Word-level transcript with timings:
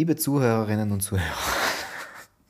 Liebe 0.00 0.16
Zuhörerinnen 0.16 0.92
und 0.92 1.02
Zuhörer, 1.02 1.20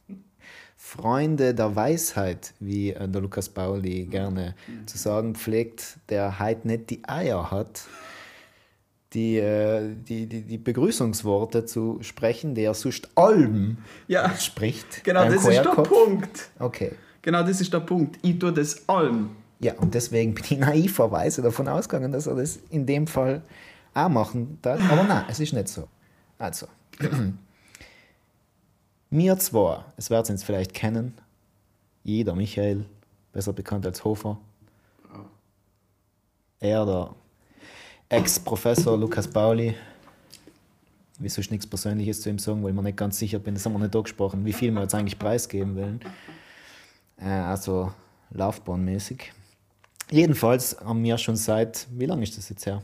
Freunde 0.77 1.53
der 1.53 1.75
Weisheit, 1.75 2.55
wie 2.61 2.91
äh, 2.91 3.09
der 3.09 3.21
Lukas 3.21 3.49
Pauli 3.49 4.05
gerne 4.07 4.55
zu 4.87 4.97
sagen 4.97 5.35
pflegt, 5.35 5.97
der 6.11 6.39
halt 6.39 6.65
nicht 6.65 6.91
die 6.91 7.03
Eier 7.09 7.51
hat, 7.51 7.83
die, 9.15 9.39
äh, 9.39 9.97
die, 9.97 10.27
die, 10.27 10.43
die 10.43 10.59
Begrüßungsworte 10.59 11.65
zu 11.65 11.99
sprechen, 12.03 12.55
der 12.55 12.73
sonst 12.75 13.11
allem 13.17 13.79
Ja. 14.07 14.33
spricht. 14.37 15.03
Genau, 15.03 15.25
das 15.25 15.45
ist 15.45 15.65
der. 15.65 15.71
Punkt. 15.73 16.51
Okay. 16.61 16.93
Genau, 17.21 17.43
das 17.43 17.61
ist 17.61 17.73
der 17.73 17.81
Punkt. 17.81 18.21
Ich 18.23 18.39
tue 18.39 18.53
das 18.53 18.89
allem. 18.89 19.31
Ja, 19.59 19.75
und 19.75 19.93
deswegen 19.95 20.35
bin 20.35 20.45
ich 20.45 20.57
naiverweise 20.57 21.43
davon 21.43 21.67
ausgegangen, 21.67 22.13
dass 22.13 22.29
er 22.29 22.37
das 22.37 22.61
in 22.71 22.87
dem 22.87 23.09
Fall 23.09 23.43
auch 23.93 24.09
machen 24.09 24.61
darf. 24.63 24.81
Aber 24.89 25.03
nein, 25.03 25.25
es 25.29 25.41
ist 25.41 25.53
nicht 25.53 25.67
so. 25.67 25.89
Also, 26.39 26.69
mir 29.11 29.39
zwei, 29.39 29.85
es 29.97 30.11
werden 30.11 30.27
Sie 30.27 30.33
jetzt 30.33 30.45
vielleicht 30.45 30.75
kennen, 30.75 31.15
jeder 32.05 32.35
Michael, 32.35 32.85
besser 33.33 33.53
bekannt 33.53 33.87
als 33.87 34.05
Hofer. 34.05 34.39
Er, 36.61 36.85
der 36.85 37.15
Ex-Professor 38.11 38.99
Lukas 38.99 39.29
Pauli. 39.29 39.75
Ich 41.15 41.21
will 41.21 41.31
sonst 41.31 41.51
nichts 41.51 41.67
Persönliches 41.67 42.21
zu 42.21 42.31
ihm 42.31 42.39
sagen, 42.39 42.63
weil 42.63 42.71
ich 42.71 42.77
mir 42.77 42.83
nicht 42.83 42.97
ganz 42.97 43.19
sicher 43.19 43.39
bin, 43.39 43.55
das 43.55 43.65
haben 43.65 43.73
wir 43.73 43.79
nicht 43.79 43.95
angesprochen, 43.95 44.45
wie 44.45 44.53
viel 44.53 44.71
wir 44.73 44.83
jetzt 44.83 44.95
eigentlich 44.95 45.19
preisgeben 45.19 45.77
wollen. 45.77 46.01
Äh, 47.19 47.29
also 47.29 47.93
laufbahnmäßig. 48.31 49.33
Jedenfalls 50.11 50.77
haben 50.81 51.03
wir 51.05 51.19
schon 51.19 51.37
seit, 51.37 51.87
wie 51.93 52.07
lange 52.07 52.25
ist 52.25 52.37
das 52.37 52.49
jetzt 52.49 52.67
her? 52.67 52.83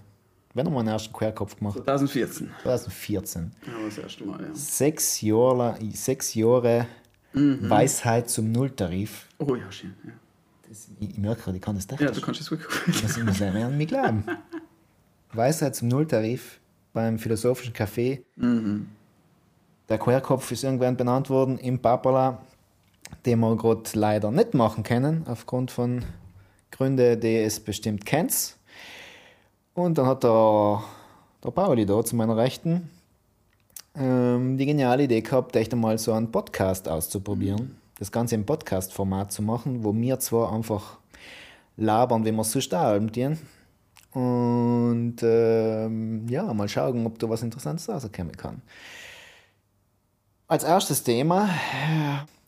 Wenn 0.57 0.65
haben 0.65 0.73
wir 0.73 0.83
den 0.85 0.89
ersten 0.89 1.13
Querkopf 1.13 1.59
gemacht? 1.59 1.77
2014. 1.85 2.51
2014. 2.63 3.53
Ja, 3.67 3.73
das 3.85 3.99
erste 3.99 4.25
Mal, 4.25 4.41
ja. 4.41 4.55
Sechs 4.55 5.21
Jahre, 5.21 5.79
sechs 5.93 6.33
Jahre 6.33 6.87
Weisheit 7.35 8.31
zum 8.31 8.53
Nulltarif. 8.53 9.29
Oh 9.37 9.55
ja, 9.55 9.71
schön. 9.71 9.95
Ja, 10.03 10.13
Das, 10.67 10.89
ich, 10.99 11.11
ich 11.11 11.19
merke 11.19 11.43
gerade, 11.43 11.59
ich 11.59 11.63
kann 11.63 11.75
das 11.75 11.85
ja 11.91 11.99
technisch. 11.99 12.17
du 12.19 12.25
kannst 12.25 12.41
es 12.41 12.51
wirklich. 12.51 13.03
Das 13.03 13.19
muss 13.19 13.39
ich 13.39 13.43
an 13.43 13.77
mich 13.77 13.89
glauben. 13.89 14.25
Weisheit 15.35 15.77
zum 15.77 15.89
Nulltarif 15.89 16.59
beim 16.95 17.19
Philosophischen 17.19 17.75
Café. 17.75 18.23
Der 19.91 19.99
Querkopf 19.99 20.51
ist 20.53 20.65
irgendwann 20.65 20.97
benannt 20.97 21.29
worden 21.29 21.59
im 21.59 21.79
Papala, 21.81 22.41
den 23.27 23.41
wir 23.41 23.57
gerade 23.57 23.83
leider 23.93 24.31
nicht 24.31 24.55
machen 24.55 24.85
können, 24.85 25.27
aufgrund 25.27 25.71
von 25.71 26.03
Gründen, 26.71 27.21
die 27.21 27.37
es 27.37 27.61
bestimmt 27.61 28.07
kennt. 28.07 28.57
Und 29.77 29.99
dann 29.99 30.07
hat 30.07 30.25
der, 30.25 30.83
der 31.45 31.51
Pauli 31.51 31.85
da 31.85 32.03
zu 32.03 32.17
meiner 32.17 32.35
Rechten 32.35 32.89
ähm, 33.95 34.57
die 34.57 34.65
geniale 34.65 35.05
Idee 35.05 35.21
gehabt, 35.21 35.55
echt 35.55 35.71
einmal 35.75 35.99
so 35.99 36.15
einen 36.15 36.33
Podcast 36.33 36.89
auszuprobieren. 36.89 37.77
Das 37.99 38.11
Ganze 38.11 38.37
im 38.37 38.47
Podcast-Format 38.47 39.33
zu 39.33 39.43
machen, 39.43 39.85
wo 39.85 39.95
wir 39.95 40.19
zwar 40.19 40.51
einfach 40.51 40.97
labern, 41.77 42.25
wie 42.25 42.33
wir 42.33 42.41
es 42.41 42.53
sonst 42.53 42.75
auch 42.75 42.99
tun. 42.99 43.39
Und 44.13 45.17
ähm, 45.23 46.27
ja, 46.27 46.55
mal 46.55 46.71
schauen, 46.71 47.05
ob 47.05 47.19
da 47.19 47.29
was 47.29 47.43
Interessantes 47.43 47.87
rauskommen 47.87 48.35
kann. 48.35 48.63
Als 50.49 50.65
erstes 50.65 51.03
Thema 51.03 51.51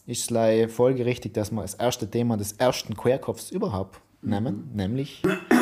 äh, 0.06 0.10
ist 0.10 0.30
es 0.30 0.72
folgerichtig, 0.72 1.34
dass 1.34 1.50
wir 1.50 1.60
das 1.60 1.74
erste 1.74 2.10
Thema 2.10 2.38
des 2.38 2.52
ersten 2.52 2.96
Querkopfs 2.96 3.50
überhaupt 3.50 4.00
nehmen, 4.22 4.70
nämlich 4.74 5.22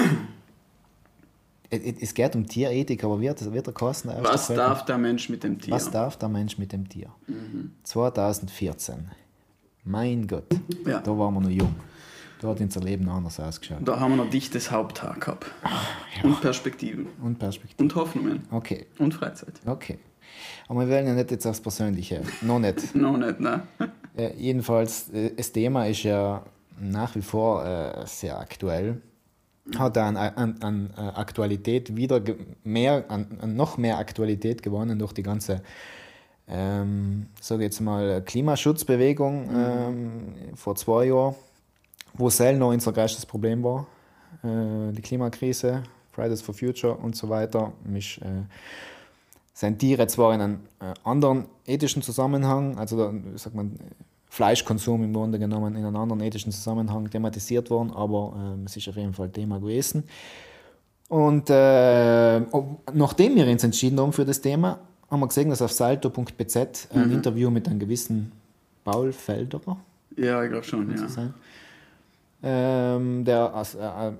es- 1.71 2.15
geht 2.15 2.35
um 2.37 2.47
Tierethik, 2.47 3.03
aber 3.05 3.21
wird, 3.21 3.53
wird 3.53 3.67
der 3.67 3.75
Kosten 3.75 4.11
Was 4.23 4.49
darf 4.49 4.85
der 4.85 4.99
Mensch 4.99 5.29
mit 5.29 5.43
dem 5.45 5.59
Tier? 5.61 5.75
was 5.75 5.91
darf 5.91 6.17
der 6.17 6.29
Mensch 6.29 6.59
mit 6.59 6.73
dem 6.73 6.89
Tier? 6.89 7.11
2014. 7.83 9.11
Mein 9.85 10.27
Gott, 10.27 10.45
Ja. 10.85 11.01
da 11.01 11.17
waren 11.17 11.35
wir 11.35 11.41
noch 11.41 11.51
jung. 11.51 11.75
Da 12.41 12.49
hat 12.49 12.61
unser 12.61 12.81
Leben 12.81 13.09
anders 13.09 13.41
ausgeschaut. 13.41 13.79
Da 13.83 13.99
haben 13.99 14.11
wir 14.17 14.25
noch 14.25 14.31
dichtes 14.31 14.71
Haupthaar 14.71 15.15
gehabt. 15.19 15.47
Und 16.23 16.41
Perspektiven. 16.41 17.07
Und 17.23 17.39
Perspektive. 17.39 17.83
Und 17.83 17.95
Hoffnungen. 17.95 18.43
Okay, 18.51 18.87
Und 18.99 19.15
Freizeit. 19.15 19.55
okay. 19.65 19.99
Aber 20.69 20.81
wir 20.87 20.95
wollen 20.95 21.07
ja 21.07 21.15
nicht 21.15 21.31
jetzt 21.31 21.47
aufs 21.47 21.61
Persönliche. 21.61 22.21
Noch 22.43 22.59
nicht. 22.59 22.95
Noch 22.95 23.17
nicht, 23.17 23.41
ne? 23.41 23.63
Äh, 24.17 24.35
jedenfalls, 24.37 25.09
äh, 25.11 25.31
das 25.35 25.51
Thema 25.53 25.87
ist 25.87 26.03
ja 26.03 26.43
nach 26.79 27.15
wie 27.15 27.23
vor 27.23 27.65
äh, 27.65 28.05
sehr 28.07 28.39
aktuell. 28.39 29.01
Hat 29.77 29.99
an, 29.99 30.17
an, 30.17 30.57
an 30.61 30.91
äh, 30.97 31.01
Aktualität 31.01 31.97
wieder 31.97 32.21
mehr, 32.63 33.05
an, 33.09 33.39
an 33.41 33.57
noch 33.57 33.79
mehr 33.79 33.99
Aktualität 33.99 34.63
gewonnen 34.63 34.99
durch 34.99 35.13
die 35.13 35.23
ganze, 35.25 35.63
ähm, 36.49 37.27
sage 37.41 37.65
jetzt 37.65 37.81
mal, 37.81 38.23
Klimaschutzbewegung 38.23 39.51
ähm, 39.53 40.35
vor 40.55 40.77
zwei 40.77 41.07
Jahren, 41.07 41.35
wo 42.15 42.29
es 42.29 42.39
noch 42.39 42.71
unser 42.71 42.93
größtes 42.93 43.27
Problem 43.27 43.65
war. 43.65 43.87
Äh, 44.45 44.93
die 44.93 45.03
Klimakrise, 45.03 45.83
Fridays 46.13 46.43
for 46.43 46.55
Future 46.55 46.95
und 46.95 47.17
so 47.17 47.29
weiter. 47.29 47.73
Mich, 47.85 48.21
äh, 48.23 48.45
sind 49.57 49.79
Tiere 49.79 50.07
zwar 50.07 50.35
in 50.35 50.41
einem 50.43 50.61
äh, 50.81 50.93
anderen 51.03 51.47
ethischen 51.67 52.03
Zusammenhang, 52.03 52.77
also 52.77 52.99
da, 52.99 53.13
sagt 53.37 53.57
man, 53.57 53.79
Fleischkonsum 54.37 55.03
im 55.03 55.15
Grunde 55.15 55.39
genommen 55.39 55.75
in 55.77 55.85
einem 55.87 55.97
anderen 55.97 56.21
ethischen 56.21 56.53
Zusammenhang 56.53 57.09
thematisiert 57.09 57.71
worden, 57.71 57.91
aber 57.91 58.35
ähm, 58.37 58.65
es 58.67 58.77
ist 58.77 58.87
auf 58.87 58.97
jeden 58.97 59.15
Fall 59.15 59.31
Thema 59.31 59.59
gewesen. 59.59 60.05
Und 61.09 61.49
äh, 61.49 62.41
nachdem 62.93 63.37
wir 63.37 63.47
uns 63.47 63.65
entschieden 63.65 63.99
haben 63.99 64.13
für 64.13 64.27
das 64.27 64.43
Thema, 64.43 64.79
haben 65.11 65.21
wir 65.21 65.29
gesehen, 65.29 65.49
dass 65.49 65.63
auf 65.63 65.73
salto.bz 65.73 66.57
ein 66.93 67.11
Interview 67.13 67.51
mit 67.51 67.67
einem 67.67 67.79
gewissen 67.79 68.33
Paul 68.85 69.11
Felderer 69.13 69.79
Ja, 70.17 70.43
ich 70.43 70.51
glaube 70.51 70.65
schon, 70.65 70.95
ja. 70.95 71.33
ähm, 72.43 73.25
der 73.25 73.55
als, 73.55 73.75
äh, 73.75 73.79
äh, 73.79 74.09
äh, 74.09 74.13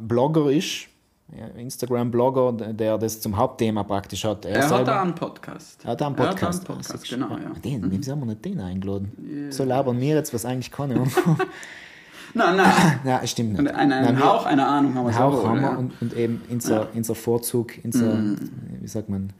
Blogger 0.00 0.50
ist, 0.50 0.88
Instagram-Blogger, 1.56 2.52
der 2.74 2.98
das 2.98 3.20
zum 3.20 3.36
Hauptthema 3.36 3.82
praktisch 3.82 4.24
hat. 4.24 4.44
Er 4.44 4.62
hat 4.62 4.68
selber- 4.68 4.84
da 4.84 5.02
einen 5.02 5.14
Podcast. 5.14 5.84
er 5.84 5.92
hat 5.92 6.02
einen 6.02 6.14
Er 6.16 6.24
Podcast. 6.26 6.42
hat 6.62 6.70
einen 6.70 6.78
Podcast, 6.78 6.92
Also, 6.92 7.16
genau, 7.16 7.36
ja. 7.38 7.50
Den, 7.64 7.90
wieso 7.90 8.12
haben 8.12 8.20
wir 8.20 8.26
nicht 8.26 8.44
den 8.44 8.60
eingeladen? 8.60 9.48
So 9.50 9.64
labern 9.64 10.00
wir 10.00 10.14
jetzt, 10.14 10.32
was 10.34 10.44
eigentlich 10.44 10.70
kann. 10.70 10.90
ja, 12.34 12.54
Nein, 12.54 12.56
nein. 13.04 13.26
stimmt 13.26 13.52
nicht. 13.58 13.74
Einen, 13.74 13.92
einen 13.92 14.14
Nein, 14.16 14.24
Hauch 14.24 14.44
einer 14.46 14.68
Ahnung 14.68 14.94
haben 14.94 15.06
wir 15.06 15.10
einen 15.10 15.18
Hauch 15.18 15.44
haben 15.48 15.60
wir 15.60 15.68
ja. 15.70 15.76
und, 15.76 15.92
und 16.02 16.14
eben 16.16 16.42
unser, 16.50 16.88
unser 16.94 17.14
Vorzug, 17.14 17.72
unser, 17.84 18.18
wie 18.80 18.88
sagt 18.88 19.08
man, 19.08 19.30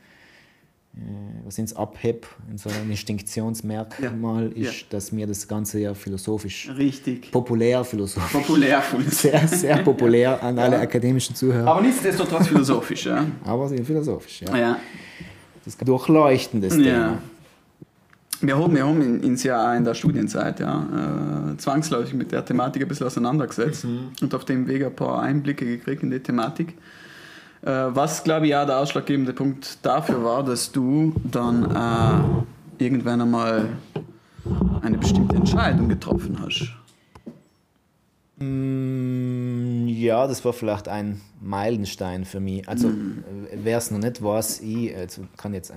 was 1.44 1.58
uns 1.58 1.74
abhebt, 1.74 2.26
unser 2.50 2.70
Instinktionsmerkmal 2.88 4.52
Ja, 4.54 4.70
ist, 4.70 4.86
dass 4.90 5.14
wir 5.14 5.26
das 5.26 5.46
Ganze 5.48 5.80
ja 5.80 5.94
philosophisch, 5.94 6.70
Richtig. 6.76 7.30
populär 7.32 7.84
philosophisch, 7.84 8.32
Populär. 8.32 8.82
sehr, 9.10 9.46
sehr 9.48 9.78
populär 9.78 10.42
an 10.42 10.58
alle 10.58 10.78
akademischen 10.78 11.34
Zuhörer, 11.34 11.68
Aber 11.68 11.80
nichtsdestotrotz 11.82 12.46
philosophisch, 12.48 13.06
ja. 13.06 13.26
aber 13.44 13.68
sehr 13.68 13.84
philosophisch. 13.84 14.42
Ja. 14.42 14.56
ja. 14.56 14.78
Das 15.64 15.76
durchleuchten 15.76 16.60
das 16.60 16.74
Thema. 16.74 16.86
Ja. 16.86 17.18
Wir 18.40 18.58
haben, 18.58 18.74
wir 18.74 18.86
haben 18.86 19.00
in- 19.00 19.24
uns 19.24 19.42
ja 19.42 19.70
auch 19.72 19.76
in 19.76 19.84
der 19.84 19.94
Studienzeit 19.94 20.60
ja, 20.60 21.52
äh, 21.52 21.56
zwangsläufig 21.56 22.14
mit 22.14 22.30
der 22.32 22.44
Thematik 22.44 22.82
ein 22.82 22.88
bisschen 22.88 23.06
auseinandergesetzt 23.06 23.86
und 24.20 24.34
auf 24.34 24.44
dem 24.44 24.66
Weg 24.68 24.84
ein 24.84 24.94
paar 24.94 25.22
Einblicke 25.22 25.64
gekriegt 25.64 26.02
in 26.02 26.10
die 26.10 26.20
Thematik. 26.20 26.74
Äh, 27.64 27.94
was, 27.94 28.22
glaube 28.24 28.46
ich, 28.46 28.54
auch 28.54 28.66
der 28.66 28.78
ausschlaggebende 28.78 29.32
Punkt 29.32 29.78
dafür 29.82 30.22
war, 30.22 30.44
dass 30.44 30.70
du 30.70 31.14
dann 31.24 32.44
äh, 32.78 32.84
irgendwann 32.84 33.22
einmal 33.22 33.68
eine 34.82 34.98
bestimmte 34.98 35.36
Entscheidung 35.36 35.88
getroffen 35.88 36.38
hast. 36.40 36.68
Mm, 38.36 39.86
Ja, 39.88 40.26
das 40.26 40.44
war 40.44 40.52
vielleicht 40.52 40.88
ein 40.88 41.22
Meilenstein 41.40 42.26
für 42.26 42.40
mich. 42.40 42.68
Also, 42.68 42.90
wer 43.54 43.78
es 43.78 43.90
noch 43.90 43.98
nicht 43.98 44.22
weiß, 44.22 44.60
ich 44.60 44.94
also 44.94 45.22
kann 45.38 45.54
jetzt 45.54 45.72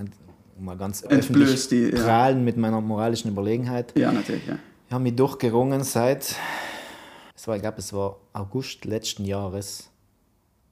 mal 0.60 0.76
ganz 0.76 1.04
Entblößt 1.04 1.30
öffentlich 1.32 1.68
die, 1.70 1.96
ja. 1.96 2.04
prahlen 2.04 2.44
mit 2.44 2.58
meiner 2.58 2.82
moralischen 2.82 3.32
Überlegenheit. 3.32 3.98
Ja, 3.98 4.12
natürlich, 4.12 4.46
ja. 4.46 4.58
Ich 4.88 4.94
habe 4.94 5.04
mich 5.04 5.16
durchgerungen 5.16 5.84
seit, 5.84 6.36
es 7.34 7.48
war, 7.48 7.56
ich 7.56 7.62
glaube, 7.62 7.78
es 7.78 7.94
war 7.94 8.18
August 8.34 8.84
letzten 8.84 9.24
Jahres, 9.24 9.90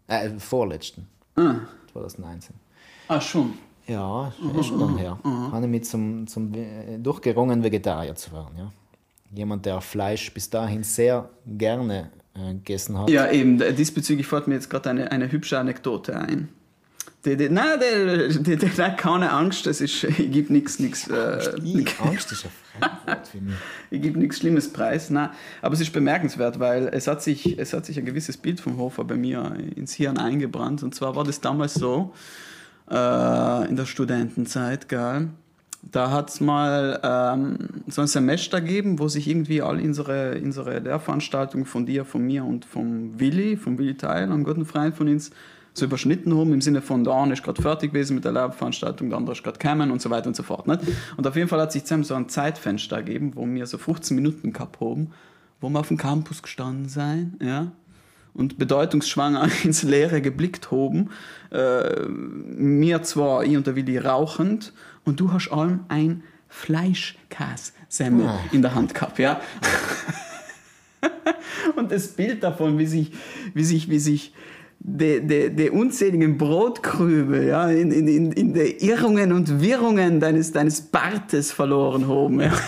äh, 0.07 0.29
vorletzten, 0.39 1.07
Ah, 1.35 1.55
2019. 1.93 2.55
ah 3.07 3.19
schon. 3.21 3.53
Ja, 3.87 4.31
ist 4.59 4.65
schon 4.67 4.79
lange 4.79 4.97
her. 4.97 5.19
Habe 5.23 5.65
ich 5.65 5.71
mich 5.71 5.83
zum, 5.83 6.25
zum 6.27 6.51
äh, 6.55 6.97
durchgerungen, 6.97 7.63
Vegetarier 7.63 8.15
zu 8.15 8.31
werden. 8.31 8.57
Ja. 8.57 8.71
Jemand, 9.31 9.65
der 9.65 9.79
Fleisch 9.81 10.33
bis 10.33 10.49
dahin 10.49 10.83
sehr 10.83 11.29
gerne 11.45 12.09
äh, 12.33 12.53
gegessen 12.53 12.97
hat. 12.97 13.09
Ja, 13.09 13.29
eben, 13.29 13.59
diesbezüglich 13.75 14.25
fällt 14.25 14.47
mir 14.47 14.55
jetzt 14.55 14.69
gerade 14.71 14.89
eine, 14.89 15.11
eine 15.11 15.31
hübsche 15.31 15.59
Anekdote 15.59 16.17
ein. 16.17 16.49
Die, 17.25 17.35
die, 17.35 17.49
nein, 17.49 17.79
die, 17.79 18.37
die, 18.37 18.55
die, 18.55 18.67
die, 18.67 18.95
keine 18.97 19.31
Angst, 19.31 19.65
das 19.65 19.81
ist, 19.81 20.03
ich 20.03 20.31
gebe 20.31 20.53
nichts 20.53 20.77
nichts 20.77 21.07
äh, 21.07 21.59
I, 21.63 21.83
Angst 21.99 22.31
ist 22.31 22.45
ein 22.45 22.51
Fremdwort 22.79 23.27
für 23.27 23.41
mich. 23.41 23.55
ich 23.89 24.01
gebe 24.01 24.19
nichts 24.19 24.37
Schlimmes 24.37 24.71
preis. 24.71 25.09
Nein, 25.09 25.29
aber 25.61 25.73
es 25.73 25.81
ist 25.81 25.91
bemerkenswert, 25.91 26.59
weil 26.59 26.87
es 26.89 27.07
hat, 27.07 27.23
sich, 27.23 27.57
es 27.57 27.73
hat 27.73 27.85
sich 27.85 27.97
ein 27.97 28.05
gewisses 28.05 28.37
Bild 28.37 28.59
vom 28.59 28.77
Hofer 28.77 29.03
bei 29.03 29.15
mir 29.15 29.55
ins 29.75 29.93
Hirn 29.93 30.17
eingebrannt. 30.17 30.83
Und 30.83 30.93
zwar 30.93 31.15
war 31.15 31.23
das 31.23 31.41
damals 31.41 31.73
so, 31.73 32.13
äh, 32.91 33.69
in 33.69 33.75
der 33.75 33.85
Studentenzeit, 33.85 34.87
gell, 34.87 35.29
da 35.91 36.11
hat 36.11 36.29
es 36.29 36.41
mal 36.41 36.99
ähm, 37.03 37.57
so 37.87 38.01
ein 38.01 38.07
Semester 38.07 38.61
gegeben, 38.61 38.99
wo 38.99 39.07
sich 39.07 39.27
irgendwie 39.27 39.61
all 39.61 39.79
unsere, 39.79 40.39
unsere 40.41 40.79
Lehrveranstaltungen 40.79 41.65
von 41.65 41.85
dir, 41.85 42.05
von 42.05 42.23
mir 42.23 42.43
und 42.43 42.65
vom 42.65 43.19
Willi, 43.19 43.55
vom 43.55 43.77
Willi 43.77 43.95
Teil, 43.95 44.23
einem 44.23 44.43
guten 44.43 44.65
Freund 44.65 44.95
von 44.95 45.07
uns, 45.07 45.31
so 45.77 45.85
überschnitten 45.85 46.35
haben, 46.35 46.53
im 46.53 46.61
Sinne 46.61 46.81
von, 46.81 47.03
der 47.03 47.13
eine 47.13 47.33
ist 47.33 47.43
gerade 47.43 47.61
fertig 47.61 47.91
gewesen 47.91 48.15
mit 48.15 48.23
der 48.23 48.31
Lehrveranstaltung, 48.31 49.09
der 49.09 49.17
andere 49.17 49.33
ist 49.35 49.43
gerade 49.43 49.59
gekommen 49.59 49.91
und 49.91 50.01
so 50.01 50.09
weiter 50.09 50.27
und 50.27 50.35
so 50.35 50.43
fort. 50.43 50.67
Nicht? 50.67 50.81
Und 51.17 51.27
auf 51.27 51.35
jeden 51.35 51.49
Fall 51.49 51.59
hat 51.59 51.71
sich 51.73 51.83
zusammen 51.83 52.05
so 52.05 52.15
ein 52.15 52.29
Zeitfenster 52.29 53.03
gegeben, 53.03 53.33
wo 53.35 53.45
wir 53.45 53.67
so 53.67 53.77
15 53.77 54.15
Minuten 54.15 54.53
gehabt 54.53 54.79
haben, 54.79 55.11
wo 55.59 55.69
wir 55.69 55.79
auf 55.79 55.89
dem 55.89 55.97
Campus 55.97 56.41
gestanden 56.41 56.87
sein, 56.87 57.35
ja, 57.41 57.71
und 58.33 58.57
bedeutungsschwanger 58.57 59.49
ins 59.63 59.83
Leere 59.83 60.21
geblickt 60.21 60.71
haben. 60.71 61.09
Äh, 61.51 62.07
mir 62.07 63.03
zwar, 63.03 63.43
ich 63.43 63.55
und 63.57 63.67
der 63.67 63.75
Willi 63.75 63.97
rauchend, 63.97 64.73
und 65.03 65.19
du 65.19 65.31
hast 65.31 65.49
allem 65.49 65.81
ein 65.89 66.23
Fleischkässemmel 66.47 68.27
Ah. 68.27 68.39
in 68.51 68.61
der 68.61 68.75
Hand 68.75 68.93
gehabt, 68.93 69.19
ja. 69.19 69.41
und 71.75 71.91
das 71.91 72.07
Bild 72.09 72.43
davon, 72.43 72.77
wie 72.77 72.85
sich, 72.85 73.11
wie 73.53 73.63
sich, 73.63 73.89
wie 73.89 73.99
sich 73.99 74.33
die, 74.87 75.25
die, 75.25 75.49
die 75.49 75.69
unzähligen 75.71 76.37
Brotkrübel 76.37 77.47
ja, 77.47 77.69
in, 77.69 77.91
in, 77.91 78.31
in, 78.31 78.53
die 78.53 78.85
Irrungen 78.85 79.31
und 79.31 79.59
Wirrungen 79.59 80.19
deines, 80.19 80.51
deines 80.51 80.79
Bartes 80.79 81.51
verloren 81.51 82.07
haben. 82.07 82.39
Ja. 82.39 82.51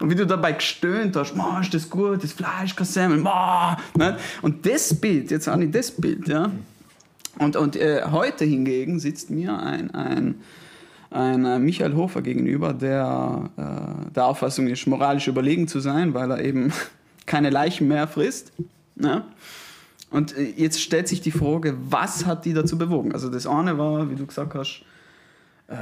Und 0.00 0.10
wie 0.10 0.14
du 0.14 0.24
dabei 0.24 0.52
gestöhnt 0.52 1.16
hast, 1.16 1.34
"Ma, 1.34 1.60
ist 1.60 1.74
das 1.74 1.90
gut, 1.90 2.22
das 2.22 2.30
Fleisch 2.30 2.76
kann 2.76 2.86
Semmel, 2.86 3.18
ma", 3.18 3.76
ne? 3.96 4.16
Und 4.42 4.64
das 4.64 4.94
Bild, 4.94 5.32
jetzt 5.32 5.48
habe 5.48 5.64
ich 5.64 5.72
das 5.72 5.90
Bild, 5.90 6.28
ja. 6.28 6.52
Und, 7.40 7.56
und 7.56 7.74
äh, 7.74 8.02
heute 8.12 8.44
hingegen 8.44 9.00
sitzt 9.00 9.30
mir 9.30 9.58
ein, 9.58 9.92
ein, 9.92 10.36
ein 11.10 11.44
äh, 11.44 11.58
Michael 11.58 11.96
Hofer 11.96 12.22
gegenüber, 12.22 12.72
der 12.72 13.50
äh, 13.56 14.12
der 14.14 14.26
Auffassung 14.26 14.68
ist, 14.68 14.86
moralisch 14.86 15.26
überlegen 15.26 15.66
zu 15.66 15.80
sein, 15.80 16.14
weil 16.14 16.30
er 16.30 16.44
eben 16.44 16.72
keine 17.26 17.50
Leichen 17.50 17.88
mehr 17.88 18.06
frisst. 18.06 18.52
Ne? 18.94 19.24
Und 20.10 20.36
äh, 20.36 20.52
jetzt 20.56 20.80
stellt 20.80 21.08
sich 21.08 21.20
die 21.20 21.30
Frage, 21.30 21.76
was 21.88 22.26
hat 22.26 22.44
die 22.44 22.52
dazu 22.52 22.78
bewogen? 22.78 23.12
Also 23.12 23.28
das 23.28 23.46
eine 23.46 23.78
war, 23.78 24.10
wie 24.10 24.14
du 24.14 24.26
gesagt 24.26 24.54
hast, 24.54 24.82
äh, 25.68 25.74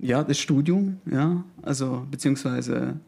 ja, 0.00 0.22
das 0.22 0.38
Studium, 0.38 1.00
ja, 1.10 1.42
also 1.62 2.06
beziehungsweise 2.10 3.00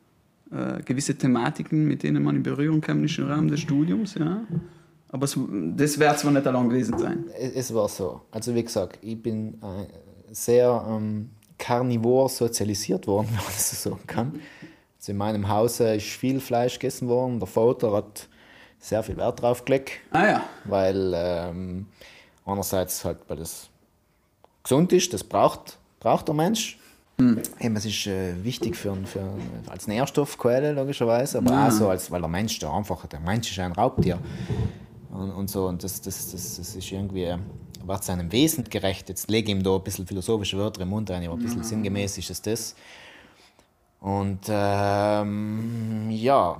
äh, 0.50 0.82
gewisse 0.84 1.14
Thematiken, 1.14 1.86
mit 1.86 2.02
denen 2.02 2.22
man 2.22 2.36
in 2.36 2.42
Berührung 2.42 2.80
kam, 2.80 3.00
nicht 3.00 3.18
im 3.18 3.26
Rahmen 3.26 3.48
des 3.48 3.60
Studiums, 3.60 4.14
ja. 4.14 4.44
Aber 5.08 5.24
es, 5.24 5.38
das 5.76 5.98
wird 5.98 6.18
zwar 6.18 6.32
nicht 6.32 6.44
lang 6.44 6.68
gewesen 6.68 6.98
sein. 6.98 7.24
Es, 7.38 7.52
es 7.52 7.74
war 7.74 7.88
so. 7.88 8.22
Also 8.32 8.54
wie 8.54 8.64
gesagt, 8.64 8.98
ich 9.02 9.22
bin 9.22 9.54
äh, 9.54 9.86
sehr 10.32 10.84
ähm, 10.88 11.30
karnivor 11.58 12.28
sozialisiert 12.28 13.06
worden, 13.06 13.28
wenn 13.30 13.36
man 13.36 13.46
das 13.46 13.82
so 13.82 13.90
sagen 13.90 14.06
kann. 14.06 14.40
Also 14.98 15.12
in 15.12 15.18
meinem 15.18 15.48
Hause 15.48 15.94
ist 15.94 16.06
viel 16.06 16.40
Fleisch 16.40 16.74
gegessen 16.78 17.08
worden. 17.08 17.38
Der 17.38 17.46
Vater 17.46 17.92
hat 17.92 18.28
sehr 18.78 19.02
viel 19.02 19.16
Wert 19.16 19.40
drauf 19.42 19.64
gelegt, 19.64 19.92
Ah 20.10 20.26
ja. 20.26 20.44
weil 20.64 21.12
ähm, 21.14 21.86
einerseits 22.44 23.04
halt, 23.04 23.18
weil 23.28 23.38
das 23.38 23.68
gesund 24.62 24.92
ist, 24.92 25.12
das 25.12 25.24
braucht, 25.24 25.78
braucht 26.00 26.28
der 26.28 26.34
Mensch. 26.34 26.78
Eben, 27.18 27.76
es 27.76 27.86
ist 27.86 28.06
äh, 28.06 28.34
wichtig 28.44 28.76
für, 28.76 28.94
für, 29.06 29.22
als 29.68 29.86
Nährstoffquelle 29.86 30.72
logischerweise, 30.72 31.38
aber 31.38 31.66
auch 31.66 31.70
so, 31.70 31.88
als, 31.88 32.10
weil 32.10 32.20
der 32.20 32.28
Mensch 32.28 32.58
da 32.58 32.76
einfach, 32.76 33.06
der 33.06 33.20
Mensch 33.20 33.50
ist 33.50 33.58
ein 33.58 33.72
Raubtier 33.72 34.18
und, 35.10 35.30
und 35.32 35.48
so 35.48 35.66
und 35.66 35.82
das, 35.82 36.02
das, 36.02 36.30
das, 36.32 36.56
das 36.58 36.74
ist 36.76 36.92
irgendwie, 36.92 37.34
wird 37.86 38.04
seinem 38.04 38.30
Wesen 38.32 38.64
gerecht. 38.64 39.08
Jetzt 39.08 39.30
lege 39.30 39.50
ich 39.50 39.56
ihm 39.56 39.62
da 39.62 39.76
ein 39.76 39.82
bisschen 39.82 40.06
philosophische 40.06 40.58
Wörter 40.58 40.82
im 40.82 40.90
Mund 40.90 41.10
rein, 41.10 41.24
aber 41.24 41.34
ein 41.36 41.42
bisschen 41.42 41.62
sinngemäß 41.64 42.18
ist 42.18 42.28
es 42.30 42.42
das. 42.42 42.74
Und 44.00 44.40
ähm, 44.48 46.10
ja, 46.10 46.58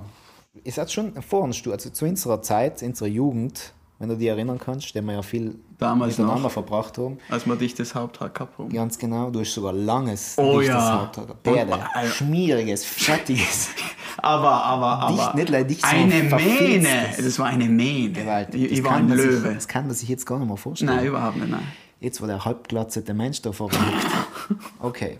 es 0.63 0.77
hat 0.77 0.91
schon 0.91 1.21
vor 1.21 1.41
uns, 1.41 1.65
also 1.67 1.89
zu 1.89 2.05
unserer 2.05 2.41
Zeit, 2.41 2.81
in 2.81 2.89
unserer 2.89 3.09
Jugend, 3.09 3.73
wenn 3.99 4.09
du 4.09 4.15
dich 4.15 4.27
erinnern 4.27 4.59
kannst, 4.59 4.93
den 4.93 5.05
wir 5.05 5.13
ja 5.13 5.21
viel 5.21 5.55
Damals 5.79 6.17
miteinander 6.17 6.43
noch. 6.43 6.51
verbracht 6.51 6.97
haben. 6.97 7.17
Als 7.29 7.45
wir 7.47 7.55
dich 7.55 7.73
das 7.75 7.95
Haupthaar 7.95 8.29
gehabt 8.29 8.57
haben. 8.57 8.69
Ganz 8.69 8.97
genau, 8.97 9.29
du 9.31 9.39
hast 9.39 9.53
sogar 9.53 9.73
langes, 9.73 10.35
Oh 10.37 10.59
dichtes 10.59 10.75
ja. 10.75 11.01
Haupthaar. 11.01 11.35
Und, 11.43 11.57
äh, 11.57 12.07
schmieriges, 12.07 12.85
fettiges. 12.85 13.69
Aber, 14.19 14.49
aber, 14.63 14.87
aber. 14.99 15.15
Dicht, 15.15 15.35
nicht 15.35 15.49
leider 15.49 15.67
dicht, 15.67 15.83
eine. 15.85 16.23
Mähne. 16.23 17.09
Das 17.15 17.37
war 17.37 17.45
eine 17.45 17.65
Mähne. 17.65 18.13
Gewaltig. 18.13 18.63
Ich, 18.63 18.71
ich 18.71 18.83
war 18.83 18.93
ein 18.93 19.09
Löwe. 19.09 19.53
Das 19.53 19.67
kann 19.67 19.85
man 19.85 19.95
sich 19.95 20.09
jetzt 20.09 20.25
gar 20.25 20.39
nicht 20.39 20.47
mehr 20.47 20.57
vorstellen. 20.57 20.95
Nein, 20.95 21.05
überhaupt 21.05 21.37
nicht. 21.37 21.51
Nein. 21.51 21.61
Jetzt, 21.99 22.19
wo 22.19 22.25
der 22.25 22.43
halbglatzete 22.43 23.13
Mensch 23.13 23.43
da 23.43 23.51
vorne 23.51 23.75
liegt. 23.77 24.59
Okay. 24.79 25.19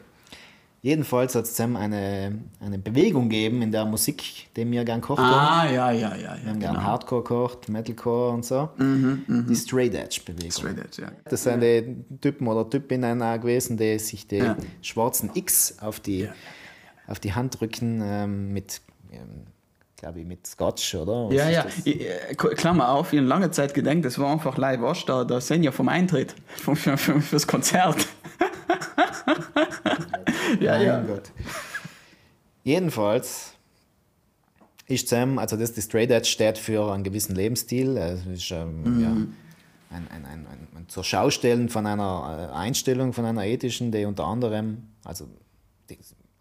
Jedenfalls 0.84 1.34
hat 1.36 1.46
es 1.46 1.56
zusammen 1.56 1.76
eine, 1.76 2.38
eine 2.60 2.78
Bewegung 2.78 3.30
gegeben 3.30 3.62
in 3.64 3.72
der 3.72 3.84
Musik, 3.86 4.48
die 4.56 4.70
wir 4.70 4.86
gern 4.86 5.02
haben. 5.08 5.18
Ah, 5.20 5.66
ja, 5.70 5.92
ja, 5.92 6.16
ja. 6.16 6.16
ja 6.16 6.38
Wir 6.44 6.50
haben 6.52 6.60
gern 6.60 6.74
genau. 6.76 6.86
Hardcore 6.86 7.24
gekocht, 7.24 7.68
Metalcore 7.68 8.32
und 8.34 8.46
so. 8.46 8.70
die 8.78 9.56
Straight 9.56 9.96
Edge 9.96 10.22
Bewegung. 10.24 10.52
Straight 10.52 10.78
Edge, 10.78 11.02
ja. 11.02 11.12
Das 11.26 11.44
sind 11.44 11.62
die 11.62 11.96
Typen 12.22 12.48
oder 12.48 12.70
Typinnen 12.70 13.22
auch 13.24 13.40
gewesen, 13.40 13.76
die 13.76 13.98
sich 14.00 14.28
die 14.28 14.38
Ja. 14.38 14.56
schwarzen 14.82 15.32
X 15.34 15.78
auf 15.82 16.00
die, 16.00 16.22
Ja. 16.22 16.30
auf 17.08 17.20
die 17.20 17.34
Handrücken 17.34 18.00
ähm, 18.04 18.54
mit, 18.54 18.80
ähm, 19.12 19.48
glaube 19.98 20.20
ich, 20.20 20.26
mit 20.28 20.46
Scotch, 20.46 20.94
oder? 20.94 21.28
Was 21.28 21.34
Ja, 21.34 21.50
ja. 21.50 21.64
das? 21.64 21.74
Ich, 21.86 22.00
äh, 22.02 22.36
Klammer 22.36 22.90
auf, 22.90 23.12
ich 23.14 23.18
habe 23.20 23.28
lange 23.28 23.50
Zeit 23.50 23.74
gedacht, 23.74 24.06
das 24.06 24.20
war 24.20 24.32
einfach 24.32 24.58
live 24.58 24.82
was 24.82 25.04
da, 25.06 25.24
der 25.24 25.42
Senior 25.42 25.74
vom 25.74 25.90
Eintritt, 25.90 26.36
vom, 26.58 26.76
für, 26.76 26.98
für, 26.98 27.20
fürs 27.20 27.48
Konzert. 27.48 28.08
ja, 30.60 30.78
mein 30.78 30.86
ja. 30.86 31.02
Gott. 31.02 31.32
Jedenfalls 32.64 33.54
ist 34.88 35.10
Sam, 35.10 35.38
also 35.40 35.58
das 35.58 35.74
die 35.74 35.82
Straight 35.82 36.12
Edge 36.12 36.28
steht 36.28 36.58
für 36.58 36.92
einen 36.92 37.04
gewissen 37.04 37.36
Lebensstil. 37.36 37.98
Es 37.98 38.26
ist 38.26 38.52
ähm, 38.52 38.84
Mhm. 38.84 39.02
ja, 39.02 39.10
ein, 39.96 40.08
ein, 40.10 40.26
ein, 40.26 40.48
ein, 40.48 40.68
ein 40.76 40.90
zur 40.90 41.04
Schaustellen 41.04 41.70
von 41.70 41.86
einer 41.86 42.50
äh, 42.52 42.56
Einstellung, 42.56 43.14
von 43.14 43.26
einer 43.26 43.46
ethischen, 43.46 43.92
die 43.92 44.06
unter 44.06 44.26
anderem, 44.26 44.84
also 45.04 45.28
die, 45.90 45.98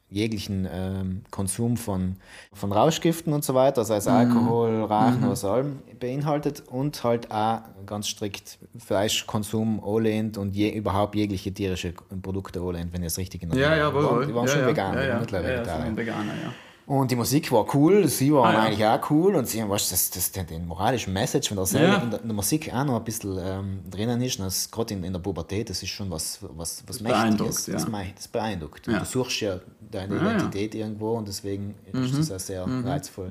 jeglichen 0.09 0.69
ähm, 0.71 1.23
Konsum 1.31 1.77
von, 1.77 2.17
von 2.53 2.73
Rauschgiften 2.73 3.33
und 3.33 3.45
so 3.45 3.55
weiter, 3.55 3.85
sei 3.85 3.97
es 3.97 4.07
Alkohol, 4.07 4.83
Rauchen 4.85 5.25
oder 5.25 5.37
so 5.37 5.51
allem, 5.51 5.81
beinhaltet 5.99 6.63
und 6.69 7.03
halt 7.03 7.31
auch 7.31 7.61
ganz 7.87 8.09
strikt 8.09 8.59
Fleischkonsum 8.79 9.83
anlehnt 9.85 10.39
und 10.39 10.55
je, 10.55 10.71
überhaupt 10.71 11.17
jegliche 11.17 11.53
tierische 11.53 11.93
Produkte 12.23 12.61
anlehnt, 12.61 12.93
wenn 12.93 13.03
ich 13.03 13.09
es 13.09 13.19
richtig 13.19 13.43
in 13.43 13.53
Ja, 13.53 13.77
ja, 13.77 13.91
die 13.91 13.95
waren, 13.97 14.17
wohl. 14.17 14.27
die 14.27 14.35
waren 14.35 14.47
ja, 14.47 14.53
schon 14.53 14.61
ja. 14.61 14.67
Veganer, 14.69 15.03
ja, 15.03 15.09
ja. 15.09 15.21
mittlerweile 15.21 15.67
ja, 15.67 15.87
ja, 15.87 15.97
Veganer, 15.97 16.33
ja. 16.43 16.53
Und 16.87 17.11
die 17.11 17.17
Musik 17.17 17.51
war 17.51 17.67
cool, 17.75 18.07
sie 18.07 18.33
waren 18.33 18.55
Ah, 18.55 18.59
ja. 18.59 18.63
eigentlich 18.67 18.87
auch 18.87 19.11
cool 19.11 19.35
und 19.35 19.49
sie 19.49 19.61
haben, 19.61 19.69
weißt, 19.71 19.91
du, 19.91 19.95
dass, 19.95 20.09
dass 20.11 20.31
der, 20.31 20.45
den 20.45 20.69
moralischen 20.69 21.13
Message 21.13 21.49
von 21.49 21.57
der 21.57 21.67
Serie 21.67 21.89
Ja. 21.89 21.97
in, 21.97 22.11
der, 22.13 22.21
in 22.21 22.29
der 22.29 22.35
Musik 22.37 22.73
auch 22.73 22.85
noch 22.85 22.97
ein 22.99 23.03
bisschen 23.05 23.37
ähm, 23.43 23.81
drinnen 23.91 24.23
ist. 24.23 24.39
Und 24.39 24.45
das 24.45 24.71
gerade 24.71 24.95
in, 24.95 25.03
in 25.03 25.13
der 25.13 25.19
Pubertät, 25.19 25.69
das 25.69 25.83
ist 25.83 25.89
schon 25.89 26.09
was, 26.13 26.39
was, 26.43 26.85
was 26.87 27.01
Mächtiges. 27.01 27.65
Das, 27.67 27.83
ja. 27.83 27.89
mei- 27.89 28.13
das 28.15 28.29
beeindruckt. 28.29 28.87
Und 28.87 28.95
Ja. 28.95 29.01
du 29.01 29.05
suchst 29.05 29.41
ja 29.41 29.59
deine 29.81 30.15
ja. 30.15 30.21
Identität 30.23 30.77
irgendwo 30.77 31.15
und 31.15 31.27
deswegen 31.27 31.75
ist 31.93 32.13
Mhm. 32.13 32.17
das 32.19 32.31
auch 32.31 32.39
sehr 32.39 32.65
reizvoll. 32.85 33.31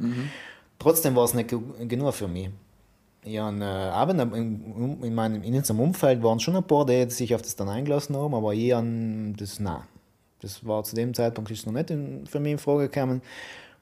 Trotzdem 0.78 1.16
war 1.16 1.24
es 1.24 1.34
nicht 1.34 1.48
ge- 1.50 1.60
genug 1.88 2.14
für 2.14 2.28
mich. 2.28 2.50
Ja, 3.24 3.48
und, 3.48 3.62
äh, 3.62 3.66
aber 3.66 4.12
in, 4.12 4.34
in, 4.34 5.02
in, 5.02 5.16
meinem, 5.16 5.42
in 5.44 5.56
unserem 5.56 5.80
Umfeld 5.80 6.22
waren 6.22 6.42
schon 6.42 6.58
ein 6.58 6.64
paar, 6.68 6.86
die 6.86 7.10
sich 7.10 7.34
auf 7.34 7.42
das 7.42 7.56
dann 7.56 7.70
eingelassen 7.70 8.18
haben, 8.18 8.36
aber 8.36 8.54
ich 8.54 8.76
an 8.76 9.34
das, 9.40 9.62
nein. 9.62 9.80
Das 10.42 10.66
war 10.66 10.84
zu 10.84 10.96
dem 10.96 11.14
Zeitpunkt 11.14 11.50
ist 11.52 11.66
noch 11.66 11.74
nicht 11.74 11.90
in, 11.90 12.26
für 12.28 12.40
mich 12.40 12.54
in 12.54 12.58
Frage 12.58 12.90
gekommen. 12.90 13.22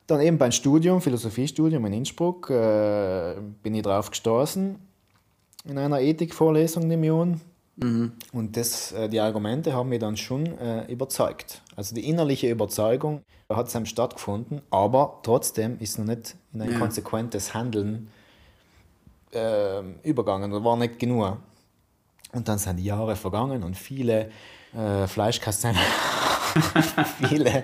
Dann 0.07 0.21
eben 0.21 0.37
beim 0.37 0.51
Studium, 0.51 1.01
Philosophiestudium 1.01 1.85
in 1.85 1.93
Innsbruck, 1.93 2.49
äh, 2.49 3.35
bin 3.63 3.73
ich 3.75 3.81
drauf 3.83 4.09
gestoßen 4.09 4.75
in 5.65 5.77
einer 5.77 5.99
Ethikvorlesung 6.01 6.89
im 6.91 7.03
Jahr. 7.03 7.27
Und 8.33 8.55
das, 8.55 8.91
äh, 8.91 9.09
die 9.09 9.19
Argumente 9.19 9.73
haben 9.73 9.89
mich 9.89 9.99
dann 9.99 10.15
schon 10.15 10.45
äh, 10.59 10.91
überzeugt. 10.91 11.61
Also 11.75 11.95
die 11.95 12.07
innerliche 12.07 12.49
Überzeugung 12.49 13.21
hat 13.49 13.69
seinem 13.71 13.85
stattgefunden, 13.87 14.61
aber 14.69 15.19
trotzdem 15.23 15.79
ist 15.79 15.97
noch 15.97 16.05
nicht 16.05 16.35
in 16.53 16.61
ein 16.61 16.71
Ja. 16.73 16.79
konsequentes 16.79 17.53
Handeln 17.53 18.09
äh, 19.33 19.81
übergangen 20.03 20.53
oder 20.53 20.63
war 20.63 20.77
nicht 20.77 20.99
genug. 20.99 21.37
Und 22.33 22.47
dann 22.47 22.57
sind 22.59 22.77
die 22.77 22.83
Jahre 22.83 23.15
vergangen 23.15 23.63
und 23.63 23.75
viele 23.75 24.29
äh, 24.77 25.07
Fleischkasten, 25.07 25.75
viele, 27.27 27.63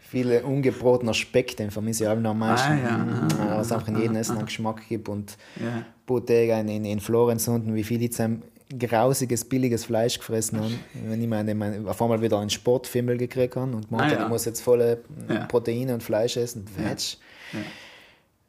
viele 0.00 0.42
ungebrotener 0.44 1.14
Speck, 1.14 1.56
den 1.56 1.70
vermisse 1.70 2.04
ich 2.04 2.10
auch 2.10 2.16
noch 2.16 2.30
am 2.30 2.38
meisten, 2.38 2.72
Ah, 2.72 3.16
ja. 3.50 3.58
Was 3.58 3.72
einfach 3.72 3.88
in 3.88 3.98
jedem 4.00 4.16
Essen 4.16 4.36
einen 4.38 4.46
Geschmack 4.46 4.82
gibt 4.88 5.08
und 5.08 5.36
Ja. 5.60 5.84
Bottega 6.06 6.60
in, 6.60 6.68
in, 6.68 6.84
in 6.84 7.00
Florenz 7.00 7.48
unten, 7.48 7.74
wie 7.74 7.84
viele 7.84 8.08
zusammen 8.10 8.42
grausiges, 8.78 9.44
billiges 9.44 9.84
Fleisch 9.84 10.18
gefressen 10.18 10.58
haben. 10.60 10.78
Wenn 11.06 11.20
ich 11.22 11.28
meine, 11.28 11.54
meine, 11.54 11.88
auf 11.88 12.00
einmal 12.02 12.20
wieder 12.20 12.38
einen 12.40 12.50
Sportfimmel 12.50 13.16
gekriegt 13.18 13.56
habe 13.56 13.70
und 13.74 13.88
gemeint 13.88 14.12
Ah, 14.12 14.16
ja. 14.16 14.22
ich 14.24 14.28
muss 14.28 14.44
jetzt 14.46 14.60
volle 14.62 14.98
Ja. 15.28 15.44
Proteine 15.46 15.94
und 15.94 16.02
Fleisch 16.02 16.36
essen. 16.36 16.64
Quatsch. 16.76 17.16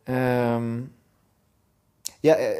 Ja. 0.08 0.56
Ähm, 0.58 0.90
Ja, 2.22 2.36
äh, 2.36 2.56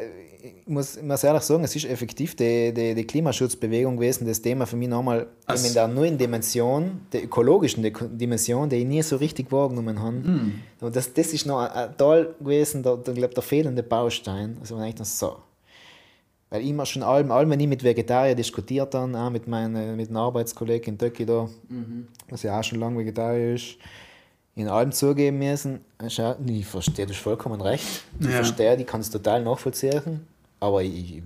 ich 0.46 0.66
muss, 0.66 0.96
ich 0.96 1.02
muss 1.02 1.24
ehrlich 1.24 1.42
sagen, 1.42 1.64
es 1.64 1.74
ist 1.74 1.84
effektiv 1.84 2.36
die, 2.36 2.72
die, 2.72 2.94
die 2.94 3.06
Klimaschutzbewegung 3.06 3.96
gewesen, 3.96 4.26
das 4.26 4.40
Thema 4.40 4.66
für 4.66 4.76
mich 4.76 4.88
nochmal 4.88 5.26
in 5.48 5.74
der 5.74 5.88
neuen 5.88 6.16
Dimension, 6.16 7.00
der 7.12 7.24
ökologischen 7.24 7.82
Dimension, 8.16 8.68
die 8.68 8.76
ich 8.76 8.86
nie 8.86 9.02
so 9.02 9.16
richtig 9.16 9.50
wahrgenommen 9.50 10.00
habe. 10.00 10.16
Mm. 10.16 10.62
Und 10.80 10.96
das, 10.96 11.12
das 11.12 11.32
ist 11.32 11.46
noch 11.46 11.58
ein 11.58 11.96
Teil 11.96 12.34
gewesen, 12.38 12.82
der, 12.82 12.96
der, 12.96 13.14
der, 13.14 13.28
der 13.28 13.42
fehlende 13.42 13.82
Baustein. 13.82 14.56
Also 14.60 14.76
man 14.76 14.84
denkt 14.84 15.04
so. 15.04 15.36
Weil 16.50 16.62
ich 16.62 16.68
immer 16.68 16.86
schon 16.86 17.02
allem, 17.02 17.30
allem, 17.30 17.50
wenn 17.50 17.60
ich 17.60 17.66
mit 17.66 17.82
Vegetarier 17.82 18.34
diskutiert 18.34 18.94
habe, 18.94 19.18
auch 19.18 19.30
mit 19.30 19.48
meinen 19.48 19.96
mit 19.96 20.08
einem 20.08 20.16
Arbeitskollegen 20.16 20.94
in 20.94 20.98
Töcki 20.98 21.26
da, 21.26 21.48
mhm. 21.68 22.06
was 22.28 22.42
ja 22.42 22.58
auch 22.58 22.62
schon 22.62 22.78
lange 22.78 22.98
Vegetarier 22.98 23.54
ist, 23.54 23.76
in 24.54 24.68
allem 24.68 24.90
zugeben 24.90 25.38
müssen, 25.38 25.80
ich 26.02 26.66
verstehe, 26.66 27.04
du 27.04 27.12
hast 27.12 27.20
vollkommen 27.20 27.60
recht. 27.60 28.04
Ich 28.20 28.26
ja. 28.26 28.32
verstehe, 28.32 28.76
ich 28.76 28.86
kann 28.86 29.00
es 29.00 29.10
total 29.10 29.42
nachvollziehen, 29.42 30.26
aber 30.60 30.82
ich, 30.82 31.18
ich, 31.18 31.22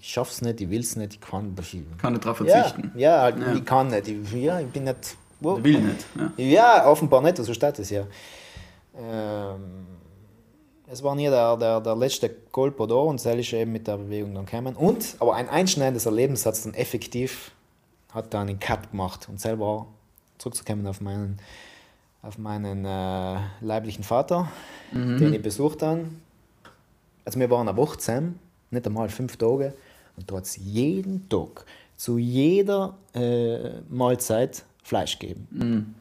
ich 0.00 0.10
schaffe 0.10 0.32
es 0.32 0.42
nicht, 0.42 0.60
ich 0.60 0.70
will 0.70 0.80
es 0.80 0.96
nicht, 0.96 1.14
ich 1.14 1.20
kann, 1.20 1.54
ich, 1.60 1.82
kann 1.98 2.12
nicht 2.12 2.24
darauf 2.24 2.38
verzichten. 2.38 2.92
Ja, 2.94 3.16
ja, 3.16 3.22
halt, 3.22 3.38
ja, 3.38 3.52
ich 3.52 3.64
kann 3.64 3.88
nicht, 3.88 4.08
ich, 4.08 4.32
ja, 4.32 4.60
ich 4.60 4.68
bin 4.68 4.84
nicht. 4.84 5.16
Wo, 5.40 5.58
ich 5.58 5.64
will 5.64 5.80
nicht. 5.80 6.06
Ja. 6.36 6.44
ja, 6.44 6.86
offenbar 6.86 7.22
nicht, 7.22 7.36
so 7.36 7.54
steht 7.54 7.78
es 7.78 7.90
ja. 7.90 8.04
Ähm, 8.96 9.86
es 10.90 11.02
war 11.02 11.14
nie 11.14 11.28
der, 11.28 11.56
der, 11.56 11.80
der 11.80 11.96
letzte 11.96 12.30
Kolpo 12.50 12.86
da 12.86 12.94
und 12.94 13.20
soll 13.20 13.38
ist 13.38 13.52
eben 13.52 13.72
mit 13.72 13.86
der 13.86 13.98
Bewegung 13.98 14.34
dann 14.34 14.46
kommen. 14.46 14.74
Und, 14.74 15.16
aber 15.20 15.34
ein 15.34 15.48
einschneidendes 15.48 16.06
Erlebnis 16.06 16.46
hat 16.46 16.54
es 16.54 16.62
dann 16.62 16.74
effektiv, 16.74 17.52
hat 18.12 18.32
dann 18.32 18.48
einen 18.48 18.58
Cut 18.58 18.90
gemacht 18.90 19.28
und 19.28 19.40
selber 19.40 19.86
zurückzukommen 20.38 20.86
auf 20.86 21.00
meinen 21.00 21.38
auf 22.20 22.36
meinen 22.36 22.84
äh, 22.84 23.38
leiblichen 23.60 24.02
Vater, 24.02 24.50
mhm. 24.92 25.18
den 25.18 25.34
ich 25.34 25.42
besucht 25.42 25.82
habe. 25.82 26.06
Also 27.24 27.38
wir 27.38 27.48
waren 27.50 27.68
eine 27.68 27.76
Woche 27.76 27.98
zusammen, 27.98 28.40
nicht 28.70 28.86
einmal 28.86 29.08
fünf 29.08 29.36
Tage. 29.36 29.74
Und 30.16 30.32
hat 30.32 30.44
es 30.44 30.56
jeden 30.56 31.28
Tag, 31.28 31.64
zu 31.96 32.18
jeder 32.18 32.96
äh, 33.14 33.80
Mahlzeit 33.88 34.64
Fleisch 34.82 35.18
gegeben. 35.18 35.46
Mhm. 35.50 35.94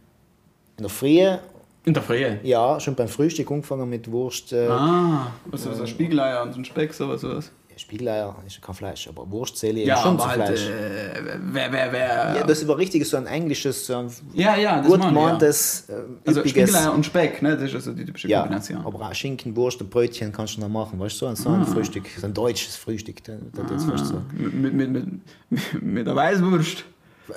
In 0.78 0.84
der 0.84 0.90
Früh. 0.90 1.38
In 1.86 1.94
der 1.94 2.04
Früh? 2.04 2.26
Ja, 2.44 2.80
schon 2.80 2.96
beim 2.96 3.08
Frühstück 3.08 3.50
angefangen 3.52 3.90
mit 3.90 4.12
Wurst. 4.12 4.54
Äh, 4.54 4.68
ah, 4.68 5.32
was 5.46 5.66
ist 5.66 5.80
das? 5.80 5.90
Spiegeleier 5.90 6.44
und 6.44 6.54
so 6.54 6.60
ein 6.60 6.66
Speck, 6.66 6.94
sowas? 6.94 7.22
sowas. 7.22 7.52
Spiegeleier 7.78 8.36
ist 8.46 8.62
kein 8.62 8.76
Fleisch, 8.76 9.08
aber 9.08 9.30
Wurst 9.30 9.58
zähle 9.58 9.82
ich 9.82 9.88
ja, 9.88 9.98
schon 9.98 10.20
zu 10.20 10.28
halt, 10.28 10.46
Fleisch. 10.46 10.68
Äh, 10.68 11.40
wer, 11.42 11.72
wer, 11.72 11.92
wer, 11.92 12.36
ja, 12.38 12.44
das 12.44 12.60
ist 12.60 12.64
aber 12.66 12.78
richtig 12.78 13.08
so 13.08 13.18
ein 13.18 13.28
englisches, 13.28 13.86
so 13.86 13.98
ein 13.98 14.12
ja, 14.34 14.56
ja, 14.56 14.78
das 14.78 14.88
gut 14.88 15.02
gemeintes, 15.02 15.86
ja. 15.88 15.96
äh, 15.96 16.02
Also 16.26 16.42
Spiegeleier 16.42 16.94
und 16.94 17.06
Speck, 17.06 17.42
ne? 17.42 17.56
das 17.56 17.64
ist 17.70 17.76
also 17.76 17.94
die 17.94 18.06
typische 18.06 18.28
ja, 18.28 18.42
Kombination. 18.42 18.86
aber 18.86 19.08
auch 19.08 19.14
Schinken, 19.14 19.56
Wurst 19.56 19.82
und 19.82 19.90
Brötchen 19.90 20.32
kannst 20.32 20.58
du 20.58 20.62
noch 20.62 20.70
machen, 20.70 21.00
weißt 21.00 21.16
du, 21.16 21.20
so 21.20 21.28
ein, 21.28 21.36
so 21.36 21.50
ein 21.50 21.62
ah. 21.62 21.66
Frühstück, 21.66 22.06
so 22.20 22.26
ein 22.26 22.34
deutsches 22.34 22.76
Frühstück. 22.76 23.24
Das, 23.24 23.38
das 23.70 23.90
ah. 23.90 23.98
so. 24.06 24.22
mit, 24.34 24.74
mit, 24.74 24.90
mit, 24.90 25.82
mit 25.82 26.08
der 26.08 26.16
Weißwurst. 26.16 26.84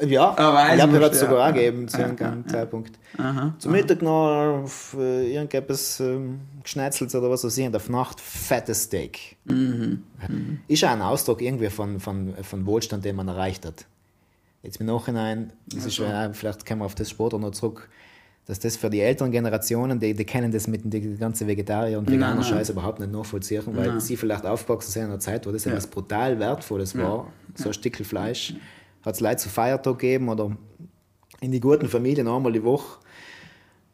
Ja, 0.07 0.37
aber 0.39 0.75
ich 0.75 0.81
habe 0.81 1.07
es 1.07 1.21
sogar 1.21 1.49
auch 1.49 1.55
gegeben 1.55 1.89
zu 1.89 1.99
irgendeinem 1.99 2.47
Zeitpunkt. 2.47 2.99
Aha, 3.19 3.55
Zum 3.59 3.73
Mittag 3.73 4.03
noch 4.03 4.65
äh, 4.97 5.33
irgendetwas 5.33 6.01
ähm, 6.01 6.41
Geschnetzelt 6.63 7.15
oder 7.15 7.31
was 7.31 7.45
weiß 7.45 7.57
ich, 7.59 7.67
und 7.67 7.75
auf 7.75 7.89
Nacht 7.89 8.21
fettes 8.21 8.85
Steak. 8.85 9.37
Mhm. 9.45 10.03
Mhm. 10.29 10.61
Ist 10.69 10.85
auch 10.85 10.91
ein 10.91 11.03
Ausdruck 11.03 11.43
irgendwie 11.43 11.71
von, 11.71 12.01
von, 12.01 12.35
von 12.43 12.67
Wohlstand, 12.67 13.05
den 13.05 13.17
man 13.17 13.29
erreicht 13.29 13.67
hat. 13.67 13.87
Jetzt 14.63 14.81
im 14.81 14.87
Nachhinein, 14.87 15.53
das 15.67 15.87
ist, 15.87 15.99
äh, 15.99 16.33
vielleicht 16.35 16.67
kommen 16.67 16.83
wir 16.83 16.87
auf 16.87 16.95
das 16.95 17.11
später 17.11 17.39
noch 17.39 17.51
zurück, 17.53 17.89
dass 18.47 18.59
das 18.59 18.77
für 18.77 18.91
die 18.91 19.01
älteren 19.01 19.31
Generationen, 19.31 19.99
die, 19.99 20.13
die 20.15 20.25
kennen 20.25 20.53
das 20.53 20.67
mit 20.67 20.83
dem 20.93 21.19
ganzen 21.19 21.47
Vegetarier 21.47 21.99
und 21.99 22.11
veganer 22.11 22.43
Scheiß 22.43 22.71
überhaupt 22.71 23.01
nicht 23.01 23.13
nachvollziehen, 23.13 23.63
weil 23.67 23.89
Nein. 23.89 24.01
sie 24.01 24.17
vielleicht 24.17 24.45
aufgewachsen 24.45 24.91
sind 24.91 25.03
in 25.05 25.09
einer 25.11 25.21
Zeit, 25.21 25.47
wo 25.47 25.53
das 25.53 25.65
ja. 25.65 25.73
etwas 25.73 25.87
brutal 25.87 26.39
Wertvolles 26.39 26.97
war, 26.97 27.03
ja. 27.05 27.27
so 27.55 27.69
ein 27.69 27.75
Stückchen 27.75 28.05
Fleisch. 28.05 28.51
Ja 28.51 28.57
hat 29.05 29.15
es 29.15 29.21
Leute 29.21 29.37
zu 29.37 29.49
Feiertag 29.49 29.99
gegeben 29.99 30.29
oder 30.29 30.57
in 31.41 31.53
die 31.53 31.61
guten 31.61 31.89
Familien 31.89 32.29
einmal 32.29 32.53
die 32.53 32.63
Woche 32.63 32.99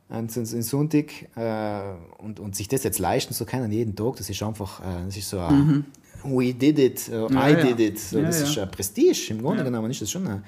einen 0.08 0.28
Sonntag 0.28 1.10
äh, 1.36 1.80
und, 2.18 2.38
und 2.38 2.54
sich 2.54 2.68
das 2.68 2.84
jetzt 2.84 2.98
leisten 2.98 3.34
zu 3.34 3.44
können 3.44 3.72
jeden 3.72 3.96
Tag, 3.96 4.16
das 4.16 4.30
ist 4.30 4.42
einfach, 4.42 4.80
äh, 4.80 5.04
das 5.06 5.16
ist 5.16 5.28
so 5.28 5.40
ein 5.40 5.58
mhm. 5.58 5.84
We 6.24 6.52
did 6.54 6.78
it, 6.78 7.08
uh, 7.08 7.28
ja, 7.30 7.48
I 7.48 7.52
ja. 7.52 7.62
did 7.62 7.80
it, 7.80 7.98
so, 8.00 8.18
ja, 8.18 8.26
das 8.26 8.40
ist 8.40 8.58
ein 8.58 8.70
Prestige, 8.70 9.28
im 9.30 9.42
Grunde 9.42 9.62
genommen 9.62 9.90
ist 9.90 10.02
das 10.02 10.10
schon 10.10 10.26
eine, 10.26 10.42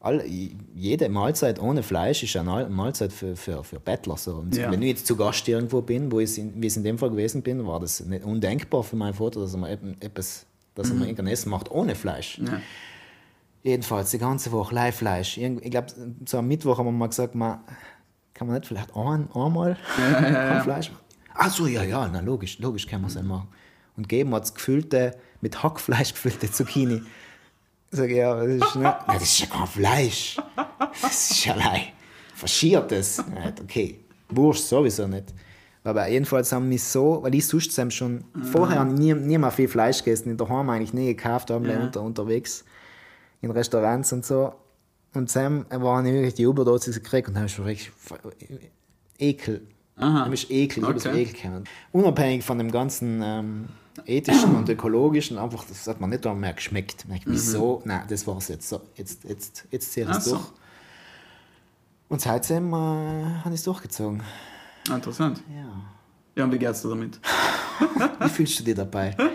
all, 0.00 0.24
jede 0.74 1.08
Mahlzeit 1.08 1.60
ohne 1.60 1.82
Fleisch 1.82 2.22
ist 2.22 2.36
eine 2.36 2.68
Mahlzeit 2.68 3.12
für, 3.12 3.36
für, 3.36 3.64
für 3.64 3.80
Bettler. 3.80 4.16
So. 4.16 4.36
Und 4.36 4.56
wenn 4.56 4.80
ich 4.82 4.88
jetzt 4.88 5.06
zu 5.06 5.16
Gast 5.16 5.46
irgendwo 5.48 5.82
bin, 5.82 6.10
wo 6.12 6.20
ich 6.20 6.38
in, 6.38 6.62
wie 6.62 6.66
ich 6.66 6.76
in 6.76 6.84
dem 6.84 6.98
Fall 6.98 7.10
gewesen 7.10 7.42
bin, 7.42 7.66
war 7.66 7.80
das 7.80 8.00
nicht 8.00 8.24
undenkbar 8.24 8.84
für 8.84 8.96
meinen 8.96 9.14
Vater, 9.14 9.40
dass 9.40 9.54
er 9.54 9.58
mal 9.58 9.78
etwas, 10.00 10.46
dass 10.74 10.88
er 10.88 10.94
mhm. 10.94 11.02
irgendein 11.02 11.26
Essen 11.26 11.50
macht 11.50 11.70
ohne 11.70 11.94
Fleisch. 11.94 12.40
Jedenfalls 13.66 14.12
die 14.12 14.18
ganze 14.18 14.52
Woche 14.52 14.72
Live-Fleisch. 14.72 15.38
Ich 15.38 15.70
glaube, 15.72 15.88
so 16.24 16.38
am 16.38 16.46
Mittwoch 16.46 16.78
haben 16.78 16.86
wir 16.86 16.92
mal 16.92 17.08
gesagt, 17.08 17.34
man, 17.34 17.58
kann 18.32 18.46
man 18.46 18.54
nicht 18.54 18.68
vielleicht 18.68 18.94
ein, 18.94 19.28
einmal 19.34 19.76
ja, 19.98 20.20
ja, 20.20 20.54
ja. 20.54 20.62
Fleisch 20.62 20.92
machen? 20.92 21.02
Ach 21.34 21.50
so, 21.50 21.66
ja, 21.66 21.82
ja, 21.82 22.06
na 22.06 22.20
logisch, 22.20 22.60
logisch 22.60 22.86
kann 22.86 23.00
man 23.00 23.10
es 23.10 23.20
machen. 23.20 23.48
Und 23.96 24.08
geben 24.08 24.30
wir 24.30 24.38
das 24.38 24.54
gefüllte, 24.54 25.16
mit 25.40 25.64
Hackfleisch 25.64 26.12
gefüllte 26.12 26.48
Zucchini. 26.48 27.02
Sag 27.90 28.08
ich, 28.08 28.18
ja, 28.18 28.36
das 28.36 28.46
ist, 28.46 28.60
nicht, 28.60 28.74
na, 28.76 29.04
das 29.08 29.22
ist 29.24 29.40
ja 29.40 29.46
kein 29.46 29.66
Fleisch. 29.66 30.36
Das 31.02 31.30
ist 31.32 31.44
ja 31.44 31.54
allein 31.54 31.86
faschiertes. 32.36 33.24
Okay, 33.64 33.98
Wurst 34.28 34.68
sowieso 34.68 35.08
nicht. 35.08 35.34
Aber 35.82 36.06
jedenfalls 36.06 36.52
haben 36.52 36.70
wir 36.70 36.78
so, 36.78 37.18
weil 37.20 37.34
ich 37.34 37.44
sonst 37.48 37.92
schon 37.92 38.22
mhm. 38.32 38.44
vorher 38.44 38.84
nie, 38.84 39.12
nie 39.12 39.38
mal 39.38 39.50
viel 39.50 39.66
Fleisch 39.66 40.04
gegessen, 40.04 40.30
in 40.30 40.36
der 40.36 40.48
Heim 40.48 40.70
eigentlich 40.70 40.94
nie 40.94 41.06
gekauft, 41.06 41.50
haben 41.50 41.64
ja. 41.64 41.80
unter, 41.80 42.02
unterwegs 42.02 42.64
in 43.40 43.50
Restaurants 43.50 44.12
und 44.12 44.24
so. 44.24 44.52
Und 45.14 45.30
Sam 45.30 45.66
war 45.70 46.02
nicht 46.02 46.12
wirklich 46.12 46.34
die 46.34 46.42
Überdosis 46.42 46.96
gekriegt 46.96 47.28
und 47.28 47.34
dann 47.34 47.42
habe 47.42 47.46
ich 47.46 47.54
schon 47.54 47.64
wirklich 47.64 47.90
Ekel. 49.18 49.66
Aha. 49.96 50.26
Ist 50.26 50.50
Ekel, 50.50 50.84
okay. 50.84 50.98
ich 50.98 51.06
Ekel 51.06 51.34
kennen. 51.34 51.64
Unabhängig 51.92 52.44
von 52.44 52.58
dem 52.58 52.70
ganzen 52.70 53.22
ähm, 53.22 53.68
ethischen 54.04 54.54
und 54.54 54.68
ökologischen, 54.68 55.38
einfach, 55.38 55.64
das 55.64 55.86
hat 55.86 56.00
man 56.00 56.10
nicht 56.10 56.24
mehr 56.24 56.52
geschmeckt. 56.52 57.06
Ich, 57.14 57.22
wieso? 57.24 57.78
Mhm. 57.78 57.88
Nein, 57.88 58.02
das 58.08 58.26
war 58.26 58.36
es 58.36 58.48
jetzt. 58.48 58.68
So, 58.68 58.82
jetzt, 58.94 59.24
jetzt, 59.24 59.64
jetzt 59.70 59.92
ziehe 59.92 60.08
ich 60.08 60.16
es 60.16 60.24
durch. 60.24 60.52
Und 62.08 62.20
seitdem 62.20 62.72
äh, 62.72 62.76
habe 62.76 63.48
ich 63.48 63.54
es 63.54 63.62
durchgezogen. 63.64 64.22
Interessant. 64.88 65.42
Ja. 65.48 65.82
Ja, 66.36 66.44
und 66.44 66.52
wie 66.52 66.58
geht's 66.58 66.82
dir 66.82 66.90
damit? 66.90 67.18
wie 68.20 68.28
fühlst 68.28 68.60
du 68.60 68.64
dich 68.64 68.74
dabei? 68.74 69.16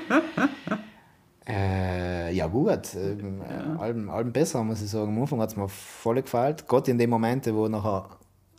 Äh, 1.44 2.01
ja 2.32 2.48
gut, 2.48 2.96
ähm, 2.96 3.42
ja. 3.50 3.80
Allem, 3.80 4.10
allem 4.10 4.32
besser, 4.32 4.64
muss 4.64 4.82
ich 4.82 4.90
sagen. 4.90 5.16
Am 5.16 5.22
Anfang 5.22 5.40
hat 5.40 5.50
es 5.50 5.56
mir 5.56 5.68
voll 5.70 6.22
gefallen. 6.22 6.56
Gerade 6.68 6.92
in 6.92 6.98
den 6.98 7.10
Momenten, 7.10 7.56
wo 7.56 7.66
du 7.66 7.72
nachher 7.72 8.10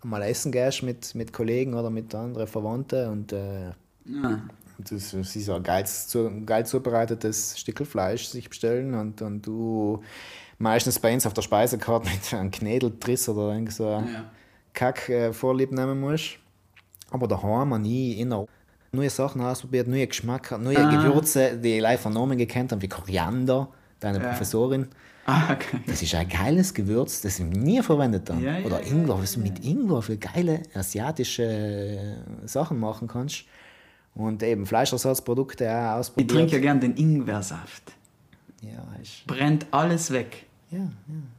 mal 0.04 0.22
essen 0.22 0.52
gehst 0.52 0.82
mit, 0.82 1.14
mit 1.14 1.32
Kollegen 1.32 1.74
oder 1.74 1.90
mit 1.90 2.14
anderen 2.14 2.46
Verwandten 2.46 3.08
und 3.08 3.32
äh, 3.32 3.68
ja. 4.04 4.42
das, 4.78 5.12
das 5.12 5.36
ist 5.36 5.48
ein 5.48 5.62
geil, 5.62 5.84
geil 6.44 6.66
zubereitetes 6.66 7.58
Stück 7.58 7.86
Fleisch 7.86 8.26
sich 8.26 8.48
bestellen 8.48 8.94
und, 8.94 9.22
und 9.22 9.46
du 9.46 10.02
meistens 10.58 10.98
bei 10.98 11.14
uns 11.14 11.26
auf 11.26 11.34
der 11.34 11.42
Speisekarte 11.42 12.08
mit 12.12 12.34
einem 12.34 12.50
Knädeltriss 12.50 13.28
oder 13.28 13.54
irgend 13.54 13.72
so 13.72 13.84
ja. 13.84 14.30
Kack 14.72 15.08
äh, 15.08 15.32
vorlieb 15.32 15.72
nehmen 15.72 16.00
musst. 16.00 16.38
Aber 17.10 17.28
daheim 17.28 17.74
habe 17.74 17.86
ich 17.86 18.18
immer 18.18 18.46
neue 18.94 19.08
Sachen 19.08 19.40
ausprobiert, 19.40 19.88
neue 19.88 20.06
Geschmack, 20.06 20.50
neue 20.60 20.78
ah. 20.78 20.90
Gewürze, 20.90 21.56
die 21.56 21.76
ich 21.76 21.80
live 21.80 22.00
vernommen 22.00 22.36
gekannt 22.36 22.72
habe, 22.72 22.82
wie 22.82 22.88
Koriander, 22.88 23.68
deine 24.00 24.18
ja. 24.18 24.28
Professorin. 24.28 24.88
Ah, 25.24 25.52
okay. 25.52 25.78
Das 25.86 26.02
ist 26.02 26.14
ein 26.14 26.28
geiles 26.28 26.74
Gewürz, 26.74 27.22
das 27.22 27.38
ich 27.38 27.46
nie 27.46 27.80
verwendet 27.80 28.28
habe. 28.28 28.42
Ja, 28.42 28.58
Oder 28.58 28.82
Ingwer, 28.82 29.18
was 29.18 29.32
du 29.32 29.40
mit 29.40 29.64
Ingwer 29.64 30.02
für 30.02 30.18
geile 30.18 30.62
asiatische 30.74 32.16
Sachen 32.44 32.78
machen 32.78 33.08
kannst. 33.08 33.44
Und 34.14 34.42
eben 34.42 34.66
Fleischersatzprodukte 34.66 35.70
auch 35.70 35.98
ausprobiert. 35.98 36.30
Ich 36.30 36.36
trinke 36.36 36.52
ja 36.56 36.60
gern 36.60 36.80
den 36.80 36.94
Ingwersaft. 36.96 37.92
Ja, 38.60 38.84
ist 39.00 39.26
Brennt 39.26 39.66
alles 39.70 40.10
weg. 40.10 40.44
Ja, 40.70 40.80
ja. 40.80 40.88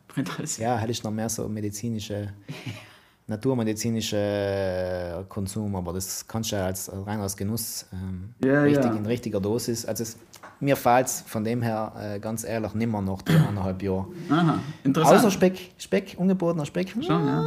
Brennt 0.07 0.39
alles 0.39 0.57
weg. 0.57 0.63
Ja, 0.63 0.77
hätte 0.79 0.91
ich 0.91 1.03
noch 1.03 1.11
mehr 1.11 1.29
so 1.29 1.47
medizinische 1.47 2.29
naturmedizinischer 3.27 5.19
äh, 5.19 5.23
Konsum, 5.29 5.75
aber 5.75 5.93
das 5.93 6.27
kannst 6.27 6.51
du 6.51 6.57
ja 6.57 6.65
als, 6.65 6.91
rein 7.05 7.19
als 7.21 7.37
Genuss 7.37 7.85
ähm, 7.93 8.33
ja, 8.43 8.63
richtig, 8.63 8.85
ja. 8.85 8.93
in 8.93 9.05
richtiger 9.05 9.39
Dosis. 9.39 9.85
Also 9.85 10.03
es, 10.03 10.17
mir 10.59 10.75
fällt 10.75 11.07
es 11.07 11.21
von 11.21 11.43
dem 11.43 11.61
her 11.61 11.93
äh, 11.99 12.19
ganz 12.19 12.43
ehrlich 12.43 12.73
nimmer 12.73 13.01
noch 13.01 13.21
die 13.21 13.33
eineinhalb 13.33 13.81
Jahre. 13.81 14.07
Aha, 14.29 14.59
interessant. 14.83 15.19
Außer 15.19 15.31
Speck, 15.31 15.71
Speck, 15.77 16.15
ungeborener 16.17 16.65
Speck. 16.65 16.89
Schon, 16.89 17.05
ja. 17.27 17.45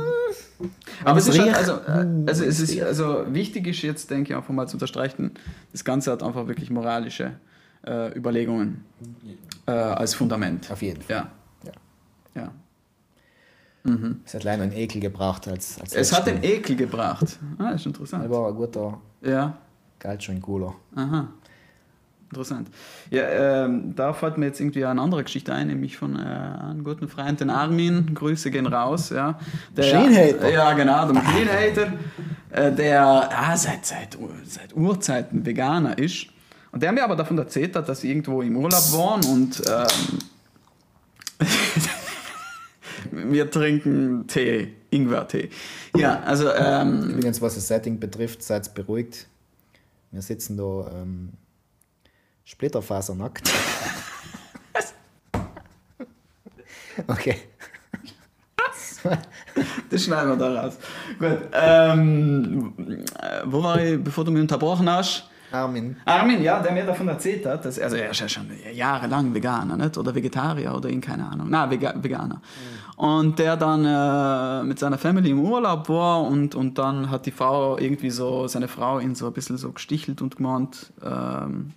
Aber 1.04 1.18
es 1.18 1.28
ist 1.28 1.38
halt, 1.38 1.54
also, 1.54 1.72
äh, 1.72 2.24
also, 2.26 2.44
es 2.44 2.60
ist, 2.60 2.80
also 2.82 3.24
wichtig 3.28 3.66
ist 3.66 3.82
jetzt, 3.82 4.10
denke 4.10 4.30
ich, 4.30 4.36
einfach 4.36 4.54
mal 4.54 4.66
zu 4.66 4.76
unterstreichen, 4.76 5.32
das 5.72 5.84
Ganze 5.84 6.10
hat 6.10 6.22
einfach 6.22 6.46
wirklich 6.46 6.70
moralische 6.70 7.32
äh, 7.86 8.16
Überlegungen 8.16 8.84
äh, 9.66 9.72
als 9.72 10.14
Fundament. 10.14 10.70
Auf 10.70 10.80
jeden 10.80 11.02
Fall. 11.02 11.16
Ja. 11.16 11.32
Mhm. 13.86 14.20
Es 14.24 14.34
hat 14.34 14.44
leider 14.44 14.64
einen 14.64 14.72
Ekel 14.72 15.00
gebracht 15.00 15.46
als, 15.48 15.80
als 15.80 15.94
Es 15.94 16.12
hat 16.12 16.26
den 16.26 16.42
Ekel 16.42 16.76
gebracht. 16.76 17.38
Ah, 17.58 17.70
ist 17.70 17.86
interessant. 17.86 18.24
Er 18.24 18.30
war 18.30 18.48
ein 18.48 18.54
guter, 18.54 19.00
ja. 19.22 19.56
galt 19.98 20.22
schon 20.22 20.40
cooler. 20.42 20.74
Aha. 20.94 21.28
Interessant. 22.30 22.68
Ja, 23.10 23.64
ähm, 23.64 23.94
da 23.94 24.12
fällt 24.12 24.36
mir 24.36 24.46
jetzt 24.46 24.60
irgendwie 24.60 24.84
eine 24.84 25.00
andere 25.00 25.22
Geschichte 25.22 25.54
ein, 25.54 25.68
nämlich 25.68 25.96
von 25.96 26.16
äh, 26.16 26.22
einem 26.22 26.82
guten 26.82 27.06
Freund, 27.06 27.40
den 27.40 27.50
Armin. 27.50 28.14
Grüße 28.14 28.50
gehen 28.50 28.66
raus. 28.66 29.10
Ja. 29.10 29.38
Der, 29.76 29.82
Schleenhater. 29.84 30.50
Ja, 30.50 30.72
genau, 30.72 31.12
der 31.12 31.22
Schleenhater, 31.22 31.92
äh, 32.50 32.72
der 32.72 32.86
ja, 32.88 33.56
seit, 33.56 33.86
seit, 33.86 34.18
seit 34.44 34.74
Urzeiten 34.74 35.46
Veganer 35.46 35.96
ist. 35.98 36.26
Und 36.72 36.82
der 36.82 36.90
mir 36.90 37.04
aber 37.04 37.14
davon 37.14 37.38
erzählt 37.38 37.76
hat, 37.76 37.88
dass 37.88 38.00
sie 38.00 38.10
irgendwo 38.10 38.42
im 38.42 38.56
Urlaub 38.56 38.92
waren 38.92 39.24
und 39.26 39.62
ähm, 39.68 40.18
wir 43.16 43.50
trinken 43.50 44.26
Tee, 44.26 44.74
Ingwer-Tee. 44.90 45.50
Ja, 45.96 46.20
also 46.20 46.50
ähm, 46.52 47.10
Übrigens, 47.10 47.40
was 47.40 47.54
das 47.54 47.68
Setting 47.68 47.98
betrifft, 47.98 48.42
seid 48.42 48.72
beruhigt. 48.74 49.26
Wir 50.10 50.22
sitzen 50.22 50.56
da 50.56 50.90
ähm, 50.94 51.32
splitterfasernackt. 52.44 53.50
okay. 57.08 57.36
Das 59.90 60.04
schneiden 60.04 60.30
wir 60.30 60.36
da 60.36 60.62
raus. 60.62 60.78
Gut. 61.18 61.38
Ähm, 61.52 62.74
äh, 63.20 63.42
wo 63.44 63.62
war 63.62 63.80
ich, 63.80 64.02
bevor 64.02 64.24
du 64.24 64.30
mich 64.30 64.42
unterbrochen 64.42 64.90
hast? 64.90 65.28
Armin. 65.62 65.96
Armin, 66.04 66.42
ja, 66.42 66.60
der 66.60 66.72
mir 66.72 66.84
davon 66.86 67.08
erzählt 67.08 67.44
hat, 67.46 67.64
dass, 67.64 67.78
also 67.78 67.96
er 67.96 68.10
ist 68.10 68.20
ja 68.20 68.28
schon 68.28 68.46
jahrelang 68.72 69.32
Veganer, 69.34 69.76
nicht? 69.76 69.96
oder 69.98 70.14
Vegetarier 70.14 70.74
oder 70.74 70.88
in 70.88 71.00
keine 71.00 71.28
Ahnung, 71.28 71.46
na 71.50 71.70
Vega 71.70 71.94
Veganer. 71.96 72.40
Und 72.96 73.38
der 73.38 73.56
dann 73.56 73.84
äh, 73.84 74.64
mit 74.66 74.78
seiner 74.78 74.98
Family 74.98 75.30
im 75.30 75.40
Urlaub 75.40 75.88
war 75.88 76.22
und, 76.22 76.54
und 76.54 76.78
dann 76.78 77.10
hat 77.10 77.26
die 77.26 77.30
Frau 77.30 77.76
irgendwie 77.78 78.10
so, 78.10 78.46
seine 78.48 78.68
Frau 78.68 78.98
ihn 79.00 79.14
so 79.14 79.26
ein 79.26 79.32
bisschen 79.32 79.56
so 79.58 79.70
gestichelt 79.72 80.22
und 80.22 80.36
gemeint, 80.36 80.92
ähm, 81.04 81.72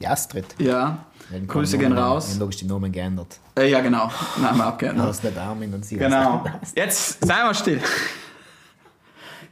Die 0.00 0.06
Astrid. 0.08 0.46
ja, 0.58 0.98
Wenn 1.30 1.46
Grüße 1.46 1.76
gehen 1.78 1.90
Namen- 1.94 2.02
raus. 2.02 2.30
haben 2.32 2.40
logisch 2.40 2.56
die 2.56 2.64
Namen 2.66 2.90
geändert. 2.90 3.38
Äh, 3.56 3.70
ja, 3.70 3.80
genau, 3.80 4.10
Name 4.40 4.58
Du 4.58 4.64
abgeändert. 4.64 5.06
hast 5.08 5.22
nicht 5.24 5.36
Armin 5.38 5.72
und 5.74 5.84
sie 5.84 5.96
Genau. 5.96 6.44
Jetzt 6.74 7.24
sei 7.24 7.42
mal 7.44 7.54
still. 7.54 7.80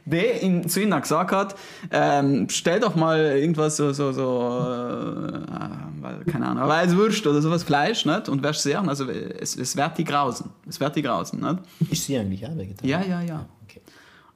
Der 0.05 0.43
ihn, 0.43 0.67
zu 0.67 0.81
ihnen 0.81 1.01
gesagt 1.01 1.31
hat, 1.31 1.55
ähm, 1.89 2.47
stell 2.49 2.81
doch 2.81 2.95
mal 2.95 3.17
irgendwas 3.37 3.77
so, 3.77 3.93
so, 3.93 4.11
so 4.11 4.21
äh, 4.21 5.47
weil, 6.01 6.25
keine 6.29 6.47
Ahnung, 6.47 6.67
Weißwurst 6.67 7.25
oder 7.25 7.41
sowas, 7.41 7.63
Fleisch, 7.63 8.05
nicht? 8.05 8.27
Und 8.27 8.43
wirst 8.43 8.63
sehen, 8.63 8.89
also 8.89 9.09
es, 9.09 9.55
es 9.55 9.77
wird 9.77 9.97
die 9.97 10.03
grausen. 10.03 10.49
Es 10.67 10.81
wird 10.81 10.97
die 10.97 11.01
grausen, 11.01 11.39
nicht? 11.39 11.91
Ist 11.91 12.03
sie 12.05 12.17
eigentlich 12.17 12.45
auch 12.45 12.57
Vegetarier? 12.57 12.99
Ja, 12.99 13.05
ja, 13.05 13.21
ja. 13.21 13.45
Okay. 13.63 13.81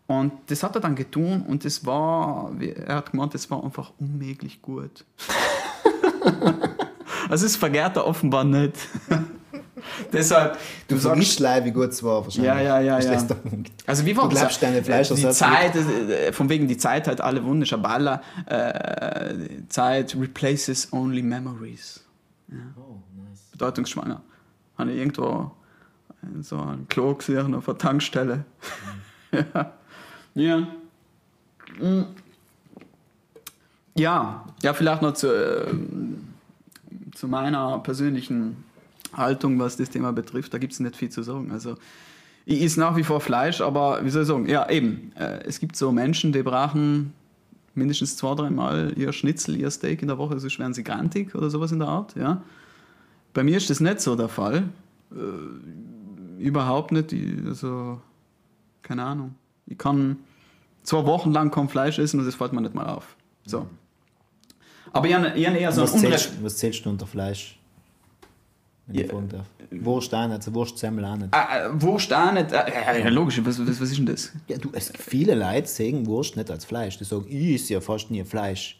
Und 0.07 0.31
das 0.47 0.63
hat 0.63 0.73
er 0.75 0.79
dann 0.81 0.95
getan 0.95 1.41
und 1.45 1.65
das 1.65 1.85
war, 1.85 2.49
wie- 2.57 2.71
er 2.71 2.95
hat 2.95 3.11
gemeint, 3.11 3.33
das 3.33 3.51
war 3.51 3.61
einfach 3.61 3.91
unmöglich 3.99 4.61
gut. 4.61 5.03
also 7.29 7.45
es 7.45 7.57
vergärt 7.57 7.97
er 7.97 8.07
offenbar 8.07 8.45
nicht. 8.45 8.75
Deshalb, 10.13 10.53
du 10.87 10.95
Du 10.95 10.95
sagst, 10.95 11.05
vergisst 11.05 11.39
leider, 11.39 11.65
wie 11.65 11.71
gut 11.71 11.89
es 11.89 12.03
war 12.03 12.23
wahrscheinlich. 12.23 12.45
Ja, 12.45 12.59
ja, 12.59 12.79
ja, 12.79 12.99
ja. 12.99 13.21
der? 13.21 13.37
Also 13.85 14.05
wie 14.05 14.15
war 14.15 14.27
Du 14.27 14.35
glaubst, 14.35 14.61
deine 14.61 14.77
Die 14.77 14.83
Fleischersatz 14.83 15.37
Zeit, 15.37 15.75
äh, 15.75 16.31
von 16.31 16.49
wegen 16.49 16.67
die 16.67 16.77
Zeit 16.77 17.07
hat 17.07 17.21
alle 17.21 17.43
Wunder, 17.43 17.67
aber 17.73 17.89
alle 17.89 18.21
äh, 18.45 19.33
die 19.35 19.67
Zeit 19.69 20.15
replaces 20.15 20.91
only 20.91 21.21
memories. 21.21 22.03
Oh, 22.49 22.97
nice. 23.15 23.41
Bedeutungsschwanger. 23.51 24.21
Habe 24.77 24.91
ich 24.91 24.97
irgendwo 24.97 25.51
in 26.21 26.43
so 26.43 26.57
ein 26.57 26.87
Klo 26.87 27.13
gesehen 27.15 27.53
auf 27.55 27.67
einer 27.67 27.77
Tankstelle. 27.77 28.45
ja. 29.31 29.73
Ja. 30.35 30.67
Mm. 31.79 32.03
Ja, 33.95 34.45
ja, 34.61 34.73
vielleicht 34.73 35.01
noch 35.01 35.13
zu, 35.13 35.27
äh, 35.27 35.73
zu 37.15 37.27
meiner 37.27 37.79
persönlichen 37.79 38.63
Haltung, 39.17 39.59
was 39.59 39.77
das 39.77 39.89
Thema 39.89 40.13
betrifft. 40.13 40.53
Da 40.53 40.57
gibt 40.57 40.73
es 40.73 40.79
nicht 40.79 40.95
viel 40.95 41.09
zu 41.09 41.23
sagen. 41.23 41.51
Also, 41.51 41.75
ich 42.45 42.61
esse 42.61 42.79
nach 42.79 42.95
wie 42.95 43.03
vor 43.03 43.19
Fleisch, 43.19 43.59
aber 43.59 44.05
wie 44.05 44.09
soll 44.09 44.21
ich 44.21 44.27
sagen? 44.27 44.47
Ja, 44.47 44.69
eben. 44.69 45.11
Äh, 45.15 45.43
es 45.45 45.59
gibt 45.59 45.75
so 45.75 45.91
Menschen, 45.91 46.31
die 46.31 46.43
brauchen 46.43 47.13
mindestens 47.73 48.17
zwei, 48.17 48.35
dreimal 48.35 48.93
ihr 48.95 49.11
Schnitzel, 49.13 49.55
ihr 49.57 49.69
Steak 49.69 50.01
in 50.01 50.07
der 50.07 50.17
Woche, 50.17 50.39
sonst 50.39 50.57
werden 50.59 50.73
sie 50.73 50.83
grantig 50.83 51.35
oder 51.35 51.49
sowas 51.49 51.71
in 51.71 51.79
der 51.79 51.87
Art. 51.87 52.15
Ja. 52.15 52.41
Bei 53.33 53.43
mir 53.43 53.57
ist 53.57 53.69
das 53.69 53.79
nicht 53.79 53.99
so 53.99 54.15
der 54.15 54.29
Fall. 54.29 54.63
Äh, 55.11 56.41
überhaupt 56.41 56.91
nicht. 56.91 57.11
Ich, 57.13 57.45
also, 57.45 58.01
keine 58.81 59.03
Ahnung. 59.03 59.35
Ich 59.65 59.77
kann 59.77 60.17
zwei 60.83 61.05
Wochen 61.05 61.31
lang 61.31 61.51
kaum 61.51 61.69
Fleisch 61.69 61.99
essen 61.99 62.19
und 62.19 62.25
das 62.25 62.35
fällt 62.35 62.53
mir 62.53 62.61
nicht 62.61 62.73
mal 62.73 62.87
auf. 62.87 63.15
So. 63.45 63.67
Aber 64.93 65.07
ich 65.07 65.15
ich 65.35 65.45
eher 65.45 65.71
so 65.71 65.83
ein 65.83 65.89
Unrecht. 65.89 66.31
was 66.41 66.57
zählst 66.57 66.85
du 66.85 66.89
unter 66.89 67.05
Fleisch? 67.05 67.59
Wenn 68.87 68.95
ich 68.95 69.01
Ja. 69.03 69.07
fragen 69.09 69.29
darf. 69.29 69.45
Wurst 69.69 70.13
auch 70.15 70.23
nicht, 70.27 70.35
also 70.37 70.53
Wurstsemmel 70.53 71.03
auch 71.05 71.17
nicht. 71.17 71.33
Ah, 71.33 71.65
äh, 71.67 71.81
Wurst 71.81 72.13
auch 72.13 72.31
nicht. 72.31 72.51
Äh, 72.51 72.63
ja, 72.73 72.97
ja, 72.97 73.09
logisch, 73.09 73.39
was, 73.43 73.59
was, 73.59 73.81
was 73.81 73.89
ist 73.91 73.97
denn 73.97 74.05
das? 74.05 74.31
Ja, 74.47 74.57
du, 74.57 74.69
es, 74.73 74.91
viele 74.97 75.35
Leute 75.35 75.67
sehen 75.67 76.05
Wurst 76.05 76.37
nicht 76.37 76.49
als 76.49 76.63
Fleisch. 76.65 76.97
Die 76.97 77.03
sagen, 77.03 77.25
ich 77.27 77.55
esse 77.55 77.73
ja 77.73 77.81
fast 77.81 78.09
nie 78.09 78.23
Fleisch. 78.23 78.79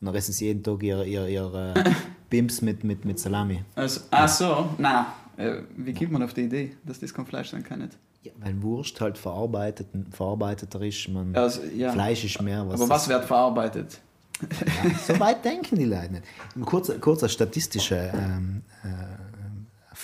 Und 0.00 0.06
dann 0.06 0.14
essen 0.16 0.32
sie 0.32 0.46
jeden 0.46 0.62
Tag 0.62 0.82
ihre, 0.82 1.06
ihre, 1.06 1.30
ihre 1.30 1.74
Bims 2.30 2.60
mit, 2.62 2.82
mit, 2.82 3.04
mit 3.04 3.18
Salami. 3.18 3.62
Also, 3.76 4.00
ach 4.10 4.28
so, 4.28 4.68
na. 4.78 5.14
Äh, 5.36 5.62
wie 5.76 5.94
kommt 5.94 6.12
man 6.12 6.22
auf 6.22 6.34
die 6.34 6.42
Idee, 6.42 6.76
dass 6.84 6.98
das 7.00 7.12
kein 7.14 7.26
Fleisch 7.26 7.50
sein 7.50 7.62
kann? 7.62 7.78
Nicht? 7.80 7.96
Ja, 8.22 8.32
weil 8.40 8.60
Wurst 8.62 9.00
halt 9.00 9.18
verarbeitet, 9.18 9.86
verarbeiteter 10.10 10.80
ist. 10.82 11.08
Man, 11.08 11.34
Also, 11.36 11.60
ja. 11.76 11.92
Fleisch 11.92 12.24
ist 12.24 12.40
mehr 12.42 12.66
was. 12.68 12.80
Aber 12.80 12.90
was 12.90 13.08
wird 13.08 13.24
verarbeitet? 13.24 14.00
Ja, 14.42 14.90
so 14.98 15.18
weit 15.20 15.44
denken 15.44 15.76
die 15.76 15.84
Leute 15.84 16.12
nicht. 16.14 16.24
Kurzer, 16.66 16.98
kurzer 16.98 17.28
statistischer 17.28 18.12
ähm, 18.14 18.62
äh, 18.82 18.88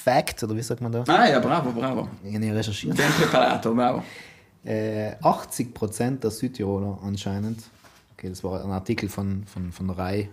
Fact, 0.01 0.43
oder 0.43 0.57
wie 0.57 0.63
sagt 0.63 0.81
man 0.81 0.93
da? 0.93 1.05
Ah 1.07 1.29
ja, 1.29 1.39
bravo, 1.39 1.71
bravo. 1.73 2.09
Habe 2.25 2.57
recherchiert. 2.57 2.99
Den 2.99 3.11
Präparator, 3.11 3.75
bravo. 3.75 4.03
Äh, 4.65 5.15
80% 5.23 6.21
der 6.21 6.31
Südtiroler 6.31 6.99
anscheinend, 7.03 7.63
okay, 8.13 8.29
das 8.29 8.43
war 8.45 8.65
ein 8.65 8.71
Artikel 8.71 9.09
von, 9.09 9.45
von, 9.47 9.73
von 9.73 9.91
Rai, 9.91 10.29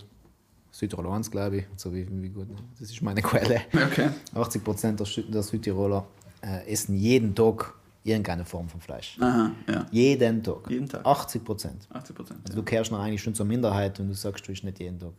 Südtirol 0.72 1.08
1, 1.08 1.32
glaube 1.32 1.58
ich, 1.58 1.66
so 1.76 1.94
wie, 1.94 2.06
wie 2.10 2.30
gut, 2.30 2.48
das 2.80 2.92
ist 2.92 3.02
meine 3.02 3.22
Quelle. 3.22 3.62
Okay. 3.74 4.10
80% 4.36 4.96
der, 4.96 5.24
der 5.32 5.44
Südtiroler 5.44 6.06
äh, 6.42 6.72
essen 6.72 6.96
jeden 6.96 7.34
Tag 7.34 7.74
irgendeine 8.04 8.46
Form 8.46 8.70
von 8.70 8.80
Fleisch. 8.80 9.18
Aha, 9.20 9.52
ja. 9.68 9.86
Jeden 9.92 10.44
Tag. 10.44 10.70
Jeden 10.70 10.88
Tag. 10.88 11.06
80 11.06 11.44
Prozent. 11.44 11.88
80 11.92 12.16
Prozent. 12.16 12.40
Also 12.46 12.56
du 12.56 12.64
kehrst 12.64 12.92
noch 12.92 13.00
eigentlich 13.00 13.22
schon 13.22 13.36
zur 13.36 13.46
Minderheit 13.46 14.00
und 14.00 14.08
du 14.08 14.14
sagst, 14.14 14.48
du 14.48 14.52
isst 14.52 14.64
nicht 14.64 14.80
jeden 14.80 15.00
Tag. 15.00 15.14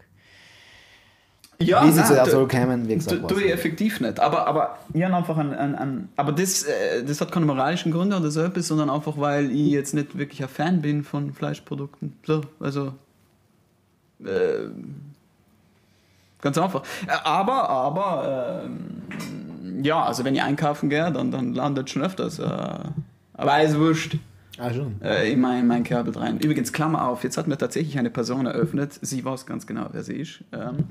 Ja, 1.61 1.85
Wie 1.85 1.91
sie 1.91 1.99
nein, 1.99 2.07
zu 2.07 2.15
der 2.15 2.47
kommen, 2.61 2.89
wie 2.89 2.95
gesagt, 2.95 3.29
du 3.31 3.39
ich. 3.39 3.53
effektiv 3.53 4.01
nicht. 4.01 4.21
Aber, 4.21 4.47
aber 4.47 4.79
ich 4.95 5.03
habe 5.03 5.17
einfach 5.17 5.37
ein, 5.39 5.53
ein, 5.53 5.75
ein 5.75 6.09
aber 6.15 6.31
das, 6.31 6.63
äh, 6.63 7.03
das 7.05 7.21
hat 7.21 7.33
keine 7.33 7.47
moralischen 7.47 7.91
Gründe 7.91 8.17
oder 8.17 8.31
so 8.31 8.43
etwas, 8.43 8.69
sondern 8.69 8.91
einfach, 8.91 9.19
weil 9.19 9.51
ich 9.51 9.73
jetzt 9.73 9.93
nicht 9.93 10.17
wirklich 10.17 10.41
ein 10.41 10.49
Fan 10.49 10.83
bin 10.83 11.03
von 11.03 11.35
Fleischprodukten. 11.35 12.17
So, 12.25 12.43
also 12.61 12.95
äh, 14.25 14.69
ganz 16.41 16.59
einfach. 16.59 16.85
Äh, 17.09 17.11
Aber, 17.25 17.69
aber 17.69 18.63
ähm, 18.65 19.83
ja, 19.85 20.01
also 20.05 20.25
wenn 20.25 20.37
ich 20.37 20.43
einkaufen 20.43 20.89
gehe, 20.89 21.11
dann, 21.11 21.33
dann 21.33 21.55
landet 21.55 21.91
schon 21.91 22.03
öfters 22.03 22.39
äh, 22.39 22.79
Weißwurst 23.35 24.17
Ah, 24.61 24.73
schon. 24.73 25.01
äh, 25.03 25.33
in 25.33 25.41
mein, 25.41 25.67
mein 25.67 25.83
Körbel 25.85 26.17
rein. 26.17 26.39
Übrigens, 26.39 26.73
Klammer 26.73 27.07
auf, 27.09 27.23
jetzt 27.25 27.37
hat 27.37 27.47
mir 27.49 27.59
tatsächlich 27.59 27.99
eine 27.99 28.11
Person 28.11 28.47
eröffnet, 28.47 28.99
sie 29.03 29.25
weiß 29.25 29.47
ganz 29.47 29.67
genau, 29.67 29.87
wer 29.93 30.03
sie 30.05 30.15
ist. 30.15 30.43
Ähm, 30.53 30.85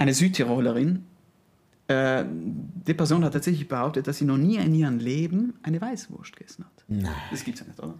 eine 0.00 0.14
Südtirolerin. 0.14 1.04
Äh, 1.88 2.24
die 2.26 2.94
Person 2.94 3.24
hat 3.24 3.32
tatsächlich 3.32 3.68
behauptet, 3.68 4.06
dass 4.06 4.18
sie 4.18 4.24
noch 4.24 4.36
nie 4.36 4.56
in 4.56 4.74
ihrem 4.74 4.98
Leben 4.98 5.58
eine 5.62 5.80
Weißwurst 5.80 6.34
gegessen 6.36 6.64
hat. 6.64 6.84
Nein. 6.88 7.10
Das 7.30 7.44
gibt's 7.44 7.60
ja 7.60 7.66
nicht, 7.66 7.78
oder? 7.80 7.94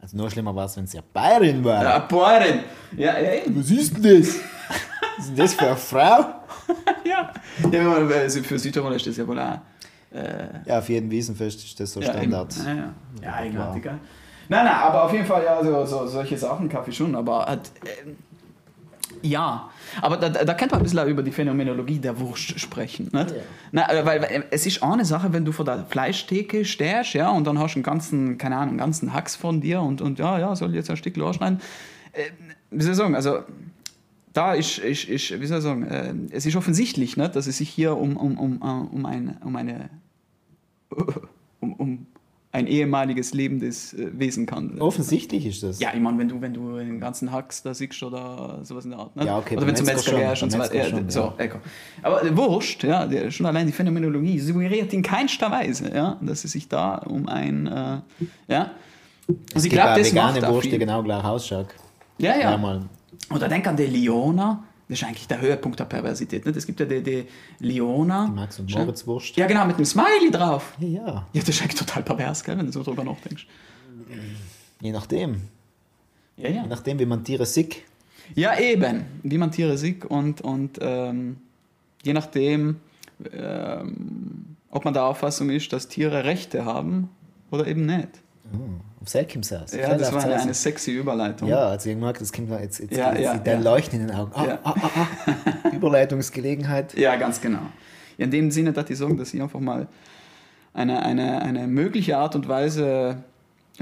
Also 0.00 0.16
noch 0.18 0.30
schlimmer 0.30 0.54
war 0.54 0.66
es, 0.66 0.76
wenn 0.76 0.86
sie 0.86 0.98
eine 0.98 1.06
Bayerin 1.12 1.64
war. 1.64 1.82
Ja, 1.82 1.98
Bäuerin! 2.00 2.60
Ja, 2.96 3.18
ja, 3.18 3.32
eben. 3.42 3.58
Was 3.58 3.70
ist 3.70 3.96
denn 3.96 4.02
das? 4.20 4.36
Was 5.16 5.18
ist 5.18 5.28
denn 5.30 5.36
das 5.36 5.54
für 5.54 5.66
eine 5.66 5.76
Frau? 5.76 6.24
ja. 7.04 7.32
ja 7.70 8.28
sie- 8.28 8.42
für 8.42 8.58
Südtiroler 8.58 8.96
ist 8.96 9.06
das 9.06 9.16
ja 9.16 9.26
wohl 9.26 9.38
auch. 9.38 9.60
Äh, 10.12 10.48
Ja, 10.66 10.78
auf 10.80 10.88
jedem 10.90 11.10
Wiesenfest 11.10 11.64
ist 11.64 11.80
das 11.80 11.92
so 11.92 12.00
ja, 12.00 12.12
Standard. 12.12 12.54
eben. 12.56 12.66
Ja, 12.66 12.74
ja. 12.74 12.94
ja 13.22 13.32
eigenartig. 13.34 13.82
gell? 13.82 13.98
Nein, 14.48 14.64
nein, 14.66 14.74
aber 14.74 15.04
auf 15.04 15.12
jeden 15.12 15.24
Fall, 15.24 15.42
ja, 15.42 15.64
so, 15.64 15.86
so, 15.86 16.06
solche 16.06 16.36
Sachen, 16.36 16.68
Kaffee 16.68 16.92
schon, 16.92 17.14
aber 17.14 17.46
halt, 17.46 17.70
ähm, 18.04 18.16
ja, 19.22 19.70
aber 20.00 20.16
da, 20.16 20.28
da 20.28 20.54
könnte 20.54 20.74
man 20.74 20.80
ein 20.80 20.84
bisschen 20.84 20.98
auch 20.98 21.06
über 21.06 21.22
die 21.22 21.30
Phänomenologie 21.30 21.98
der 21.98 22.18
Wurst 22.18 22.58
sprechen. 22.58 23.10
Nicht? 23.12 23.30
Ja. 23.30 23.36
Na, 23.72 23.92
äh, 23.92 24.04
weil, 24.04 24.22
weil 24.22 24.44
es 24.50 24.66
ist 24.66 24.82
eine 24.82 25.04
Sache, 25.04 25.32
wenn 25.32 25.44
du 25.44 25.52
vor 25.52 25.64
der 25.64 25.84
Fleischtheke 25.84 26.64
stehst, 26.64 27.14
ja, 27.14 27.30
und 27.30 27.46
dann 27.46 27.58
hast 27.58 27.74
du 27.74 27.78
einen 27.78 27.84
ganzen, 27.84 28.38
keine 28.38 28.56
Ahnung, 28.56 28.70
einen 28.70 28.78
ganzen 28.78 29.12
Hacks 29.12 29.36
von 29.36 29.60
dir 29.60 29.80
und, 29.80 30.00
und 30.00 30.18
ja, 30.18 30.38
ja, 30.38 30.54
soll 30.56 30.70
ich 30.70 30.76
jetzt 30.76 30.90
ein 30.90 30.96
Stück 30.96 31.16
anschneiden. 31.18 31.60
Äh, 32.12 32.30
wie 32.70 32.82
soll 32.82 32.92
ich 32.92 32.98
sagen, 32.98 33.14
also 33.14 33.40
da 34.32 34.54
ist, 34.54 34.78
ist, 34.78 35.04
ist 35.04 35.40
wie 35.40 35.46
soll 35.46 35.58
ich 35.58 35.64
sagen, 35.64 35.86
äh, 35.86 36.14
es 36.30 36.46
ist 36.46 36.56
offensichtlich, 36.56 37.16
nicht, 37.16 37.36
dass 37.36 37.46
es 37.46 37.58
sich 37.58 37.68
hier 37.68 37.96
um, 37.96 38.16
um, 38.16 38.38
um, 38.38 38.60
äh, 38.62 38.94
um, 38.94 39.06
ein, 39.06 39.36
um 39.44 39.56
eine 39.56 39.90
um, 41.60 41.72
um 41.74 42.06
ein 42.54 42.68
ehemaliges 42.68 43.34
lebendes 43.34 43.94
äh, 43.94 44.10
Wesen 44.12 44.46
kann. 44.46 44.80
Offensichtlich 44.80 45.44
ist 45.44 45.64
das. 45.64 45.80
Ja, 45.80 45.90
ich 45.92 46.00
meine, 46.00 46.18
wenn 46.18 46.28
du, 46.28 46.40
wenn 46.40 46.54
du 46.54 46.78
den 46.78 47.00
ganzen 47.00 47.32
Hacks 47.32 47.62
da 47.62 47.74
siehst 47.74 48.00
oder 48.04 48.60
sowas 48.62 48.84
in 48.84 48.92
der 48.92 49.00
Art. 49.00 49.16
Ne? 49.16 49.26
Ja, 49.26 49.38
okay, 49.38 49.56
oder 49.56 49.66
wenn 49.66 49.74
du 49.74 49.82
Metzger 49.82 50.18
gehst 50.18 50.42
und 50.44 50.52
so 50.52 50.58
weiter. 50.60 50.74
Ja, 50.76 50.84
schon, 50.88 51.10
so, 51.10 51.32
ja. 51.36 51.46
Aber 52.02 52.22
äh, 52.22 52.36
Wurscht, 52.36 52.84
ja, 52.84 53.06
der, 53.06 53.32
schon 53.32 53.46
allein 53.46 53.66
die 53.66 53.72
Phänomenologie 53.72 54.38
suggeriert 54.38 54.92
in 54.92 55.02
keinster 55.02 55.50
Weise, 55.50 55.90
ja, 55.92 56.16
dass 56.20 56.44
es 56.44 56.52
sich 56.52 56.68
da 56.68 56.94
um 56.98 57.28
ein, 57.28 57.66
äh, 57.66 57.96
ja. 58.46 58.70
Und 59.26 59.38
Es 59.52 59.64
ich 59.64 59.72
glaube, 59.72 59.98
das 59.98 60.12
vegane 60.12 60.40
Wurst, 60.46 60.70
die 60.70 60.78
genau 60.78 61.02
gleich 61.02 61.24
ausschaut. 61.24 61.66
Ja, 62.18 62.36
ja. 62.36 62.52
Ja, 62.52 62.56
mal. 62.56 62.82
Oder 63.34 63.48
denk 63.48 63.66
an 63.66 63.76
die 63.76 63.86
Leona. 63.86 64.62
Das 64.88 65.00
ist 65.00 65.04
eigentlich 65.04 65.26
der 65.26 65.40
Höhepunkt 65.40 65.80
der 65.80 65.86
Perversität. 65.86 66.44
Ne? 66.44 66.52
Es 66.52 66.66
gibt 66.66 66.78
ja 66.78 66.86
die, 66.86 67.02
die 67.02 67.26
Leona. 67.58 68.26
Die 68.26 68.32
Max- 68.32 68.58
und 68.58 68.70
Moritz-Wurst. 68.70 69.36
Ja, 69.36 69.46
genau, 69.46 69.64
mit 69.66 69.76
einem 69.76 69.86
Smiley 69.86 70.30
drauf. 70.30 70.74
Ja, 70.78 70.88
ja. 70.88 71.26
Das 71.32 71.48
ist 71.48 71.62
eigentlich 71.62 71.80
total 71.80 72.02
pervers, 72.02 72.44
gell, 72.44 72.58
wenn 72.58 72.66
du 72.66 72.72
so 72.72 72.82
drüber 72.82 73.02
nachdenkst. 73.02 73.46
Je 74.80 74.92
nachdem. 74.92 75.40
Ja, 76.36 76.50
ja. 76.50 76.62
Je 76.62 76.68
nachdem, 76.68 76.98
wie 76.98 77.06
man 77.06 77.24
Tiere 77.24 77.46
sieht. 77.46 77.82
Ja, 78.34 78.58
eben, 78.58 79.04
wie 79.22 79.38
man 79.38 79.52
Tiere 79.52 79.78
sieht 79.78 80.04
und, 80.04 80.40
und 80.40 80.78
ähm, 80.80 81.36
je 82.02 82.12
nachdem, 82.12 82.76
ähm, 83.32 84.56
ob 84.70 84.84
man 84.84 84.92
der 84.92 85.04
Auffassung 85.04 85.50
ist, 85.50 85.72
dass 85.72 85.88
Tiere 85.88 86.24
Rechte 86.24 86.64
haben 86.64 87.08
oder 87.50 87.66
eben 87.66 87.86
nicht. 87.86 88.08
Auf 89.04 89.10
Selkim 89.10 89.42
saß. 89.42 89.74
Ja, 89.74 89.94
das 89.98 90.14
war 90.14 90.24
eine, 90.24 90.40
eine 90.40 90.54
sexy 90.54 90.92
Überleitung. 90.92 91.46
Ja, 91.46 91.68
als 91.68 91.84
ich 91.84 91.92
gemerkt 91.92 92.22
das 92.22 92.32
Kind 92.32 92.48
war 92.48 92.62
jetzt, 92.62 92.78
jetzt, 92.80 92.96
Ja, 92.96 93.12
jetzt 93.12 93.22
ja, 93.22 93.34
der 93.36 93.54
ja. 93.56 93.60
Leuchten 93.60 94.00
in 94.00 94.06
den 94.06 94.16
Augen. 94.16 94.32
Ah, 94.34 94.58
ah, 94.64 94.74
ah, 94.80 94.90
ah. 94.96 95.68
Überleitungsgelegenheit. 95.74 96.96
Ja, 96.96 97.16
ganz 97.16 97.38
genau. 97.38 97.58
In 98.16 98.30
dem 98.30 98.50
Sinne, 98.50 98.72
dass 98.72 98.88
ich 98.88 98.96
sagen, 98.96 99.18
dass 99.18 99.34
ich 99.34 99.42
einfach 99.42 99.60
mal 99.60 99.88
eine, 100.72 101.02
eine, 101.02 101.42
eine 101.42 101.66
mögliche 101.66 102.16
Art 102.16 102.34
und 102.34 102.48
Weise 102.48 103.18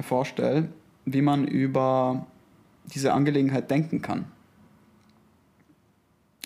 vorstelle, 0.00 0.70
wie 1.04 1.22
man 1.22 1.46
über 1.46 2.26
diese 2.92 3.12
Angelegenheit 3.12 3.70
denken 3.70 4.02
kann. 4.02 4.24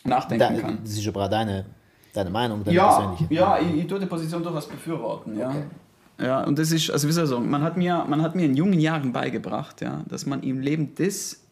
Nachdenken 0.04 0.54
Da, 0.54 0.60
kann. 0.60 0.78
das 0.82 0.92
ist 0.92 1.08
aber 1.08 1.30
deine, 1.30 1.64
deine 2.12 2.28
Meinung, 2.28 2.62
deine 2.62 2.76
Ja, 2.76 2.88
persönliche. 2.98 3.34
ja 3.34 3.58
ich, 3.58 3.74
ich 3.74 3.86
tue 3.86 3.98
die 3.98 4.06
Position 4.06 4.42
durchaus 4.42 4.68
befürworten. 4.68 5.38
Ja. 5.38 5.54
Ja, 6.18 6.44
und 6.44 6.58
das 6.58 6.72
ist, 6.72 6.90
also 6.90 7.08
wie 7.08 7.12
soll 7.12 7.24
ich 7.24 7.30
sagen, 7.30 7.50
man 7.50 7.62
hat 7.62 7.76
mir, 7.76 8.04
man 8.08 8.22
hat 8.22 8.34
mir 8.34 8.44
in 8.46 8.56
jungen 8.56 8.80
Jahren 8.80 9.12
beigebracht, 9.12 9.80
ja, 9.82 10.02
dass 10.08 10.24
man 10.24 10.42
im 10.42 10.60
Leben 10.60 10.94
das 10.96 11.42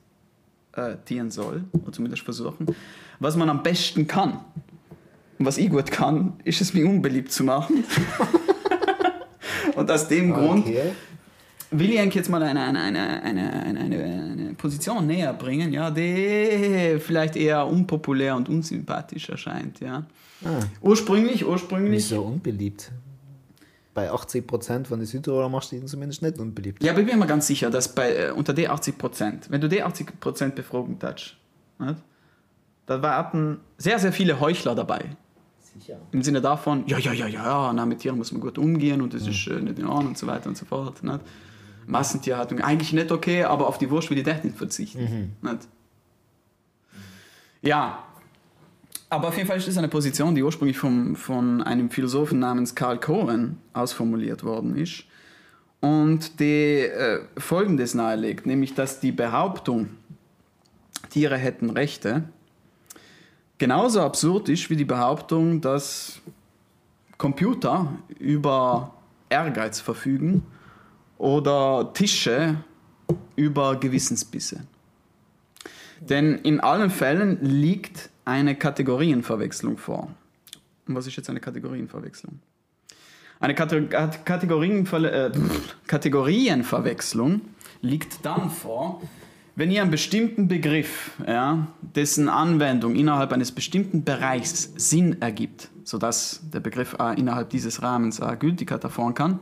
äh, 0.73 0.97
tieren 1.05 1.31
soll, 1.31 1.65
oder 1.73 1.93
zumindest 1.93 2.23
versuchen, 2.23 2.67
was 3.21 3.37
man 3.37 3.51
am 3.51 3.63
besten 3.63 4.07
kann. 4.07 4.41
Und 5.39 5.47
was 5.47 5.59
ich 5.59 5.69
gut 5.69 5.91
kann, 5.91 6.35
ist 6.45 6.61
es 6.63 6.73
mir 6.73 6.87
unbeliebt 6.87 7.31
zu 7.31 7.45
machen. 7.45 7.85
und 9.77 9.91
aus 9.91 10.09
dem 10.09 10.33
Grund 10.33 10.67
Okay. 10.67 10.93
will 11.71 11.91
ich 11.91 11.99
eigentlich 12.01 12.15
jetzt 12.15 12.31
mal 12.31 12.43
eine, 12.43 12.61
eine, 12.63 12.81
eine, 12.81 13.23
eine, 13.23 13.53
eine, 13.53 13.81
eine, 13.81 14.05
eine 14.05 14.55
Position 14.55 15.07
näher 15.07 15.33
bringen, 15.35 15.73
ja, 15.73 15.91
die 15.91 16.97
vielleicht 17.01 17.37
eher 17.37 17.67
unpopulär 17.67 18.37
und 18.37 18.49
unsympathisch 18.49 19.29
erscheint. 19.29 19.81
Ja. 19.81 20.05
Ah, 20.45 20.61
Ursprünglich, 20.81 21.45
ursprünglich. 21.47 21.93
wieso 22.11 22.23
unbeliebt? 22.23 22.91
Bei 23.95 24.11
80% 24.11 24.87
von 24.87 24.99
den 24.99 25.07
Südtiroler 25.07 25.49
machst 25.49 25.71
du 25.71 25.77
ihn 25.77 25.87
zumindest 25.87 26.21
nicht 26.21 26.39
unbeliebt. 26.39 26.83
Ja, 26.83 26.93
aber 26.93 27.01
ich 27.01 27.07
bin 27.07 27.19
mir 27.19 27.27
ganz 27.27 27.47
sicher, 27.47 27.71
dass 27.71 27.95
bei, 27.95 28.17
äh, 28.17 28.31
unter 28.33 28.53
den 28.53 28.69
80 28.69 28.99
Prozent, 28.99 29.51
wenn 29.51 29.61
du 29.61 29.69
die 29.69 29.83
80 29.83 30.19
Prozent 30.19 30.55
befragen 30.57 30.99
hast, 31.01 31.37
da 32.87 33.03
waren 33.03 33.61
sehr, 33.79 33.99
sehr 33.99 34.13
viele 34.13 34.41
Heuchler 34.41 34.75
dabei. 34.75 35.17
Sicher. 35.61 35.97
Im 36.13 36.23
Sinne 36.23 36.41
davon, 36.41 36.85
ja, 36.87 36.99
ja, 36.99 37.13
ja, 37.13 37.27
ja, 37.27 37.73
na, 37.73 37.87
mit 37.87 38.01
Tieren 38.01 38.19
muss 38.19 38.33
man 38.33 38.41
gut 38.41 38.59
umgehen 38.59 39.01
und 39.01 39.15
das 39.15 39.27
ist 39.27 39.47
äh, 39.47 39.61
nicht 39.61 39.79
in 39.79 39.87
Ordnung 39.87 40.09
und 40.09 40.19
so 40.19 40.27
weiter 40.27 40.49
und 40.49 40.57
so 40.57 40.67
fort. 40.67 41.03
Nicht? 41.03 41.21
Massentierhaltung, 41.87 42.61
eigentlich 42.61 42.93
nicht 42.93 43.13
okay, 43.13 43.45
aber 43.45 43.69
auf 43.69 43.79
die 43.79 43.91
Wurst 43.91 44.11
will 44.11 44.19
ich 44.19 44.27
nicht 44.27 44.57
verzichten. 44.57 45.37
Nicht? 45.41 45.69
Ja, 47.63 48.05
aber 49.15 49.29
auf 49.29 49.37
jeden 49.37 49.47
Fall 49.47 49.59
ist 49.59 49.69
das 49.69 49.79
eine 49.79 49.89
Position, 49.89 50.35
die 50.35 50.43
ursprünglich 50.43 50.77
vom, 50.77 51.15
von 51.15 51.63
einem 51.63 51.91
Philosophen 51.91 52.41
namens 52.41 52.75
Karl 52.75 52.99
Koren 52.99 53.59
ausformuliert 53.73 54.43
worden 54.43 54.77
ist 54.77 55.05
und 55.81 56.41
die 56.41 56.81
äh, 56.81 57.21
Folgendes 57.37 57.95
nahelegt, 57.95 58.47
nämlich 58.47 58.75
dass 58.75 59.01
die 59.01 59.13
Behauptung, 59.13 59.91
Tiere 61.11 61.37
hätten 61.37 61.71
Rechte, 61.71 62.25
genauso 63.59 64.01
absurd 64.01 64.49
ist 64.49 64.69
wie 64.71 64.77
die 64.77 64.85
Behauptung, 64.85 65.61
dass 65.61 66.21
Computer 67.17 67.93
über 68.19 68.95
Ehrgeiz 69.29 69.81
verfügen 69.81 70.43
oder 71.19 71.93
Tische 71.95 72.57
über 73.37 73.77
Gewissensbisse. 73.77 74.67
Denn 76.01 76.35
in 76.37 76.61
allen 76.61 76.91
Fällen 76.91 77.39
liegt 77.43 78.11
eine 78.25 78.55
Kategorienverwechslung 78.57 79.77
vor. 79.79 80.09
Und 80.87 80.95
was 80.95 81.07
ist 81.07 81.17
jetzt 81.17 81.31
eine 81.31 81.41
Kategorienverwechslung? 81.41 82.39
Eine 83.41 83.55
Kate 83.55 83.83
Kat- 83.87 84.25
Kategorienverle 84.25 85.11
äh, 85.11 85.33
Kategorienverwechslung 85.87 87.41
liegt 87.83 88.25
dann 88.25 88.51
vor, 88.51 89.03
wenn 89.57 89.71
ihr 89.71 89.83
einen 89.83 89.91
bestimmten 89.91 90.49
Begriff, 90.49 91.13
ja, 91.27 91.69
dessen 91.81 92.29
Anwendung 92.29 92.97
innerhalb 92.97 93.33
eines 93.33 93.53
bestimmten 93.53 94.03
Bereichs 94.05 94.73
Sinn 94.77 95.21
ergibt, 95.21 95.69
sodass 95.85 96.41
der 96.53 96.61
Begriff 96.61 96.95
auch 96.95 97.13
innerhalb 97.17 97.51
dieses 97.51 97.83
Rahmens 97.83 98.21
auch 98.21 98.39
Gültigkeit 98.39 98.83
erfahren 98.83 99.15
kann, 99.15 99.39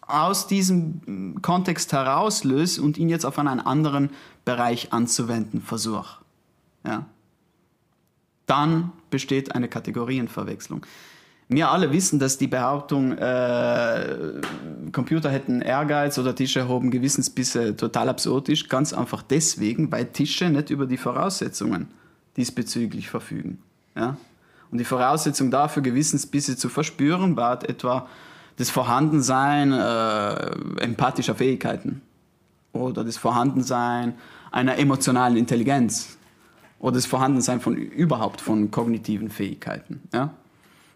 aus 0.00 0.46
diesem 0.46 1.00
mm, 1.06 1.42
Kontext 1.42 1.92
herauslöst 1.92 2.78
und 2.78 2.98
ihn 2.98 3.08
jetzt 3.08 3.24
auf 3.24 3.38
einen 3.38 3.60
anderen 3.60 4.10
Bereich 4.44 4.92
anzuwenden 4.92 5.60
versucht. 5.60 6.20
Ja. 6.86 7.06
Dann 8.46 8.92
besteht 9.10 9.54
eine 9.54 9.68
Kategorienverwechslung. 9.68 10.86
Wir 11.48 11.70
alle 11.70 11.92
wissen, 11.92 12.18
dass 12.18 12.38
die 12.38 12.46
Behauptung, 12.46 13.12
äh, 13.12 14.40
Computer 14.90 15.30
hätten 15.30 15.60
Ehrgeiz 15.60 16.18
oder 16.18 16.34
Tische 16.34 16.68
haben 16.68 16.90
Gewissensbisse 16.90 17.76
total 17.76 18.08
absurd 18.08 18.48
ist. 18.48 18.70
Ganz 18.70 18.92
einfach 18.92 19.22
deswegen, 19.22 19.92
weil 19.92 20.06
Tische 20.06 20.48
nicht 20.48 20.70
über 20.70 20.86
die 20.86 20.96
Voraussetzungen 20.96 21.88
diesbezüglich 22.36 23.10
verfügen. 23.10 23.58
Ja? 23.94 24.16
Und 24.70 24.78
die 24.78 24.84
Voraussetzung 24.84 25.50
dafür, 25.50 25.82
Gewissensbisse 25.82 26.56
zu 26.56 26.70
verspüren, 26.70 27.36
war 27.36 27.68
etwa 27.68 28.08
das 28.56 28.70
Vorhandensein 28.70 29.72
äh, 29.72 30.82
empathischer 30.82 31.34
Fähigkeiten 31.34 32.00
oder 32.72 33.04
das 33.04 33.18
Vorhandensein 33.18 34.14
einer 34.50 34.78
emotionalen 34.78 35.36
Intelligenz 35.36 36.16
oder 36.82 36.96
das 36.96 37.06
Vorhandensein 37.06 37.60
von 37.60 37.76
überhaupt 37.76 38.42
von 38.42 38.70
kognitiven 38.70 39.30
Fähigkeiten. 39.30 40.02
Ja? 40.12 40.34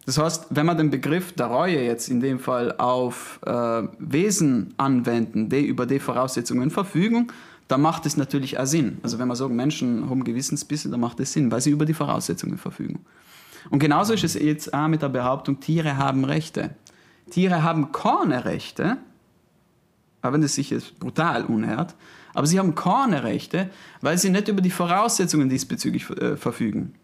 Das 0.04 0.18
heißt, 0.18 0.48
wenn 0.50 0.66
wir 0.66 0.74
den 0.74 0.90
Begriff 0.90 1.32
der 1.32 1.46
Reue 1.46 1.82
jetzt 1.82 2.08
in 2.08 2.20
dem 2.20 2.38
Fall 2.38 2.76
auf 2.76 3.40
äh, 3.46 3.82
Wesen 3.98 4.74
anwenden, 4.76 5.48
die 5.48 5.64
über 5.64 5.86
die 5.86 5.98
Voraussetzungen 5.98 6.70
verfügen, 6.70 7.28
dann 7.68 7.80
macht 7.80 8.04
es 8.04 8.16
natürlich 8.16 8.58
auch 8.58 8.66
Sinn. 8.66 8.98
Also 9.02 9.18
wenn 9.18 9.28
wir 9.28 9.36
sagen, 9.36 9.56
Menschen 9.56 10.10
haben 10.10 10.22
Gewissensbisse, 10.22 10.90
dann 10.90 11.00
macht 11.00 11.18
es 11.20 11.32
Sinn, 11.32 11.50
weil 11.50 11.60
sie 11.60 11.70
über 11.70 11.84
die 11.84 11.94
Voraussetzungen 11.94 12.58
verfügen. 12.58 13.04
Und 13.70 13.78
genauso 13.78 14.12
ist 14.12 14.24
es 14.24 14.34
jetzt 14.34 14.74
auch 14.74 14.88
mit 14.88 15.02
der 15.02 15.08
Behauptung, 15.08 15.60
Tiere 15.60 15.96
haben 15.96 16.24
Rechte. 16.24 16.70
Tiere 17.30 17.62
haben 17.62 17.90
keine 17.90 18.44
Rechte, 18.44 18.98
auch 20.22 20.32
wenn 20.32 20.42
das 20.42 20.54
sich 20.54 20.70
jetzt 20.70 20.98
brutal 21.00 21.44
unhört, 21.44 21.94
aber 22.36 22.46
sie 22.46 22.58
haben 22.58 22.74
keine 22.74 23.24
Rechte, 23.24 23.70
weil 24.02 24.18
sie 24.18 24.28
nicht 24.28 24.48
über 24.48 24.60
die 24.60 24.70
Voraussetzungen 24.70 25.48
diesbezüglich 25.48 26.08
äh, 26.10 26.36
verfügen. 26.36 26.94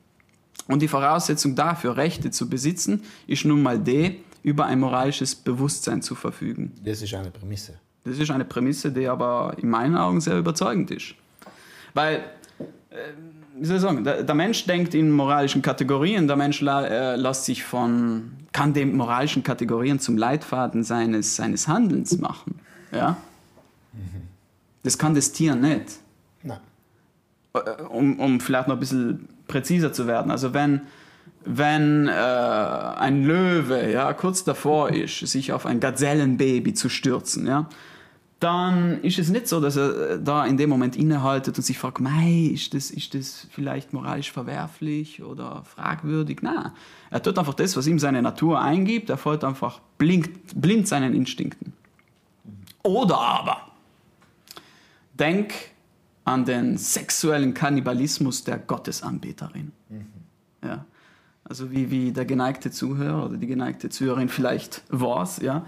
Und 0.69 0.83
die 0.83 0.89
Voraussetzung 0.89 1.55
dafür, 1.55 1.97
Rechte 1.97 2.31
zu 2.31 2.51
besitzen, 2.51 3.03
ist 3.27 3.47
nun 3.47 3.63
mal 3.63 3.79
die, 3.79 4.21
über 4.43 4.67
ein 4.67 4.79
moralisches 4.79 5.35
Bewusstsein 5.35 6.03
zu 6.03 6.15
verfügen. 6.15 6.73
Das 6.85 7.01
ist 7.01 7.15
eine 7.15 7.31
Prämisse. 7.31 7.79
Das 8.05 8.19
ist 8.19 8.31
eine 8.31 8.45
Prämisse, 8.45 8.93
die 8.93 9.07
aber 9.09 9.55
in 9.57 9.71
meinen 9.71 9.97
Augen 9.97 10.21
sehr 10.21 10.39
überzeugend 10.39 10.91
ist. 10.91 11.15
Weil, 11.95 12.17
äh, 12.91 12.97
wie 13.59 13.65
soll 13.65 13.77
ich 13.77 13.83
sagen, 13.83 14.05
der, 14.05 14.25
der 14.25 14.35
Mensch 14.35 14.67
denkt 14.67 14.95
in 14.95 15.11
moralischen 15.11 15.63
Kategorien, 15.63 16.27
der 16.27 16.37
Mensch 16.37 16.61
la, 16.61 16.85
äh, 16.85 17.17
lässt 17.17 17.47
sich 17.47 17.65
von, 17.65 18.33
kann 18.53 18.75
den 18.75 18.95
moralischen 18.97 19.43
Kategorien 19.43 19.99
zum 19.99 20.19
Leitfaden 20.19 20.85
seines, 20.85 21.37
seines 21.37 21.69
Handelns 21.69 22.19
machen. 22.19 22.61
Ja? 22.93 23.17
Das 24.83 24.99
kann 24.99 25.15
das 25.15 25.33
Tier 25.33 25.55
nicht 25.55 25.99
Nein. 26.43 26.61
äh, 27.55 27.83
um, 27.83 28.19
um 28.19 28.41
vielleicht 28.41 28.69
noch 28.69 28.77
ein 28.77 28.81
bisschen 28.81 29.29
präziser 29.47 29.93
zu 29.93 30.07
werden. 30.07 30.31
Also 30.31 30.55
wenn, 30.55 30.83
wenn 31.45 32.09
äh, 32.09 32.11
ein 32.13 33.25
Löwe 33.25 33.91
ja, 33.91 34.13
kurz 34.13 34.45
davor 34.45 34.91
ist, 34.91 35.19
sich 35.27 35.53
auf 35.53 35.67
ein 35.67 35.81
Gazellenbaby 35.81 36.75
zu 36.75 36.89
stürzen, 36.89 37.47
ja, 37.47 37.69
dann 38.43 39.01
ist 39.03 39.21
es 39.21 39.29
nicht 39.29 39.47
so, 39.47 39.61
dass 39.61 39.77
er 39.77 40.11
äh, 40.11 40.21
da 40.21 40.45
in 40.45 40.57
dem 40.57 40.69
Moment 40.69 40.97
innehaltet 40.97 41.57
und 41.57 41.63
sich 41.63 41.79
fragt, 41.79 42.01
mei, 42.01 42.51
ist 42.53 42.75
das, 42.75 42.91
ist 42.91 43.15
das 43.15 43.47
vielleicht 43.51 43.93
moralisch 43.93 44.33
verwerflich 44.33 45.23
oder 45.23 45.63
fragwürdig? 45.65 46.43
Nein, 46.43 46.73
er 47.11 47.23
tut 47.23 47.39
einfach 47.39 47.55
das, 47.55 47.77
was 47.77 47.87
ihm 47.87 48.01
seine 48.01 48.21
Natur 48.21 48.61
eingibt, 48.61 49.11
er 49.11 49.17
folgt 49.17 49.45
einfach 49.45 49.81
blind, 49.97 50.31
blind 50.61 50.89
seinen 50.89 51.15
Instinkten. 51.15 51.73
Oder 52.83 53.17
aber, 53.17 53.72
denk 55.23 55.55
an 56.25 56.45
den 56.45 56.77
sexuellen 56.77 57.55
Kannibalismus 57.55 58.45
der 58.45 58.59
Gottesanbeterin. 58.59 59.73
Ja. 60.65 60.85
Also 61.45 61.71
wie, 61.71 61.91
wie 61.91 62.13
der 62.13 62.25
geneigte 62.25 62.71
Zuhörer 62.71 63.27
oder 63.27 63.37
die 63.37 63.47
geneigte 63.47 63.89
Zuhörerin 63.89 64.29
vielleicht 64.29 64.83
war 64.89 65.29
ja. 65.41 65.65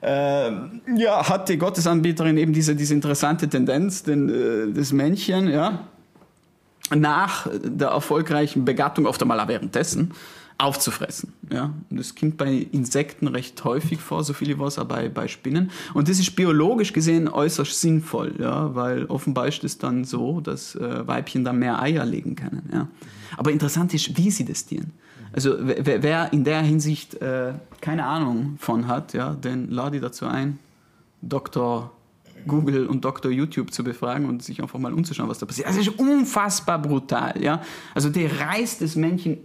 Ähm, 0.00 0.80
ja, 0.96 1.28
hat 1.28 1.48
die 1.48 1.58
Gottesanbeterin 1.58 2.36
eben 2.36 2.52
diese, 2.52 2.76
diese 2.76 2.94
interessante 2.94 3.48
Tendenz, 3.48 4.04
den, 4.04 4.28
äh, 4.28 4.72
das 4.72 4.92
Männchen, 4.92 5.48
ja, 5.48 5.88
nach 6.94 7.48
der 7.62 7.88
erfolgreichen 7.88 8.64
Begattung, 8.64 9.06
oft 9.06 9.20
einmal 9.20 9.46
währenddessen, 9.48 10.12
aufzufressen. 10.58 11.32
Ja? 11.52 11.72
Und 11.88 11.98
das 11.98 12.14
kommt 12.16 12.36
bei 12.36 12.66
Insekten 12.72 13.28
recht 13.28 13.62
häufig 13.64 14.00
vor, 14.00 14.24
so 14.24 14.32
viele 14.32 14.58
was 14.58 14.78
auch 14.78 14.84
bei, 14.84 15.28
Spinnen. 15.28 15.70
Und 15.94 16.08
das 16.08 16.18
ist 16.18 16.34
biologisch 16.34 16.92
gesehen 16.92 17.28
äußerst 17.28 17.80
sinnvoll, 17.80 18.34
ja? 18.38 18.74
weil 18.74 19.06
offenbar 19.06 19.46
ist 19.46 19.62
es 19.62 19.78
dann 19.78 20.04
so, 20.04 20.40
dass 20.40 20.74
äh, 20.74 21.06
Weibchen 21.06 21.44
dann 21.44 21.60
mehr 21.60 21.80
Eier 21.80 22.04
legen 22.04 22.34
können. 22.34 22.68
Ja? 22.72 22.88
Aber 23.36 23.52
interessant 23.52 23.94
ist, 23.94 24.16
wie 24.16 24.30
sie 24.30 24.44
das 24.44 24.66
tun. 24.66 24.92
Also 25.32 25.56
wer, 25.60 26.02
wer 26.02 26.32
in 26.32 26.42
der 26.42 26.62
Hinsicht 26.62 27.14
äh, 27.14 27.52
keine 27.80 28.04
Ahnung 28.06 28.56
von 28.58 28.88
hat, 28.88 29.12
ja, 29.12 29.34
den 29.34 29.70
lade 29.70 29.96
ich 29.96 30.02
dazu 30.02 30.26
ein, 30.26 30.58
Dr. 31.22 31.92
Google 32.46 32.86
und 32.86 33.04
Dr. 33.04 33.30
YouTube 33.30 33.72
zu 33.72 33.84
befragen 33.84 34.26
und 34.28 34.42
sich 34.42 34.62
einfach 34.62 34.78
mal 34.78 34.92
umzuschauen, 34.92 35.28
was 35.28 35.38
da 35.38 35.46
passiert. 35.46 35.68
Also 35.68 35.80
es 35.80 35.88
ist 35.88 35.98
unfassbar 35.98 36.80
brutal. 36.80 37.34
Ja? 37.42 37.62
Also 37.94 38.08
der 38.08 38.40
reißt 38.40 38.80
das 38.80 38.96
Männchen 38.96 39.38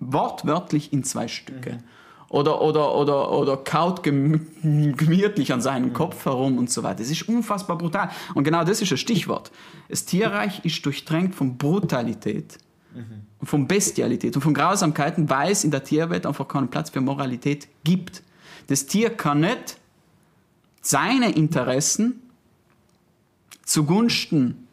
wortwörtlich 0.00 0.92
in 0.92 1.04
zwei 1.04 1.28
Stücke. 1.28 1.74
Mhm. 1.74 1.82
Oder, 2.28 2.62
oder, 2.62 2.94
oder, 2.96 3.30
oder 3.30 3.56
kaut 3.58 4.02
gemütlich 4.02 5.52
an 5.52 5.60
seinem 5.60 5.90
mhm. 5.90 5.92
Kopf 5.92 6.24
herum 6.24 6.58
und 6.58 6.68
so 6.68 6.82
weiter. 6.82 7.00
Es 7.00 7.10
ist 7.10 7.28
unfassbar 7.28 7.78
brutal. 7.78 8.10
Und 8.34 8.44
genau 8.44 8.64
das 8.64 8.82
ist 8.82 8.90
ein 8.90 8.98
Stichwort. 8.98 9.52
Das 9.88 10.04
Tierreich 10.04 10.64
ist 10.64 10.84
durchtränkt 10.84 11.34
von 11.34 11.56
Brutalität, 11.56 12.58
mhm. 12.92 13.46
von 13.46 13.68
Bestialität 13.68 14.34
und 14.34 14.42
von 14.42 14.52
Grausamkeiten, 14.52 15.30
weil 15.30 15.52
es 15.52 15.62
in 15.62 15.70
der 15.70 15.84
Tierwelt 15.84 16.26
einfach 16.26 16.48
keinen 16.48 16.68
Platz 16.68 16.90
für 16.90 17.00
Moralität 17.00 17.68
gibt. 17.84 18.22
Das 18.66 18.86
Tier 18.86 19.10
kann 19.10 19.40
nicht 19.40 19.76
seine 20.80 21.30
Interessen 21.32 22.20
zugunsten 23.64 24.66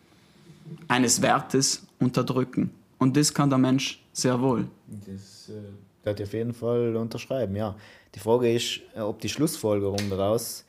eines 0.88 1.22
Wertes 1.22 1.84
unterdrücken. 2.00 2.72
Und 2.98 3.18
das 3.18 3.34
kann 3.34 3.50
der 3.50 3.60
Mensch 3.60 4.01
sehr 4.14 4.40
wohl. 4.42 4.68
Das 4.88 5.50
äh, 5.50 6.06
werde 6.06 6.24
ich 6.24 6.30
auf 6.30 6.34
jeden 6.34 6.54
Fall 6.54 6.96
unterschreiben, 6.96 7.56
ja. 7.56 7.76
Die 8.16 8.20
Frage 8.20 8.54
ist, 8.54 8.82
äh, 8.96 9.02
ob 9.02 9.20
die 9.20 9.30
Schlussfolgerung 9.30 10.10
daraus 10.10 10.66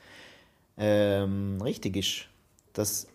ähm, 0.77 1.61
richtig 1.63 1.97
ist. 1.97 2.29
Dass, 2.73 3.07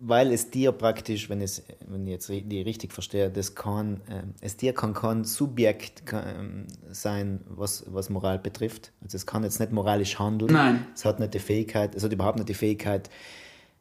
weil 0.00 0.32
es 0.32 0.50
dir 0.50 0.72
praktisch, 0.72 1.28
wenn, 1.28 1.40
es, 1.40 1.62
wenn 1.86 2.06
ich 2.06 2.12
jetzt 2.12 2.28
die 2.28 2.62
richtig 2.62 2.92
verstehe, 2.92 3.30
das 3.30 3.54
kann, 3.54 4.00
äh, 4.08 4.22
es 4.40 4.56
dir 4.56 4.72
kann 4.72 4.94
kein 4.94 5.24
Subjekt 5.24 6.06
kann, 6.06 6.24
ähm, 6.26 6.66
sein, 6.90 7.40
was, 7.48 7.84
was 7.88 8.10
Moral 8.10 8.38
betrifft. 8.38 8.92
Also 9.02 9.16
es 9.16 9.26
kann 9.26 9.42
jetzt 9.42 9.60
nicht 9.60 9.72
moralisch 9.72 10.18
handeln. 10.18 10.52
Nein. 10.52 10.86
Es 10.94 11.04
hat 11.04 11.20
nicht 11.20 11.34
die 11.34 11.38
Fähigkeit, 11.40 11.94
es 11.94 12.04
hat 12.04 12.12
überhaupt 12.12 12.38
nicht 12.38 12.48
die 12.48 12.54
Fähigkeit, 12.54 13.10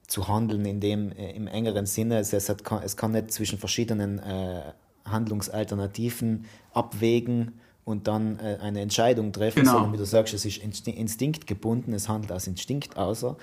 zu 0.08 0.28
handeln 0.28 0.66
in 0.66 0.80
dem, 0.80 1.12
äh, 1.12 1.32
im 1.32 1.48
engeren 1.48 1.86
Sinne. 1.86 2.20
Es, 2.20 2.34
es, 2.34 2.50
hat, 2.50 2.64
es 2.84 2.98
kann 2.98 3.12
nicht 3.12 3.32
zwischen 3.32 3.58
verschiedenen 3.58 4.20
äh, 4.20 4.74
Handlungsalternativen 5.06 6.46
abwägen 6.74 7.60
und 7.86 8.08
dann 8.08 8.40
äh, 8.40 8.58
eine 8.62 8.82
Entscheidung 8.82 9.32
treffen, 9.34 9.60
genau. 9.60 9.74
sondern 9.74 9.94
wie 9.94 9.98
du 9.98 10.06
sagst, 10.06 10.34
es 10.34 10.46
ist 10.46 10.58
instinktgebunden, 10.88 11.94
es 11.94 12.08
handelt 12.08 12.32
aus 12.32 12.48
Instinkt 12.48 12.98
außer. 12.98 13.38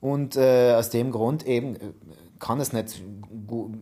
Und 0.00 0.36
äh, 0.36 0.74
aus 0.74 0.90
dem 0.90 1.12
Grund 1.12 1.46
eben 1.46 1.76
äh, 1.76 1.78
kann 2.38 2.60
es 2.60 2.72
nicht 2.72 3.00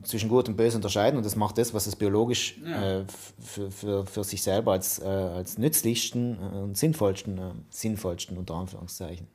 zwischen 0.03 0.29
Gut 0.29 0.49
und 0.49 0.57
Böse 0.57 0.77
unterscheiden 0.77 1.17
und 1.17 1.25
es 1.25 1.35
macht 1.35 1.57
das, 1.57 1.73
was 1.73 1.87
es 1.87 1.97
biologisch 1.97 2.59
ja. 2.63 2.99
äh, 2.99 3.05
für, 3.41 3.71
für, 3.71 4.07
für 4.07 4.23
sich 4.23 4.43
selber 4.43 4.73
als, 4.73 4.99
äh, 4.99 5.07
als 5.07 5.57
nützlichsten 5.57 6.37
und 6.39 6.77
sinnvollsten, 6.77 7.39
äh, 7.39 7.53
sinnvollsten 7.71 8.37
unter 8.37 8.55
Anführungszeichen 8.55 9.27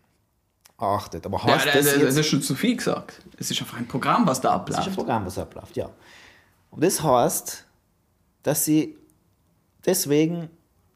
achtet. 0.77 1.25
Aber 1.25 1.43
heißt 1.43 1.65
ja, 1.65 1.73
das, 1.73 1.85
das, 1.85 1.99
das 1.99 2.17
ist 2.17 2.27
schon 2.27 2.41
zu 2.41 2.55
viel 2.55 2.75
gesagt. 2.75 3.21
Es 3.37 3.49
ist 3.49 3.61
einfach 3.61 3.77
ein 3.77 3.87
Programm, 3.87 4.27
was 4.27 4.41
da 4.41 4.51
abläuft. 4.51 4.81
Es 4.81 4.87
ist 4.87 4.91
ein 4.91 4.95
Programm, 4.95 5.25
was 5.25 5.37
abläuft, 5.37 5.75
ja. 5.77 5.89
Und 6.75 6.83
das 6.83 7.01
heißt, 7.01 7.65
dass 8.43 8.65
sie 8.65 8.97
deswegen, 9.85 10.49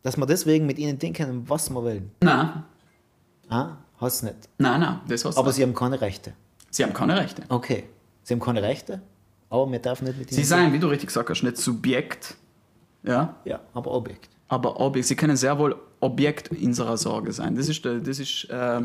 dass 0.03 0.17
man 0.17 0.27
deswegen 0.27 0.65
mit 0.65 0.77
ihnen 0.77 0.99
denken, 0.99 1.47
was 1.47 1.69
man 1.69 1.85
will. 1.85 2.01
Nein. 2.21 2.63
Ah, 3.47 3.77
hast 3.97 4.23
nicht. 4.23 4.35
Nein, 4.57 4.81
nein, 4.81 4.99
das 5.07 5.23
hast 5.23 5.37
Aber 5.37 5.53
sie 5.53 5.63
haben 5.63 5.73
keine 5.73 6.01
Rechte. 6.01 6.33
Sie 6.69 6.83
haben 6.83 6.93
keine 6.93 7.17
Rechte. 7.17 7.43
Okay. 7.47 7.85
Sie 8.23 8.33
haben 8.33 8.41
keine 8.41 8.61
Rechte, 8.61 9.01
aber 9.49 9.71
wir 9.71 9.79
dürfen 9.79 10.05
nicht 10.05 10.19
mit 10.19 10.29
ihnen. 10.29 10.35
Sie 10.35 10.43
seien, 10.43 10.73
wie 10.73 10.79
du 10.79 10.87
richtig 10.87 11.07
gesagt 11.07 11.29
hast, 11.29 11.41
nicht 11.41 11.57
Subjekt. 11.57 12.35
Ja? 13.01 13.37
Ja, 13.45 13.61
aber 13.73 13.91
Objekt. 13.91 14.29
Aber 14.49 14.79
Objekt. 14.79 15.07
Sie 15.07 15.15
können 15.15 15.37
sehr 15.37 15.57
wohl 15.57 15.75
Objekt 16.01 16.51
unserer 16.51 16.97
Sorge 16.97 17.31
sein. 17.31 17.55
Das 17.55 17.69
ist, 17.69 17.85
das 17.85 18.19
ist 18.19 18.49
äh, 18.49 18.81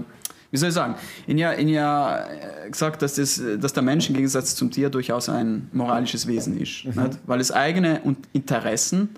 wie 0.54 0.58
soll 0.58 0.68
ich 0.68 0.74
sagen, 0.76 0.94
in 1.26 1.36
ja, 1.36 1.50
in 1.50 1.68
ja 1.68 2.28
äh, 2.28 2.70
gesagt, 2.70 3.02
dass, 3.02 3.16
das, 3.16 3.42
dass 3.58 3.72
der 3.72 3.82
Mensch 3.82 4.08
im 4.08 4.14
Gegensatz 4.14 4.54
zum 4.54 4.70
Tier 4.70 4.88
durchaus 4.88 5.28
ein 5.28 5.68
moralisches 5.72 6.28
Wesen 6.28 6.60
ist, 6.60 6.84
mhm. 6.84 7.10
weil 7.26 7.40
es 7.40 7.50
eigene 7.50 8.00
Interessen 8.32 9.08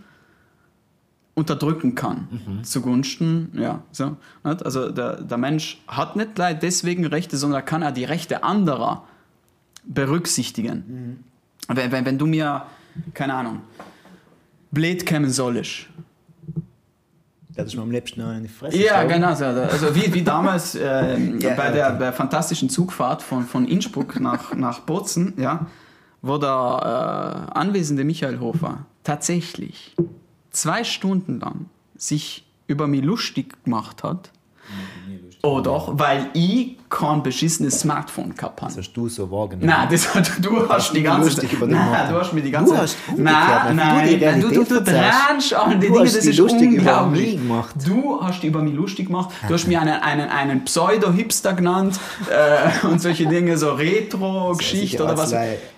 unterdrücken 1.35 1.95
kann 1.95 2.27
mhm. 2.31 2.65
zugunsten, 2.65 3.51
ja, 3.53 3.83
so. 3.93 4.17
Nicht? 4.45 4.65
Also 4.65 4.91
der, 4.91 5.21
der 5.21 5.37
Mensch 5.37 5.79
hat 5.87 6.17
nicht 6.17 6.31
deswegen 6.39 7.05
Rechte, 7.05 7.37
sondern 7.37 7.61
er 7.61 7.65
kann 7.67 7.85
auch 7.85 7.93
die 7.93 8.05
Rechte 8.05 8.43
anderer 8.43 9.05
berücksichtigen. 9.85 11.21
Mhm. 11.69 11.77
Wenn, 11.77 11.93
wenn, 11.93 12.07
wenn 12.07 12.17
du 12.17 12.25
mir, 12.25 12.65
keine 13.13 13.35
Ahnung, 13.35 13.61
blöd 14.71 15.05
kämen 15.05 15.29
sollst, 15.29 15.89
werde 17.57 17.69
ich 17.69 17.77
mir 17.77 17.83
am 17.83 17.91
liebsten 17.91 18.21
in 18.21 18.43
die 18.43 18.49
Fresse 18.49 18.77
Ja, 18.77 19.01
schlagen. 19.05 19.09
genau. 19.09 19.29
Also 19.29 19.95
wie, 19.95 20.13
wie 20.13 20.23
damals 20.23 20.75
äh, 20.75 21.19
ja, 21.39 21.55
bei, 21.55 21.71
der, 21.71 21.91
bei 21.93 21.99
der 22.05 22.13
fantastischen 22.13 22.69
Zugfahrt 22.69 23.23
von, 23.23 23.45
von 23.45 23.67
Innsbruck 23.67 24.21
nach, 24.21 24.55
nach 24.55 24.81
Bozen, 24.81 25.35
ja, 25.39 25.67
wo 26.23 26.39
der 26.39 27.49
äh, 27.53 27.59
anwesende 27.59 28.05
Michael 28.05 28.41
Hofer 28.41 28.87
tatsächlich 29.05 29.95
zwei 30.51 30.85
Stunden 30.85 31.41
lang 31.41 31.67
sich 31.97 32.45
über 32.67 32.87
mich 32.87 33.03
lustig 33.05 33.63
gemacht 33.65 34.03
hat. 34.03 34.31
Oh 35.43 35.61
doch, 35.61 35.99
weil 35.99 36.29
ich 36.35 36.77
kein 36.89 37.23
beschissenes 37.23 37.81
Smartphone 37.81 38.35
gehabt 38.35 38.61
habe. 38.63 38.73
Das 38.73 38.79
hast 38.79 38.93
du 38.93 39.09
so 39.09 39.31
wahrgenommen. 39.31 39.69
Nein, 39.69 39.89
das 39.91 40.15
hat, 40.15 40.31
du 40.41 40.69
hast 40.69 40.93
die 40.93 41.03
ganze 41.03 41.35
Zeit. 41.35 41.51
Nein, 41.61 42.09
du 42.11 42.19
hast 42.19 42.33
mir 42.33 42.43
die 42.43 42.51
ganze 42.51 42.73
Zeit. 42.73 42.79
Du 42.79 42.83
hast 42.83 43.19
nein, 43.19 43.77
nein, 43.77 44.21
nein, 44.21 44.41
du, 44.41 44.49
du, 44.49 44.65
du 44.65 44.83
drehst 44.83 45.55
an 45.55 45.71
die 45.71 45.79
Dinge, 45.79 46.05
das 46.05 46.15
ist 46.15 46.39
unglaublich. 46.41 47.39
Du 47.85 48.21
hast 48.21 48.45
über 48.45 48.63
mich 48.63 48.75
lustig 48.75 49.07
gemacht. 49.07 49.31
Du 49.49 49.55
hast 49.55 49.67
mir 49.67 49.81
einen, 49.81 50.01
einen, 50.01 50.29
einen 50.29 50.65
Pseudo-Hipster 50.65 51.55
genannt 51.55 51.99
äh, 52.31 52.87
und 52.87 53.01
solche 53.01 53.27
Dinge, 53.27 53.57
so 53.59 53.73
Retro-Geschichte 53.73 55.03
oder 55.03 55.17
was. 55.17 55.35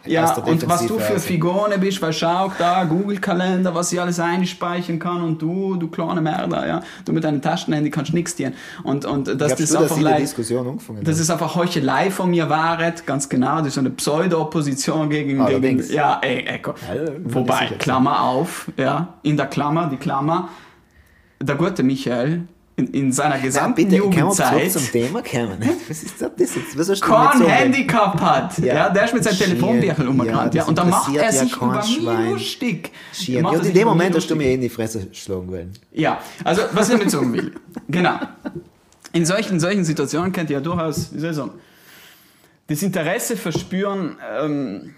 Ja, 0.06 0.34
und 0.36 0.66
was 0.68 0.86
du 0.86 0.98
für 0.98 1.18
Figone 1.18 1.78
bist, 1.78 2.00
weil 2.00 2.12
schau 2.12 2.50
da, 2.58 2.84
Google-Kalender, 2.84 3.74
was 3.74 3.92
ich 3.92 4.00
alles 4.00 4.18
einspeichern 4.18 4.98
kann 4.98 5.22
und 5.22 5.42
du, 5.42 5.76
du 5.76 5.88
kleine 5.88 6.20
Mörder, 6.20 6.66
ja. 6.66 6.82
Du 7.04 7.12
mit 7.12 7.24
deinem 7.24 7.42
Taschenhandy 7.42 7.90
kannst 7.90 8.14
nichts 8.14 8.34
tun. 8.34 8.52
Und, 8.84 9.04
und 9.04 9.28
das, 9.40 9.56
das 9.56 9.74
einfach 9.74 10.00
leid, 10.00 10.20
Diskussion 10.20 10.66
angefangen. 10.66 10.97
Das 11.02 11.18
ist 11.18 11.30
einfach 11.30 11.54
Heuchelei 11.54 12.10
von 12.10 12.30
mir 12.30 12.48
waret, 12.48 13.06
ganz 13.06 13.28
genau. 13.28 13.58
Das 13.58 13.68
ist 13.68 13.74
so 13.74 13.80
eine 13.80 13.90
Pseudo-Opposition 13.90 15.10
gegen, 15.10 15.44
gegen. 15.46 15.92
Ja, 15.92 16.20
ey, 16.22 16.44
ey, 16.46 16.60
ja, 16.64 17.12
Wobei, 17.24 17.66
Klammer 17.78 18.22
auf, 18.22 18.70
ja, 18.76 19.14
in 19.22 19.36
der 19.36 19.46
Klammer, 19.46 19.88
die 19.88 19.96
Klammer. 19.96 20.48
Der 21.40 21.54
gute 21.54 21.82
Michael, 21.82 22.42
in, 22.76 22.86
in 22.88 23.12
seiner 23.12 23.38
gesamten 23.38 23.80
ja, 23.80 23.86
bitte, 23.86 23.96
Jugendzeit. 23.96 24.72
zum 24.72 24.82
Thema 24.82 25.22
kommen. 25.22 25.58
Was 25.88 26.02
ist 26.02 26.20
das 26.20 26.30
jetzt? 26.38 26.78
Was 26.78 26.88
hast 26.88 27.00
du 27.00 27.06
kein 27.06 27.38
so 27.38 27.48
Handicap 27.48 28.20
hat. 28.20 28.58
Ja. 28.58 28.74
ja. 28.74 28.90
der 28.90 29.04
ist 29.04 29.14
mit 29.14 29.24
seinem 29.24 29.36
Telefonbüchel 29.36 30.06
umgerannt. 30.06 30.54
Ja, 30.54 30.62
ja, 30.62 30.68
und 30.68 30.78
dann 30.78 30.90
macht 30.90 31.14
er 31.14 31.32
sich 31.32 31.56
über 31.56 31.76
mich 31.76 32.00
lustig. 32.00 32.92
Ja, 33.26 33.52
in 33.52 33.74
dem 33.74 33.88
Moment 33.88 34.14
hast 34.14 34.30
du 34.30 34.36
mir 34.36 34.52
in 34.52 34.60
die 34.60 34.68
Fresse 34.68 35.08
schlagen 35.12 35.50
wollen. 35.50 35.72
Ja, 35.92 36.18
also 36.44 36.62
was 36.72 36.88
ich 36.88 36.94
damit 36.94 37.10
sagen 37.10 37.32
will. 37.32 37.52
genau 37.88 38.18
in 39.18 39.26
solchen, 39.26 39.58
solchen 39.60 39.84
Situationen 39.84 40.32
könnt 40.32 40.48
ihr 40.50 40.58
ja 40.58 40.62
durchaus, 40.62 41.12
wie 41.12 41.18
soll 41.18 41.30
ich 41.30 41.36
sagen, 41.36 41.52
das 42.68 42.82
Interesse 42.82 43.36
verspüren, 43.36 44.16
ähm, 44.40 44.94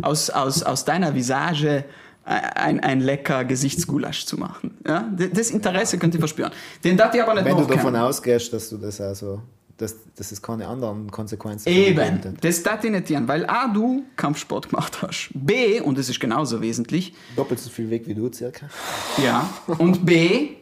aus, 0.00 0.30
aus, 0.30 0.62
aus 0.62 0.84
deiner 0.84 1.14
Visage 1.14 1.84
ein, 2.24 2.80
ein 2.80 3.00
lecker 3.00 3.44
Gesichtsgulasch 3.44 4.24
zu 4.26 4.36
machen. 4.36 4.76
Ja? 4.86 5.08
Das 5.32 5.50
Interesse 5.50 5.98
könnt 5.98 6.14
ihr 6.14 6.20
verspüren. 6.20 6.50
Den 6.82 6.96
darf 6.96 7.14
ich 7.14 7.22
aber 7.22 7.34
nicht 7.34 7.44
Wenn 7.44 7.56
du 7.56 7.66
davon 7.66 7.94
ausgehst, 7.94 8.52
dass 8.52 8.70
du 8.70 8.78
das 8.78 9.00
also 9.00 9.42
dass, 9.76 9.94
dass 10.14 10.32
es 10.32 10.40
keine 10.40 10.66
anderen 10.66 11.10
Konsequenzen 11.10 11.68
Eben, 11.68 12.34
das 12.40 12.62
darf 12.62 12.82
ich 12.82 12.90
nicht 12.90 13.08
tun, 13.08 13.28
weil 13.28 13.44
A, 13.44 13.68
du 13.68 14.04
Kampfsport 14.16 14.70
gemacht 14.70 15.02
hast. 15.02 15.28
B, 15.34 15.82
und 15.82 15.98
das 15.98 16.08
ist 16.08 16.18
genauso 16.18 16.62
wesentlich. 16.62 17.12
Doppelt 17.36 17.60
so 17.60 17.68
viel 17.68 17.90
Weg 17.90 18.06
wie 18.06 18.14
du 18.14 18.32
circa. 18.32 18.70
Ja, 19.22 19.46
und 19.76 20.06
B, 20.06 20.52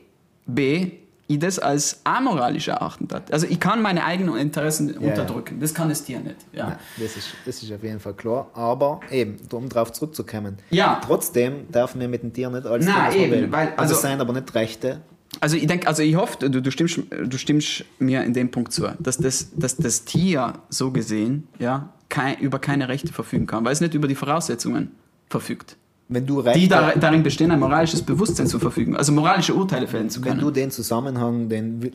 B, 0.47 0.91
ich 1.27 1.39
das 1.39 1.59
als 1.59 2.01
amoralisch 2.05 2.69
erachten 2.69 3.09
darf. 3.09 3.23
Also 3.31 3.47
ich 3.47 3.59
kann 3.59 3.81
meine 3.81 4.05
eigenen 4.05 4.37
Interessen 4.37 4.95
Ja, 5.01 5.09
unterdrücken. 5.11 5.59
Das 5.61 5.73
kann 5.73 5.89
das 5.89 6.05
Tier 6.05 6.21
nicht. 6.21 6.37
Ja. 6.53 6.69
Nein, 6.69 6.77
das, 6.99 7.17
ist, 7.17 7.29
das 7.47 7.63
ist 7.63 7.73
auf 7.73 7.83
jeden 7.83 7.99
Fall 8.01 8.15
klar. 8.15 8.49
Aber 8.55 9.01
eben, 9.11 9.37
um 9.53 9.69
darauf 9.69 9.93
zurückzukommen. 9.93 10.59
Ja. 10.71 11.01
Trotzdem 11.05 11.71
dürfen 11.73 12.01
wir 12.01 12.09
mit 12.09 12.23
den 12.23 12.33
Tieren 12.33 12.53
nicht 12.53 12.67
alles 12.67 12.85
Nein, 12.87 13.15
eben, 13.15 13.53
weil- 13.53 13.69
also, 13.69 13.81
also- 13.81 13.95
es 13.95 14.01
sind 14.03 14.21
aber 14.21 14.33
nicht 14.35 14.55
Rechte. 14.55 15.01
Also 15.41 15.57
ich 15.57 15.67
denke, 15.67 15.89
also 15.89 16.03
ich 16.03 16.15
hoffe, 16.15 16.49
du, 16.49 16.63
du, 16.63 16.71
stimmst, 16.71 17.01
du 17.11 17.39
stimmst 17.39 17.85
mir 17.99 18.23
in 18.23 18.35
dem 18.35 18.51
Punkt 18.53 18.73
zu, 18.73 18.87
dass 19.01 19.17
das, 19.19 19.49
dass 19.57 19.77
das 19.77 20.05
Tier 20.05 20.53
so 20.69 20.93
gesehen 20.93 21.49
ja, 21.59 21.89
kein, 22.09 22.39
über 22.39 22.61
keine 22.61 22.89
Rechte 22.89 23.13
verfügen 23.13 23.47
kann, 23.47 23.65
weil 23.65 23.73
es 23.73 23.81
nicht 23.81 23.95
über 23.95 24.07
die 24.07 24.15
Voraussetzungen 24.15 24.93
verfügt, 25.29 25.77
Wenn 26.07 26.27
du 26.27 26.41
Rechte, 26.41 26.61
die 26.61 26.69
da, 26.69 26.93
darin 26.95 27.23
bestehen, 27.23 27.51
ein 27.51 27.59
moralisches 27.59 28.03
Bewusstsein 28.03 28.47
zu 28.47 28.59
verfügen, 28.59 28.95
also 28.95 29.11
moralische 29.11 29.55
Urteile 29.55 29.87
fällen 29.87 30.11
zu 30.11 30.21
wenn 30.23 30.33
können. 30.33 30.41
du 30.43 30.51
den 30.51 30.71
Zusammenhang, 30.71 31.49
den, 31.49 31.83
will- 31.83 31.93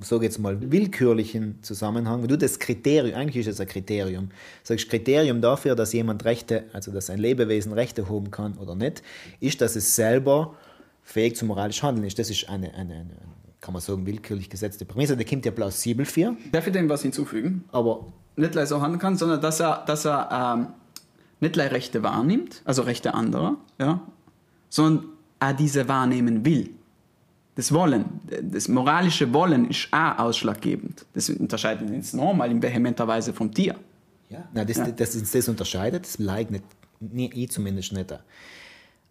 sag 0.00 0.22
jetzt 0.22 0.38
mal, 0.40 0.58
willkürlichen 0.72 1.62
Zusammenhang, 1.62 2.22
wenn 2.22 2.28
du 2.28 2.36
das 2.36 2.58
Kriterium, 2.58 3.16
eigentlich 3.16 3.46
ist 3.46 3.54
es 3.54 3.60
ein 3.60 3.68
Kriterium, 3.68 4.30
sagst 4.64 4.88
Kriterium 4.90 5.40
dafür, 5.40 5.76
dass 5.76 5.92
jemand 5.92 6.24
Rechte, 6.24 6.64
also 6.72 6.90
dass 6.90 7.10
ein 7.10 7.18
Lebewesen 7.20 7.72
Rechte 7.72 8.08
haben 8.08 8.30
kann 8.32 8.54
oder 8.58 8.74
nicht, 8.74 9.02
ist, 9.38 9.60
dass 9.60 9.76
es 9.76 9.94
selber 9.94 10.54
fähig 11.04 11.36
zum 11.36 11.48
moralischen 11.48 11.86
Handeln 11.86 12.06
ist. 12.06 12.18
Das 12.18 12.30
ist 12.30 12.48
eine, 12.48 12.74
eine, 12.74 12.94
eine 12.94 13.10
kann 13.60 13.72
man 13.72 13.80
sagen, 13.80 14.04
willkürlich 14.04 14.50
gesetzte 14.50 14.84
Prämisse, 14.84 15.16
der 15.16 15.26
kommt 15.26 15.44
ja 15.46 15.52
plausibel 15.52 16.04
für, 16.06 16.36
Darf 16.50 16.66
ich 16.66 16.72
dem 16.72 16.88
was 16.88 17.02
hinzufügen? 17.02 17.64
aber 17.70 18.06
Nicht 18.36 18.52
gleich 18.52 18.68
so 18.68 18.80
handeln 18.82 18.98
kann, 19.00 19.16
sondern 19.16 19.40
dass 19.40 19.60
er, 19.60 19.84
dass 19.86 20.04
er 20.04 20.56
ähm, 20.58 20.66
nicht 21.44 21.54
gleich 21.54 21.70
Rechte 21.70 22.02
wahrnimmt, 22.02 22.62
also 22.64 22.82
Rechte 22.82 23.14
anderer, 23.14 23.56
ja, 23.78 24.00
sondern 24.68 25.06
er 25.40 25.54
diese 25.54 25.86
wahrnehmen 25.88 26.44
will. 26.44 26.70
Das 27.54 27.72
Wollen, 27.72 28.04
das 28.42 28.66
moralische 28.66 29.32
Wollen 29.32 29.70
ist 29.70 29.88
auch 29.92 30.18
ausschlaggebend. 30.18 31.06
Das 31.14 31.30
unterscheidet 31.30 31.88
uns 31.88 32.12
normal 32.12 32.50
in 32.50 32.60
vehementer 32.60 33.06
Weise 33.06 33.32
vom 33.32 33.52
Tier. 33.54 33.76
Ja. 34.28 34.42
Nein, 34.52 34.66
das, 34.66 34.78
Ja. 34.78 34.86
das, 34.88 35.12
das, 35.12 35.30
das 35.30 35.48
unterscheidet, 35.48 36.04
das 36.04 36.18
leid 36.18 36.50
nicht, 36.50 36.64
nie, 36.98 37.30
ich 37.32 37.50
zumindest 37.50 37.92
nicht. 37.92 38.12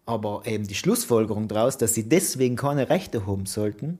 Aber 0.04 0.42
eben 0.44 0.66
die 0.66 0.74
Schlussfolgerung 0.74 1.48
daraus, 1.48 1.78
dass 1.78 1.94
sie 1.94 2.06
deswegen 2.06 2.56
keine 2.56 2.90
Rechte 2.90 3.26
haben 3.26 3.46
sollten, 3.46 3.98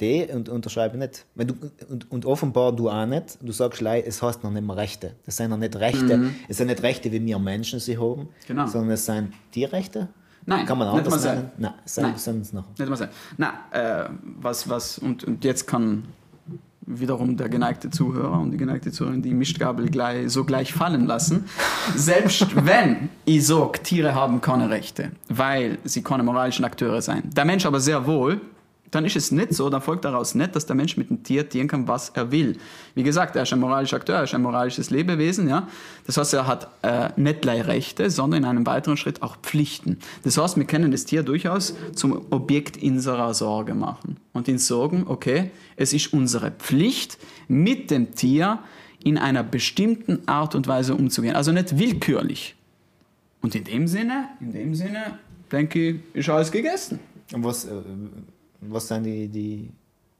die 0.00 0.26
und, 0.32 0.48
unterschreibe 0.48 0.94
ich 0.96 1.00
nicht. 1.00 1.26
Wenn 1.34 1.48
du, 1.48 1.54
und, 1.90 2.10
und 2.10 2.24
offenbar 2.24 2.72
du 2.72 2.88
auch 2.88 3.06
nicht. 3.06 3.38
Du 3.42 3.52
sagst, 3.52 3.80
lei, 3.80 4.00
es 4.00 4.22
heißt 4.22 4.44
noch 4.44 4.50
nicht 4.50 4.66
mehr 4.66 4.76
Rechte. 4.76 5.14
Das 5.26 5.36
sind 5.36 5.50
noch 5.50 5.56
nicht 5.58 5.74
Rechte. 5.76 6.30
Es 6.48 6.56
sind 6.58 6.68
nicht 6.68 6.82
Rechte, 6.82 7.10
wie 7.10 7.24
wir 7.24 7.38
Menschen 7.38 7.80
sie 7.80 7.98
haben, 7.98 8.22
Mhm. 8.22 8.28
Genau. 8.46 8.66
sondern 8.66 8.90
es 8.92 9.04
sind 9.06 9.32
Tierrechte. 9.52 10.08
Nein, 10.46 10.64
Kann 10.64 10.78
man 10.78 10.94
nicht 10.96 11.10
mal 11.10 11.16
nennen? 11.16 11.20
sein. 11.20 11.50
Nein, 11.58 11.72
sind, 11.84 12.02
Nein. 12.26 12.40
es 12.42 12.52
noch. 12.52 12.64
Nicht 12.78 12.88
mal 12.88 12.96
sein. 12.96 13.08
Na, 13.36 13.52
äh, 13.70 14.08
was, 14.40 14.68
was, 14.68 14.98
und, 14.98 15.24
und 15.24 15.44
jetzt 15.44 15.66
kann 15.66 16.04
wiederum 16.86 17.36
der 17.36 17.50
geneigte 17.50 17.90
Zuhörer 17.90 18.40
und 18.40 18.50
die 18.52 18.56
geneigte 18.56 18.90
Zuhörerin 18.90 19.20
die 19.20 19.34
Mistgabel 19.34 19.90
gleich, 19.90 20.30
so 20.32 20.44
gleich 20.44 20.72
fallen 20.72 21.06
lassen. 21.06 21.44
Selbst 21.94 22.46
wenn 22.64 23.10
ich 23.26 23.46
sage, 23.46 23.82
Tiere 23.82 24.14
haben 24.14 24.40
keine 24.40 24.70
Rechte, 24.70 25.10
weil 25.28 25.76
sie 25.84 26.02
keine 26.02 26.22
moralischen 26.22 26.64
Akteure 26.64 27.02
sein. 27.02 27.24
Der 27.36 27.44
Mensch 27.44 27.66
aber 27.66 27.80
sehr 27.80 28.06
wohl, 28.06 28.40
dann 28.90 29.04
ist 29.04 29.16
es 29.16 29.30
nicht 29.30 29.52
so, 29.52 29.68
dann 29.70 29.82
folgt 29.82 30.04
daraus 30.04 30.34
nicht, 30.34 30.56
dass 30.56 30.66
der 30.66 30.76
Mensch 30.76 30.96
mit 30.96 31.10
dem 31.10 31.22
Tier 31.22 31.48
tun 31.48 31.68
kann, 31.68 31.88
was 31.88 32.10
er 32.10 32.30
will. 32.30 32.56
Wie 32.94 33.02
gesagt, 33.02 33.36
er 33.36 33.42
ist 33.42 33.52
ein 33.52 33.60
moralischer 33.60 33.96
Akteur, 33.96 34.16
er 34.16 34.24
ist 34.24 34.34
ein 34.34 34.42
moralisches 34.42 34.90
Lebewesen. 34.90 35.48
Ja? 35.48 35.68
Das 36.06 36.16
heißt, 36.16 36.34
er 36.34 36.46
hat 36.46 36.68
äh, 36.82 37.10
nicht 37.16 37.42
gleich 37.42 37.66
Rechte, 37.66 38.10
sondern 38.10 38.44
in 38.44 38.48
einem 38.48 38.66
weiteren 38.66 38.96
Schritt 38.96 39.22
auch 39.22 39.36
Pflichten. 39.36 39.98
Das 40.22 40.38
heißt, 40.38 40.56
wir 40.56 40.64
können 40.64 40.90
das 40.90 41.04
Tier 41.04 41.22
durchaus 41.22 41.74
zum 41.94 42.26
Objekt 42.30 42.82
unserer 42.82 43.34
Sorge 43.34 43.74
machen 43.74 44.16
und 44.32 44.48
ihn 44.48 44.58
sagen, 44.58 45.04
okay, 45.06 45.50
es 45.76 45.92
ist 45.92 46.12
unsere 46.12 46.50
Pflicht, 46.50 47.18
mit 47.48 47.90
dem 47.90 48.14
Tier 48.14 48.58
in 49.02 49.18
einer 49.18 49.42
bestimmten 49.42 50.26
Art 50.26 50.54
und 50.54 50.66
Weise 50.66 50.94
umzugehen. 50.94 51.36
Also 51.36 51.52
nicht 51.52 51.78
willkürlich. 51.78 52.54
Und 53.40 53.54
in 53.54 53.64
dem 53.64 53.86
Sinne, 53.86 54.28
in 54.40 54.52
dem 54.52 54.74
Sinne, 54.74 55.18
denke 55.52 55.90
ich, 55.90 55.96
ist 56.14 56.28
alles 56.28 56.50
gegessen. 56.50 56.98
Und 57.32 57.44
was, 57.44 57.64
äh, 57.66 57.70
was 58.60 58.88
sind 58.88 59.04
die, 59.04 59.28
die, 59.28 59.70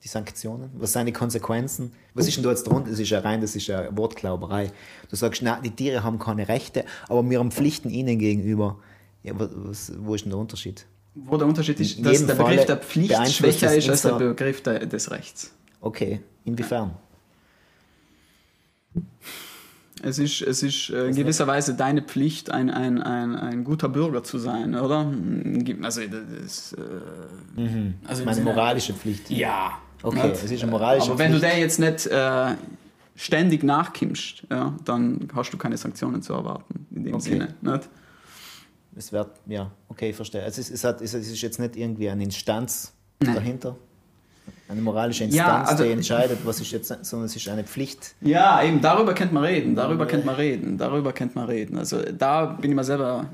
die 0.03 0.09
Sanktionen? 0.09 0.71
Was 0.75 0.93
sind 0.93 1.07
die 1.07 1.13
Konsequenzen? 1.13 1.93
Was 2.15 2.29
ist 2.29 2.37
denn 2.37 2.45
da 2.45 2.51
jetzt 2.51 2.65
drunter? 2.65 2.91
Das 2.91 2.99
ist 2.99 3.11
ja 3.11 3.21
rein, 3.21 3.41
das 3.41 3.57
ist 3.57 3.67
ja 3.67 3.97
Wortglauberei. 3.97 4.71
Du 5.11 5.17
sagst, 5.17 5.43
na, 5.43 5.61
die 5.61 5.71
Tiere 5.71 6.03
haben 6.05 6.19
keine 6.19 6.49
Rechte, 6.49 6.85
aber 7.09 7.29
wir 7.29 7.39
haben 7.39 7.51
Pflichten 7.51 7.91
ihnen 7.91 8.19
gegenüber. 8.19 8.79
Ja, 9.23 9.33
was, 9.37 9.93
wo 9.99 10.15
ist 10.15 10.25
denn 10.25 10.31
der 10.31 10.39
Unterschied? 10.39 10.87
Wo 11.15 11.37
der 11.37 11.49
Unterschied 11.49 11.81
ist, 11.81 12.05
dass 12.05 12.27
der 12.27 12.35
Begriff 12.35 12.67
der 12.67 12.77
Pflicht 12.77 13.33
schwächer 13.33 13.75
ist 13.75 13.89
als 13.89 14.03
der 14.03 14.13
Begriff 14.13 14.63
der, 14.63 14.87
des 14.87 15.11
Rechts. 15.11 15.53
Okay, 15.81 16.21
inwiefern? 16.45 16.95
Es 20.03 20.19
ist, 20.19 20.43
es 20.43 20.63
ist 20.63 20.91
äh, 20.91 21.09
in 21.09 21.15
gewisser 21.17 21.47
Weise 21.47 21.75
deine 21.75 22.03
Pflicht, 22.03 22.51
ein, 22.51 22.71
ein, 22.71 23.03
ein, 23.03 23.35
ein 23.35 23.65
guter 23.65 23.89
Bürger 23.89 24.23
zu 24.23 24.39
sein, 24.39 24.75
oder? 24.75 25.13
Also, 25.83 26.01
das, 26.03 26.73
äh, 26.73 26.81
also 28.07 28.23
im 28.23 28.27
Meine 28.27 28.35
Sinne- 28.35 28.45
moralische 28.45 28.95
Pflicht. 28.95 29.31
Ja. 29.31 29.79
Okay, 30.03 30.29
Nicht? 30.29 30.45
es 30.45 30.51
ist 30.53 30.63
eine 30.63 30.71
moralische 30.71 31.11
Aber 31.11 31.19
wenn 31.19 31.33
du 31.33 31.39
Pflicht. 31.39 31.53
der 31.55 31.61
jetzt 31.61 31.81
nicht 31.81 32.07
äh, 32.07 32.55
ständig 33.17 33.65
nachkimmst, 33.65 34.45
ja, 34.51 34.75
dann 34.85 35.29
hast 35.35 35.51
du 35.53 35.57
keine 35.57 35.77
Sanktionen 35.77 36.23
zu 36.23 36.33
erwarten, 36.35 36.87
in 36.95 37.03
dem 37.05 37.15
Okay. 37.15 37.31
Sinne. 37.31 37.55
Nicht? 37.61 37.89
Es 38.95 39.13
wird, 39.13 39.31
ja, 39.47 39.71
okay, 39.89 40.13
verstehe. 40.13 40.43
Also 40.45 40.61
es, 40.61 40.69
ist, 40.71 40.75
es, 40.77 40.85
hat, 40.85 41.01
es 41.03 41.15
ist 41.15 41.41
jetzt 41.43 41.59
nicht 41.59 41.77
irgendwie 41.77 42.09
eine 42.09 42.23
Instanz 42.25 42.93
Nein. 43.21 43.35
dahinter. 43.35 43.77
Eine 44.69 44.81
moralische 44.81 45.25
Ja, 45.25 45.29
Instanz, 45.29 45.69
also- 45.71 45.85
die 45.85 45.91
entscheidet, 45.91 46.39
was 46.45 46.61
ist 46.61 46.71
jetzt, 46.73 47.05
sondern 47.05 47.27
es 47.27 47.37
ist 47.37 47.49
eine 47.49 47.65
Pflicht. 47.65 48.15
Ja, 48.21 48.63
eben, 48.63 48.81
darüber 48.81 49.15
kennt 49.15 49.33
man 49.33 49.45
reden, 49.45 49.75
darüber 49.75 50.07
kennt 50.07 50.25
man 50.25 50.35
reden, 50.35 50.79
darüber 50.79 51.13
kennt 51.13 51.35
man 51.35 51.47
reden. 51.47 51.79
Also 51.79 52.03
da 52.03 52.47
bin 52.47 52.71
ich 52.71 52.77
mal 52.77 52.85
selber, 52.85 53.27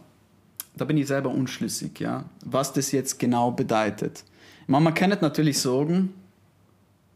da 0.77 0.85
bin 0.85 0.97
ich 0.97 1.07
selber 1.07 1.31
unschlüssig, 1.31 1.99
ja, 2.01 2.25
was 2.45 2.73
das 2.73 2.93
jetzt 2.93 3.19
genau 3.19 3.51
bedeutet. 3.51 4.25
Ich 4.63 4.69
meine, 4.69 4.85
man 4.85 4.95
kann 4.95 5.11
nicht 5.11 5.23
natürlich 5.23 5.59
sagen, 5.59 6.15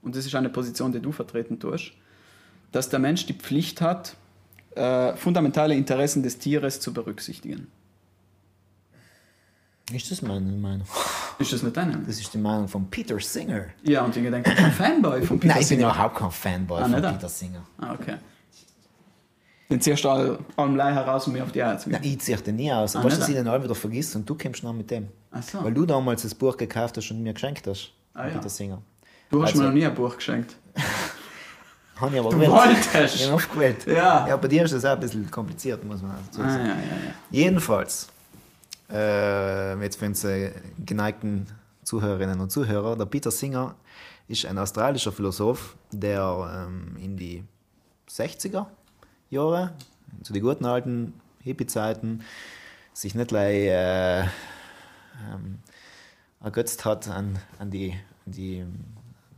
und 0.03 0.17
das 0.17 0.27
ist 0.27 0.35
eine 0.35 0.49
Position, 0.49 0.93
die 0.93 1.01
du 1.01 1.13
vertreten 1.13 1.59
tust, 1.59 1.93
dass 2.73 2.89
der 2.89 2.99
Mensch 2.99 3.27
die 3.27 3.33
Pflicht 3.35 3.81
hat, 3.81 4.15
äh, 4.75 5.17
fundamentale 5.17 5.75
Interessen 5.75 6.23
des 6.23 6.39
Tieres 6.39 6.81
zu 6.81 6.93
berücksichtigen. 6.93 7.69
Ist 9.93 10.11
das 10.11 10.21
meine 10.23 10.41
Meinung? 10.41 10.87
Ist 11.39 11.53
das 11.53 11.63
nicht 11.63 11.77
deine? 11.77 11.97
Das 12.07 12.19
ist 12.21 12.33
die 12.35 12.39
Meinung 12.39 12.69
von 12.69 12.91
Peter 12.91 13.19
Singer. 13.21 13.67
Ja, 13.83 14.03
und 14.05 14.15
ich 14.17 14.23
denke, 14.31 14.51
ein 14.51 14.73
Fanboy 14.73 15.23
von 15.23 15.41
Peter 15.41 15.55
Nein, 15.55 15.63
ich 15.63 15.69
bin 15.69 15.79
Singer. 15.79 15.91
überhaupt 15.93 16.17
kein 16.17 16.31
Fanboy 16.31 16.81
Ah, 16.83 16.89
von 16.89 17.05
ah? 17.05 17.13
Peter 17.13 17.29
Singer. 17.29 17.63
Ah, 17.79 17.95
okay. 17.95 18.17
Den 19.71 19.81
ziehst 19.81 20.05
du 20.05 20.09
all- 20.09 20.39
Leih 20.57 20.93
heraus, 20.95 21.27
um 21.27 21.33
mir 21.35 21.43
auf 21.43 21.53
die 21.53 21.63
Eier 21.63 21.79
zu 21.79 21.89
gehen. 21.91 21.99
Nein, 22.03 22.11
ich 22.11 22.19
ziehe 22.21 22.37
den 22.39 22.57
nie 22.57 22.73
aus. 22.73 22.97
Ah, 22.97 23.05
weißt 23.05 23.17
du, 23.17 23.21
dass 23.21 23.29
ich 23.29 23.37
ah? 23.37 23.39
den 23.43 23.49
all 23.49 23.63
wieder 23.63 23.75
vergisst 23.75 24.15
und 24.17 24.29
du 24.29 24.35
kommst 24.35 24.63
noch 24.63 24.73
mit 24.73 24.91
dem. 24.91 25.09
Ach 25.31 25.43
so. 25.43 25.63
Weil 25.65 25.73
du 25.75 25.87
damals 25.87 26.23
das 26.23 26.35
Buch 26.35 26.57
gekauft 26.57 26.97
hast 26.97 27.11
und 27.11 27.23
mir 27.23 27.33
geschenkt 27.33 27.67
hast. 27.67 27.93
Ah, 28.15 28.27
ja. 28.27 28.35
Peter 28.35 28.49
Singer. 28.49 28.83
Du 29.31 29.43
hast 29.43 29.51
Also- 29.51 29.63
mir 29.63 29.69
noch 29.69 29.75
nie 29.75 29.87
ein 29.87 29.95
Buch 29.95 30.17
geschenkt. 30.17 30.55
Habe 32.01 32.15
ich 32.15 32.21
aber 32.21 32.31
Du 32.31 32.37
gewählt. 32.37 32.53
wolltest. 32.53 33.15
Ich 33.17 33.31
habe 33.31 33.43
gewählt. 33.53 33.87
Ja. 33.87 34.29
ja. 34.29 34.37
Bei 34.37 34.47
dir 34.49 34.65
ist 34.65 34.73
das 34.73 34.85
auch 34.85 34.91
ein 34.93 35.01
bisschen 35.01 35.29
kompliziert, 35.31 35.83
muss 35.85 36.01
man 36.01 36.13
dazu 36.27 36.41
Ah, 36.43 36.49
sagen. 36.51 36.65
ja, 36.67 36.75
ja, 36.75 36.75
ja. 36.75 37.13
Jedenfalls, 37.31 38.09
äh, 38.91 39.81
jetzt 39.83 39.99
für 39.99 40.07
unsere 40.07 40.53
geneigten 40.85 41.47
Zuhörerinnen 41.83 42.41
und 42.41 42.51
Zuhörer, 42.51 42.97
der 42.97 43.07
Peter 43.07 43.31
Singer 43.31 43.75
ist 44.29 44.45
ein 44.45 44.59
australischer 44.59 45.13
Philosoph, 45.13 45.77
der 45.91 46.67
ähm, 46.69 46.97
in 47.03 47.17
die 47.17 47.45
60er 48.11 48.67
Jahre, 49.31 49.73
zu 50.23 50.33
den 50.33 50.43
guten 50.43 50.65
alten 50.65 51.15
Hippie-Zeiten, 51.41 52.23
sich 52.93 53.15
nicht 53.15 53.29
gleich 53.29 53.69
äh, 53.69 54.21
ähm, 54.21 55.61
ergötzt 56.43 56.85
hat 56.85 57.09
an, 57.09 57.39
an 57.59 57.71
die, 57.71 57.93
an 58.27 58.33
die 58.33 58.59
ähm, 58.59 58.85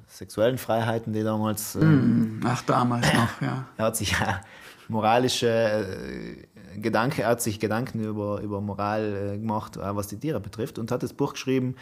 sexuellen 0.09 0.59
Freiheiten, 0.59 1.13
die 1.13 1.23
damals 1.23 1.77
ähm, 1.77 2.41
Ach, 2.45 2.63
damals 2.63 3.13
noch, 3.15 3.41
ja. 3.41 3.67
er 3.77 3.85
hat 3.85 3.97
sich 3.97 4.13
ja 4.13 4.41
moralische 4.89 5.49
äh, 5.49 6.47
Gedanke, 6.81 7.23
er 7.23 7.29
hat 7.29 7.43
sich 7.43 7.59
Gedanken 7.59 8.03
über, 8.05 8.41
über 8.41 8.61
Moral 8.61 9.35
äh, 9.35 9.39
gemacht, 9.39 9.79
auch 9.79 9.97
was 9.97 10.09
die 10.09 10.17
Tiere 10.17 10.41
betrifft, 10.41 10.79
und 10.79 10.91
hat 10.91 11.03
das 11.03 11.13
Buch 11.13 11.33
geschrieben, 11.33 11.77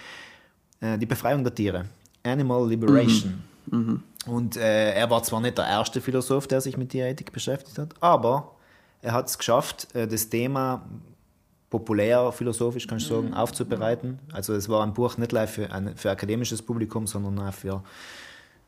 äh, 0.80 0.98
Die 0.98 1.06
Befreiung 1.06 1.44
der 1.44 1.54
Tiere, 1.54 1.86
Animal 2.22 2.68
Liberation. 2.68 3.42
Und 4.26 4.56
äh, 4.56 4.92
er 4.92 5.10
war 5.10 5.22
zwar 5.22 5.40
nicht 5.40 5.58
der 5.58 5.66
erste 5.66 6.00
Philosoph, 6.00 6.46
der 6.46 6.60
sich 6.60 6.76
mit 6.76 6.90
Tierethik 6.90 7.32
beschäftigt 7.32 7.78
hat, 7.78 7.94
aber 8.00 8.52
er 9.02 9.12
hat 9.12 9.28
es 9.28 9.38
geschafft, 9.38 9.94
äh, 9.94 10.06
das 10.06 10.28
Thema 10.28 10.82
populär 11.70 12.32
philosophisch, 12.32 12.86
kann 12.86 12.98
ich 12.98 13.06
sagen, 13.06 13.34
aufzubereiten. 13.34 14.18
Also 14.32 14.54
es 14.54 14.68
war 14.68 14.82
ein 14.82 14.94
Buch 14.94 15.18
nicht 15.18 15.32
nur 15.32 15.46
für, 15.46 15.70
ein, 15.70 15.96
für 15.96 16.10
akademisches 16.10 16.62
Publikum, 16.62 17.06
sondern 17.06 17.38
auch 17.46 17.52
für, 17.52 17.82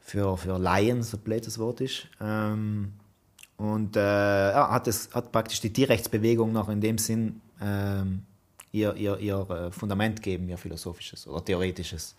für, 0.00 0.36
für 0.36 0.58
Laien, 0.58 1.02
so 1.02 1.16
blöd 1.16 1.46
das 1.46 1.58
Wort 1.58 1.80
ist. 1.80 2.08
Ähm, 2.20 2.92
und 3.60 3.94
äh, 3.94 4.00
ja, 4.00 4.70
hat, 4.70 4.88
es, 4.88 5.10
hat 5.12 5.30
praktisch 5.30 5.60
die 5.60 5.70
Tierrechtsbewegung 5.70 6.50
noch 6.50 6.70
in 6.70 6.80
dem 6.80 6.96
Sinn 6.96 7.42
ähm, 7.60 8.22
ihr, 8.72 8.94
ihr, 8.94 9.18
ihr 9.18 9.50
äh, 9.50 9.70
Fundament 9.70 10.16
gegeben, 10.22 10.48
ihr 10.48 10.56
philosophisches 10.56 11.26
oder 11.26 11.44
theoretisches. 11.44 12.16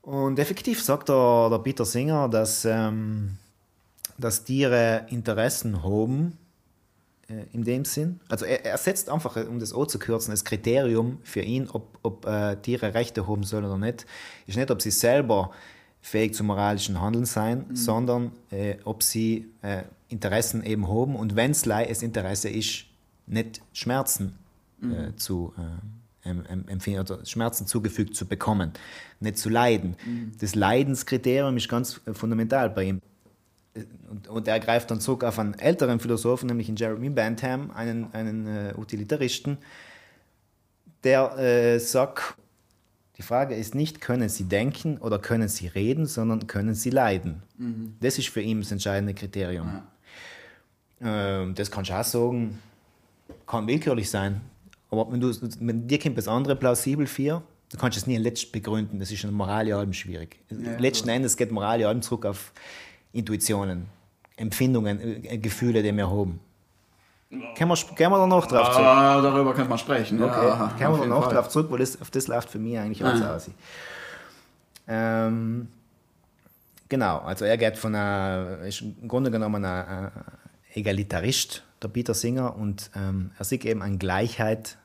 Und 0.00 0.40
effektiv 0.40 0.82
sagt 0.82 1.10
der, 1.10 1.48
der 1.48 1.58
Peter 1.58 1.84
Singer, 1.84 2.28
dass, 2.28 2.64
ähm, 2.64 3.38
dass 4.18 4.42
Tiere 4.42 5.06
Interessen 5.10 5.84
haben, 5.84 6.36
äh, 7.28 7.44
in 7.52 7.62
dem 7.62 7.84
Sinn. 7.84 8.18
Also 8.28 8.44
er, 8.44 8.64
er, 8.64 8.78
setzt 8.78 9.10
einfach, 9.10 9.36
um 9.46 9.60
das 9.60 9.72
auch 9.72 9.86
zu 9.86 10.00
kürzen, 10.00 10.32
das 10.32 10.44
Kriterium 10.44 11.18
für 11.22 11.42
ihn, 11.42 11.68
ob, 11.70 12.00
ob 12.02 12.26
äh, 12.26 12.56
Tiere 12.56 12.94
Rechte 12.94 13.28
haben 13.28 13.44
sollen 13.44 13.66
oder 13.66 13.78
nicht, 13.78 14.06
ist 14.48 14.56
nicht, 14.56 14.72
ob 14.72 14.82
sie 14.82 14.90
selber 14.90 15.52
fähig 16.00 16.34
zum 16.34 16.48
moralischen 16.48 17.00
Handeln 17.00 17.26
sein, 17.26 17.64
mhm. 17.68 17.76
sondern 17.76 18.32
äh, 18.50 18.74
ob 18.82 19.04
sie 19.04 19.52
äh, 19.62 19.84
Interessen 20.12 20.62
eben 20.64 20.88
haben 20.88 21.16
und 21.16 21.34
wenn 21.36 21.50
es 21.50 21.62
das 21.62 22.02
Interesse 22.02 22.48
ist, 22.48 22.84
nicht 23.26 23.62
Schmerzen 23.72 24.38
äh, 24.82 24.86
mhm. 24.86 25.18
zu 25.18 25.54
äh, 25.56 26.28
empfinden 26.28 27.00
oder 27.00 27.24
Schmerzen 27.26 27.66
zugefügt 27.66 28.14
zu 28.14 28.26
bekommen, 28.26 28.72
nicht 29.20 29.38
zu 29.38 29.48
leiden. 29.48 29.96
Mhm. 30.04 30.32
Das 30.40 30.54
Leidenskriterium 30.54 31.56
ist 31.56 31.68
ganz 31.68 32.00
fundamental 32.12 32.70
bei 32.70 32.84
ihm. 32.84 33.00
Und, 34.10 34.28
und, 34.28 34.48
er 34.48 34.60
greift 34.60 34.90
dann 34.90 35.00
zurück 35.00 35.24
auf 35.24 35.38
einen 35.38 35.54
älteren 35.54 35.98
Philosophen, 35.98 36.46
nämlich 36.46 36.68
in 36.68 36.76
Jeremy 36.76 37.08
Bentham, 37.08 37.70
einen, 37.70 38.12
einen 38.12 38.46
äh, 38.46 38.74
Utilitaristen, 38.76 39.56
der 41.04 41.38
äh, 41.38 41.78
sagt, 41.78 42.34
die 43.16 43.22
Frage 43.22 43.54
ist 43.54 43.74
nicht, 43.74 44.00
können 44.00 44.28
Sie 44.28 44.44
denken 44.44 44.98
oder 44.98 45.18
können 45.18 45.48
Sie 45.48 45.66
reden, 45.66 46.06
sondern 46.06 46.46
können 46.46 46.74
Sie 46.74 46.90
leiden. 46.90 47.42
Mhm. 47.56 47.96
Das 48.00 48.18
ist 48.18 48.28
für 48.28 48.42
ihn 48.42 48.60
das 48.60 48.72
entscheidende 48.72 49.14
Kriterium. 49.14 49.68
Ja. 49.68 49.86
Ähm, 51.02 51.54
das 51.54 51.70
kannst 51.70 51.90
du 51.90 51.94
auch 51.94 52.04
sagen, 52.04 52.58
kann 53.46 53.66
willkürlich 53.66 54.10
sein. 54.10 54.40
Aber 54.90 55.10
wenn, 55.10 55.20
du, 55.20 55.32
wenn 55.60 55.86
dir 55.86 55.98
kommt 55.98 56.18
das 56.18 56.28
andere 56.28 56.54
plausibel 56.54 57.06
für, 57.06 57.42
du 57.70 57.78
kannst 57.78 57.98
es 57.98 58.06
nie 58.06 58.16
letzt 58.18 58.52
begründen. 58.52 58.98
Das 58.98 59.10
ist 59.10 59.24
in 59.24 59.32
Moral 59.32 59.66
ja 59.66 59.78
allem 59.78 59.92
schwierig. 59.92 60.36
Ja, 60.50 60.78
Letzten 60.78 61.08
so. 61.08 61.12
Endes 61.12 61.36
geht 61.36 61.50
Moral 61.50 61.80
ja 61.80 61.88
allem 61.88 62.02
zurück 62.02 62.26
auf 62.26 62.52
Intuitionen, 63.12 63.86
Empfindungen, 64.36 65.24
äh, 65.24 65.38
Gefühle, 65.38 65.82
die 65.82 65.96
wir 65.96 66.10
haben. 66.10 66.40
Können 67.56 67.70
wir, 67.70 67.76
können 67.96 68.12
wir 68.12 68.18
da 68.18 68.26
noch 68.26 68.46
drauf 68.46 68.72
zurück? 68.72 68.86
Ah, 68.86 69.22
darüber 69.22 69.54
könnte 69.54 69.70
man 69.70 69.78
sprechen. 69.78 70.22
Okay. 70.22 70.46
Ja, 70.46 70.70
können 70.78 70.92
wir 70.92 71.00
da 71.00 71.06
noch 71.06 71.24
Fall. 71.24 71.34
drauf 71.34 71.48
zurück, 71.48 71.70
weil 71.70 71.78
das, 71.78 71.98
auf 72.00 72.10
das 72.10 72.28
läuft 72.28 72.50
für 72.50 72.58
mich 72.58 72.78
eigentlich 72.78 73.02
alles 73.02 73.22
ah. 73.22 73.36
aus. 73.36 73.50
Ähm, 74.86 75.68
genau, 76.90 77.18
also 77.20 77.46
er 77.46 77.56
geht 77.56 77.78
von 77.78 77.94
einer, 77.94 78.58
ist 78.66 78.82
im 78.82 79.08
Grunde 79.08 79.30
genommen 79.30 79.64
ein, 79.64 80.10
Egalitarist, 80.74 81.64
der 81.82 81.88
Peter 81.88 82.14
Singer, 82.14 82.56
und 82.56 82.90
ähm, 82.94 83.32
er 83.38 83.44
sieht 83.44 83.64
eben 83.64 83.82
eine 83.82 83.98
Gleichheit 83.98 84.78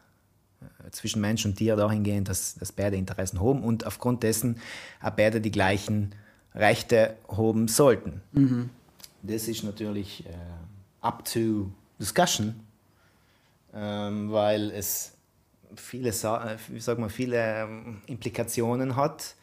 äh, 0.61 0.91
zwischen 0.91 1.21
Mensch 1.21 1.45
und 1.45 1.55
Tier 1.55 1.75
dahingehend, 1.75 2.29
dass, 2.29 2.55
dass 2.55 2.71
beide 2.71 2.97
Interessen 2.97 3.39
haben 3.41 3.63
und 3.63 3.85
aufgrund 3.85 4.23
dessen 4.23 4.59
auch 5.01 5.11
beide 5.11 5.41
die 5.41 5.51
gleichen 5.51 6.13
Rechte 6.53 7.15
haben 7.29 7.67
sollten. 7.67 8.21
Mhm. 8.31 8.69
Das 9.23 9.47
ist 9.47 9.63
natürlich 9.63 10.25
äh, 10.25 10.33
up 11.01 11.25
to 11.25 11.71
discussion, 11.99 12.55
ähm, 13.73 14.31
weil 14.31 14.71
es 14.71 15.13
viele, 15.75 16.09
äh, 16.09 16.57
wie 16.69 16.79
sagt 16.79 16.99
man, 16.99 17.09
viele 17.09 17.63
ähm, 17.63 18.01
Implikationen 18.07 18.95
hat, 18.95 19.35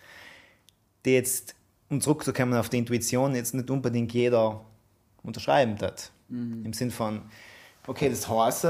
die 1.05 1.13
jetzt, 1.13 1.55
um 1.89 2.01
zurückzukommen 2.01 2.55
auf 2.55 2.69
die 2.69 2.79
Intuition, 2.79 3.35
jetzt 3.35 3.55
nicht 3.55 3.71
unbedingt 3.71 4.13
jeder 4.13 4.65
unterschreiben 5.23 5.79
hat. 5.81 6.11
Mhm. 6.29 6.65
Im 6.65 6.73
Sinn 6.73 6.91
von, 6.91 7.23
okay, 7.87 8.09
das 8.09 8.29
heißt, 8.29 8.67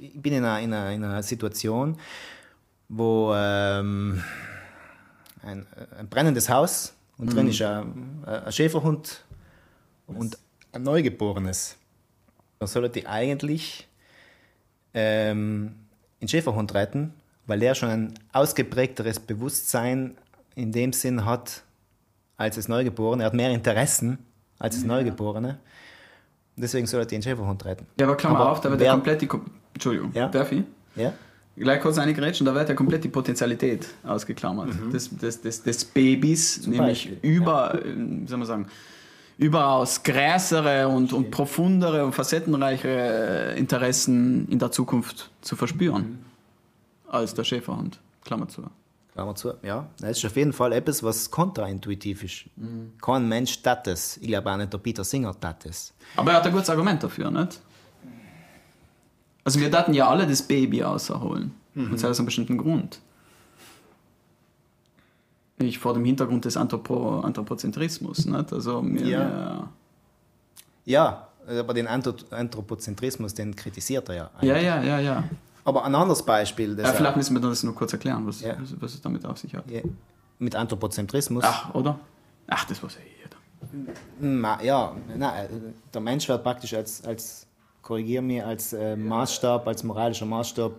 ich 0.00 0.20
bin 0.20 0.34
in 0.34 0.44
einer, 0.44 0.60
in 0.60 0.72
einer, 0.72 0.90
in 0.92 1.04
einer 1.04 1.22
Situation, 1.22 1.98
wo 2.88 3.32
ähm, 3.34 4.22
ein, 5.42 5.66
ein, 5.98 6.08
brennendes 6.08 6.48
Haus 6.48 6.94
und 7.16 7.26
mhm. 7.26 7.34
drin 7.34 7.48
ist 7.48 7.62
ein, 7.62 8.24
ein 8.24 8.52
Schäferhund 8.52 9.24
und 10.06 10.38
ein 10.72 10.82
Neugeborenes. 10.82 11.76
Da 12.58 12.66
sollte 12.66 12.98
ich 12.98 13.08
eigentlich 13.08 13.88
ähm, 14.94 15.76
einen 16.20 16.28
Schäferhund 16.28 16.74
retten, 16.74 17.14
weil 17.46 17.60
der 17.60 17.74
schon 17.74 17.88
ein 17.88 18.14
ausgeprägteres 18.32 19.20
Bewusstsein 19.20 20.16
in 20.54 20.72
dem 20.72 20.92
Sinn 20.92 21.24
hat 21.24 21.62
als 22.36 22.56
das 22.56 22.68
Neugeborene. 22.68 23.22
Er 23.22 23.26
hat 23.26 23.34
mehr 23.34 23.50
Interessen 23.50 24.18
als 24.58 24.76
das. 24.76 24.84
Neugeborene. 24.84 25.58
Deswegen 26.56 26.86
soll 26.86 27.00
er 27.00 27.06
den 27.06 27.22
Schäferhund 27.22 27.64
retten. 27.64 27.86
Ja, 27.98 28.06
aber 28.06 28.16
Klammer 28.16 28.40
aber 28.40 28.52
auf, 28.52 28.60
da 28.60 28.70
wird 28.70 28.80
ja 28.80 28.92
komplett 28.92 29.22
die. 29.22 29.28
Entschuldigung, 29.74 30.10
ja? 30.12 30.28
darf 30.28 30.50
ich? 30.50 30.64
Ja. 30.96 31.12
Gleich 31.56 31.80
kurz 31.80 31.98
eine 31.98 32.14
Grätschen, 32.14 32.46
da 32.46 32.54
wird 32.54 32.68
ja 32.68 32.74
komplett 32.74 33.02
die 33.02 33.08
Potentialität 33.08 33.88
ausgeklammert 34.04 34.68
mhm. 34.74 34.92
des, 34.92 35.16
des, 35.16 35.40
des, 35.40 35.62
des 35.62 35.84
Babys, 35.84 36.62
Zum 36.62 36.72
nämlich 36.72 37.10
Beispiel, 37.10 37.18
über, 37.22 37.74
ja. 37.74 37.80
wie 37.84 38.26
soll 38.28 38.38
man 38.38 38.46
sagen, 38.46 38.66
überaus 39.38 40.02
größere 40.02 40.88
und, 40.88 41.12
und 41.12 41.30
profundere 41.30 42.04
und 42.04 42.12
facettenreichere 42.12 43.54
Interessen 43.56 44.48
in 44.48 44.58
der 44.58 44.70
Zukunft 44.70 45.30
zu 45.40 45.56
verspüren 45.56 46.02
mhm. 46.02 46.18
als 47.08 47.34
der 47.34 47.44
Schäferhund. 47.44 48.00
Klammer 48.24 48.48
zu. 48.48 48.62
Klammer 49.18 49.34
zu, 49.34 49.52
ja. 49.64 49.88
Das 49.98 50.16
ist 50.16 50.24
auf 50.24 50.36
jeden 50.36 50.52
Fall 50.52 50.72
etwas, 50.72 51.02
was 51.02 51.28
kontraintuitiv 51.28 52.22
ist. 52.22 52.44
Mhm. 52.54 52.92
Kein 53.02 53.28
Mensch 53.28 53.60
tat 53.60 53.88
es. 53.88 54.16
Ich 54.18 54.28
glaube 54.28 54.48
auch 54.52 54.56
nicht, 54.56 54.72
der 54.72 54.78
Peter 54.78 55.02
Singer 55.02 55.34
tat 55.40 55.66
es. 55.66 55.92
Aber 56.14 56.30
er 56.30 56.36
hat 56.36 56.46
ein 56.46 56.52
gutes 56.52 56.70
Argument 56.70 57.02
dafür, 57.02 57.28
nicht? 57.28 57.60
Also 59.42 59.58
wir 59.58 59.70
daten 59.70 59.92
ja 59.92 60.08
alle 60.08 60.24
das 60.24 60.40
Baby 60.40 60.84
außerholen. 60.84 61.50
Mhm. 61.74 61.84
Und 61.86 61.92
das 61.94 62.04
aus 62.04 62.20
einem 62.20 62.26
bestimmten 62.26 62.58
Grund. 62.58 63.00
Ich 65.58 65.80
vor 65.80 65.94
dem 65.94 66.04
Hintergrund 66.04 66.44
des 66.44 66.56
Anthropo 66.56 67.18
Anthropozentrismus. 67.18 68.24
Nicht? 68.24 68.52
Also 68.52 68.84
wir, 68.84 69.04
ja. 69.04 69.68
ja, 70.84 71.28
aber 71.58 71.74
den 71.74 71.88
Anthropozentrismus, 71.88 73.34
den 73.34 73.56
kritisiert 73.56 74.08
er 74.10 74.14
ja. 74.14 74.30
Eigentlich. 74.34 74.48
Ja, 74.48 74.58
ja, 74.58 74.82
ja, 74.84 75.00
ja. 75.00 75.24
Aber 75.68 75.84
ein 75.84 75.94
anderes 75.94 76.22
Beispiel. 76.22 76.74
Das 76.74 76.88
ja, 76.88 76.94
vielleicht 76.94 77.16
müssen 77.16 77.34
wir 77.34 77.40
das 77.40 77.62
nur 77.62 77.74
kurz 77.74 77.92
erklären, 77.92 78.26
was, 78.26 78.40
ja. 78.40 78.56
was 78.80 78.94
es 78.94 79.02
damit 79.02 79.26
auf 79.26 79.36
sich 79.36 79.54
hat. 79.54 79.70
Ja. 79.70 79.82
Mit 80.38 80.56
Anthropozentrismus. 80.56 81.44
Ach, 81.46 81.74
oder? 81.74 81.98
Ach, 82.46 82.64
das 82.64 82.82
war 82.82 82.88
ja 82.90 82.96
jeder. 83.20 84.64
Ja, 84.64 84.96
nein, 85.14 85.44
äh, 85.44 85.48
der 85.92 86.00
Mensch 86.00 86.26
wird 86.26 86.42
praktisch 86.42 86.72
als, 86.72 87.04
als 87.04 87.46
korrigiere 87.82 88.22
mich, 88.22 88.42
als 88.42 88.72
äh, 88.72 88.96
Maßstab, 88.96 89.68
als 89.68 89.84
moralischer 89.84 90.24
Maßstab 90.24 90.72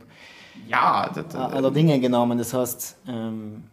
ja, 0.67 1.07
das, 1.13 1.27
das, 1.27 1.35
aller 1.35 1.69
Dinge 1.69 1.99
genommen. 1.99 2.39
Das 2.39 2.51
heißt, 2.51 2.95
ähm, 3.07 3.65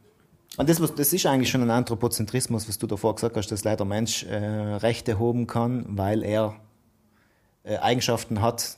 und 0.58 0.68
das, 0.68 0.78
das 0.94 1.12
ist 1.14 1.24
eigentlich 1.24 1.48
schon 1.48 1.62
ein 1.62 1.70
Anthropozentrismus, 1.70 2.68
was 2.68 2.76
du 2.76 2.86
davor 2.86 3.14
gesagt 3.14 3.38
hast, 3.38 3.50
dass 3.50 3.64
leider 3.64 3.86
Mensch 3.86 4.24
äh, 4.24 4.36
Rechte 4.36 5.18
haben 5.18 5.46
kann, 5.46 5.86
weil 5.88 6.22
er 6.22 6.56
äh, 7.64 7.78
Eigenschaften 7.78 8.42
hat, 8.42 8.76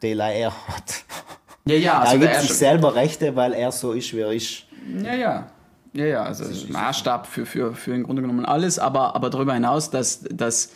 die 0.00 0.12
er 0.12 0.52
hat. 0.68 1.04
Ja, 1.64 1.74
ja. 1.74 1.98
Also 2.00 2.14
er 2.14 2.20
gibt 2.20 2.40
sich 2.40 2.52
selber 2.52 2.94
Rechte, 2.94 3.34
weil 3.36 3.52
er 3.52 3.72
so 3.72 3.92
ist, 3.92 4.12
wie 4.14 4.20
er 4.20 4.32
ist. 4.32 4.64
Ja, 5.02 5.14
ja. 5.14 5.46
Ja, 5.94 6.06
ja, 6.06 6.22
also 6.22 6.44
Maßstab 6.72 7.26
für, 7.26 7.44
für, 7.44 7.74
für 7.74 7.94
im 7.94 8.04
Grunde 8.04 8.22
genommen 8.22 8.46
alles, 8.46 8.78
aber, 8.78 9.14
aber 9.14 9.28
darüber 9.28 9.52
hinaus, 9.52 9.90
dass, 9.90 10.22
dass 10.22 10.72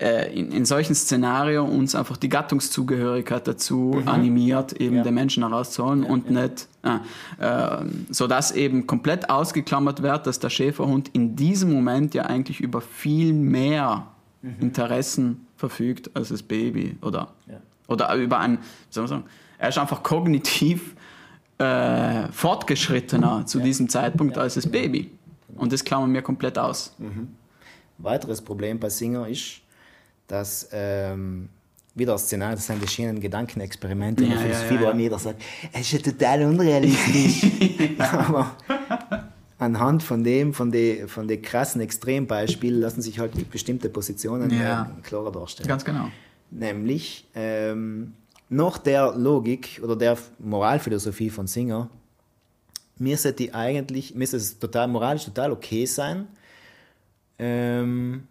äh, 0.00 0.32
in, 0.32 0.52
in 0.52 0.64
solchen 0.64 0.94
Szenarien 0.94 1.62
uns 1.62 1.94
einfach 1.94 2.16
die 2.16 2.28
Gattungszugehörigkeit 2.28 3.46
dazu 3.46 4.00
mhm. 4.00 4.08
animiert, 4.08 4.72
eben 4.74 4.96
ja. 4.96 5.02
den 5.02 5.14
Menschen 5.14 5.42
herauszuholen 5.42 6.04
ja, 6.04 6.08
und 6.08 6.30
ja. 6.30 6.42
nicht, 6.42 6.68
äh, 6.84 7.44
äh, 7.44 7.84
sodass 8.10 8.52
eben 8.52 8.86
komplett 8.86 9.28
ausgeklammert 9.28 10.02
wird, 10.02 10.26
dass 10.26 10.38
der 10.38 10.50
Schäferhund 10.50 11.08
in 11.10 11.36
diesem 11.36 11.72
Moment 11.72 12.14
ja 12.14 12.22
eigentlich 12.26 12.60
über 12.60 12.80
viel 12.80 13.32
mehr 13.32 14.06
mhm. 14.40 14.54
Interessen 14.60 15.46
verfügt 15.56 16.10
als 16.14 16.28
das 16.28 16.42
Baby 16.42 16.96
oder, 17.02 17.28
oder 17.88 18.14
über 18.14 18.38
ein, 18.38 18.58
wie 18.58 18.64
soll 18.88 19.02
man 19.02 19.08
sagen, 19.08 19.24
er 19.60 19.68
ist 19.68 19.78
einfach 19.78 20.02
kognitiv 20.02 20.96
äh, 21.58 22.28
fortgeschrittener 22.32 23.44
zu 23.46 23.58
ja. 23.58 23.64
diesem 23.64 23.88
Zeitpunkt 23.88 24.36
ja. 24.36 24.42
als 24.42 24.54
das 24.54 24.66
Baby. 24.66 25.10
Und 25.56 25.72
das 25.72 25.84
klammern 25.84 26.12
wir 26.14 26.22
komplett 26.22 26.58
aus. 26.58 26.94
Mhm. 26.98 27.28
Weiteres 27.98 28.40
Problem 28.40 28.80
bei 28.80 28.88
Singer 28.88 29.28
ist, 29.28 29.60
dass 30.26 30.68
ähm, 30.72 31.50
wieder 31.94 32.12
das 32.12 32.22
Szenario, 32.22 32.56
das 32.56 32.66
sind 32.66 32.82
die 32.82 32.88
schönen 32.88 33.20
Gedankenexperimente 33.20 34.24
ja, 34.24 34.30
ja, 34.42 34.80
wo 34.80 34.98
jeder 34.98 35.18
sagt, 35.18 35.42
es 35.72 35.80
ist 35.80 35.92
ja 35.92 35.98
total 35.98 36.44
unrealistisch. 36.44 37.50
Aber 37.98 38.56
anhand 39.58 40.02
von 40.02 40.24
dem, 40.24 40.54
von 40.54 40.72
den 40.72 41.06
von 41.06 41.28
die 41.28 41.36
krassen 41.36 41.82
Extrembeispielen 41.82 42.80
lassen 42.80 43.02
sich 43.02 43.18
halt 43.18 43.50
bestimmte 43.50 43.90
Positionen 43.90 44.50
ja. 44.50 44.90
klarer 45.02 45.32
darstellen. 45.32 45.68
Ganz 45.68 45.84
genau. 45.84 46.10
Nämlich, 46.50 47.28
ähm, 47.34 48.14
nach 48.50 48.78
der 48.78 49.14
Logik 49.16 49.80
oder 49.82 49.96
der 49.96 50.18
Moralphilosophie 50.38 51.30
von 51.30 51.46
Singer 51.46 51.88
müsste 52.98 53.32
die 53.32 53.54
eigentlich, 53.54 54.14
müsste 54.14 54.36
es 54.36 54.58
total 54.58 54.88
moralisch 54.88 55.24
total 55.24 55.52
okay 55.52 55.86
sein, 55.86 56.26
ähm, 57.38 58.26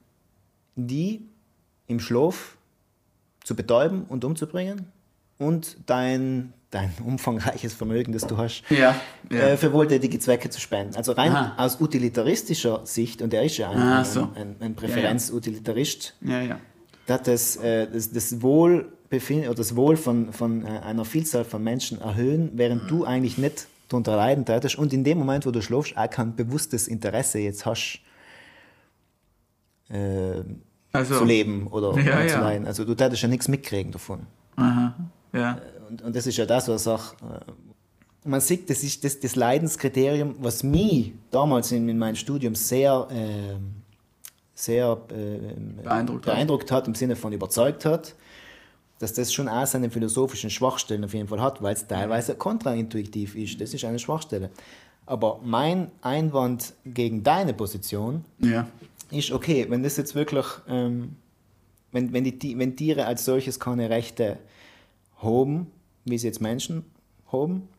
die 0.76 1.22
im 1.88 2.00
Schlaf 2.00 2.58
zu 3.44 3.56
betäuben 3.56 4.04
und 4.10 4.24
umzubringen 4.24 4.86
und 5.40 5.78
dein, 5.88 6.54
dein 6.70 6.92
umfangreiches 7.06 7.74
Vermögen, 7.74 8.12
das 8.12 8.28
du 8.28 8.38
hast, 8.38 8.64
Ja, 8.70 8.96
ja. 9.32 9.38
Äh, 9.40 9.58
für 9.58 9.74
wohltätige 9.74 10.20
Zwecke 10.20 10.50
zu 10.50 10.60
spenden. 10.60 10.96
Also 10.96 11.14
rein 11.14 11.32
Aha. 11.32 11.56
aus 11.64 11.80
utilitaristischer 11.82 12.82
Sicht, 12.86 13.22
und 13.22 13.34
er 13.34 13.44
ist 13.44 13.58
ja 13.58 13.72
ein, 13.72 13.78
Ah, 13.78 14.00
ein, 14.00 14.06
so. 14.06 14.30
ein, 14.36 14.56
ein 14.60 14.76
Präferenzutilitarist, 14.76 16.16
Ja, 16.22 16.42
ja. 16.42 16.60
dass 17.08 17.24
das, 17.24 17.56
äh, 17.56 17.88
das, 17.90 18.12
das 18.12 18.42
Wohlbefinden 18.42 18.99
oder 19.12 19.56
das 19.56 19.76
Wohl 19.76 19.98
von, 19.98 20.32
von 20.34 20.66
äh, 20.66 20.70
einer 20.70 21.04
Vielzahl 21.06 21.44
von 21.44 21.64
Menschen 21.64 22.00
erhöhen, 22.00 22.52
während 22.54 22.90
du 22.90 23.06
eigentlich 23.06 23.38
nicht 23.38 23.68
darunter 23.88 24.16
leiden 24.16 24.46
tätest 24.46 24.78
und 24.78 24.94
in 24.94 25.04
dem 25.04 25.18
Moment, 25.18 25.46
wo 25.48 25.52
du 25.52 25.62
schläfst, 25.62 25.98
auch 25.98 26.10
kein 26.10 26.36
bewusstes 26.36 26.88
Interesse 26.88 27.40
jetzt 27.40 27.66
hast, 27.66 28.02
äh, 29.90 30.44
Also, 30.92 31.18
zu 31.20 31.26
leben 31.26 31.68
oder, 31.68 31.98
Ja, 32.00 32.18
oder 32.20 32.28
zu 32.28 32.40
leiden. 32.40 32.68
Also 32.68 32.86
du 32.86 32.94
tätest 32.96 33.22
ja 33.24 33.28
nichts 33.28 33.48
mitkriegen 33.48 33.92
davon. 33.92 34.28
Aha, 34.56 34.94
ja. 35.34 35.60
Und, 35.90 36.02
und 36.04 36.16
das 36.16 36.28
ist 36.28 36.38
ja 36.38 36.46
das, 36.46 36.68
was 36.68 36.84
sage. 36.84 37.02
äh, 37.24 38.30
Man 38.30 38.42
sieht, 38.42 38.70
das 38.70 38.84
ist 38.84 39.04
das, 39.04 39.20
das 39.20 39.36
Leidenskriterium, 39.36 40.36
was 40.40 40.62
mich 40.62 41.14
damals 41.32 41.72
in, 41.72 41.90
in 41.90 41.98
meinem 41.98 42.16
Studium 42.16 42.54
sehr, 42.54 43.08
ähm, 43.12 43.72
sehr 44.54 44.98
äh, 45.10 45.82
Beeindruckt 45.84 46.28
hat. 46.28 46.34
beeindruckt 46.36 46.72
hat, 46.72 46.88
im 46.88 46.94
Sinne 46.96 47.16
von 47.16 47.34
überzeugt 47.34 47.86
hat, 47.86 48.14
dass 49.00 49.14
das 49.14 49.34
schon 49.34 49.48
auch 49.48 49.66
seine 49.66 49.90
philosophischen 49.90 50.50
Schwachstellen 50.50 51.04
auf 51.06 51.14
jeden 51.14 51.28
Fall 51.28 51.42
hat, 51.42 51.62
weil 51.64 51.74
es 51.74 51.88
teilweise 51.88 52.36
kontraintuitiv 52.36 53.36
ist. 53.36 53.60
Das 53.60 53.74
ist 53.74 53.86
eine 53.86 53.98
Schwachstelle. 53.98 54.52
Aber 55.06 55.40
mein 55.44 55.90
Einwand 56.02 56.74
gegen 56.86 57.24
deine 57.24 57.54
Position 57.54 58.26
Ja. 58.40 58.68
ist 59.10 59.32
okay, 59.32 59.66
wenn 59.70 59.82
das 59.82 59.98
jetzt 59.98 60.14
wirklich, 60.16 60.46
ähm, 60.68 61.16
wenn, 61.92 62.14
wenn, 62.14 62.26
die, 62.26 62.60
wenn 62.60 62.76
Tiere 62.76 63.06
als 63.06 63.26
solches 63.26 63.60
keine 63.60 63.90
Rechte 63.90 64.38
haben, 65.24 65.72
wie 66.06 66.18
sie 66.18 66.28
jetzt 66.28 66.42
Menschen 66.42 66.84
haben, 67.32 67.70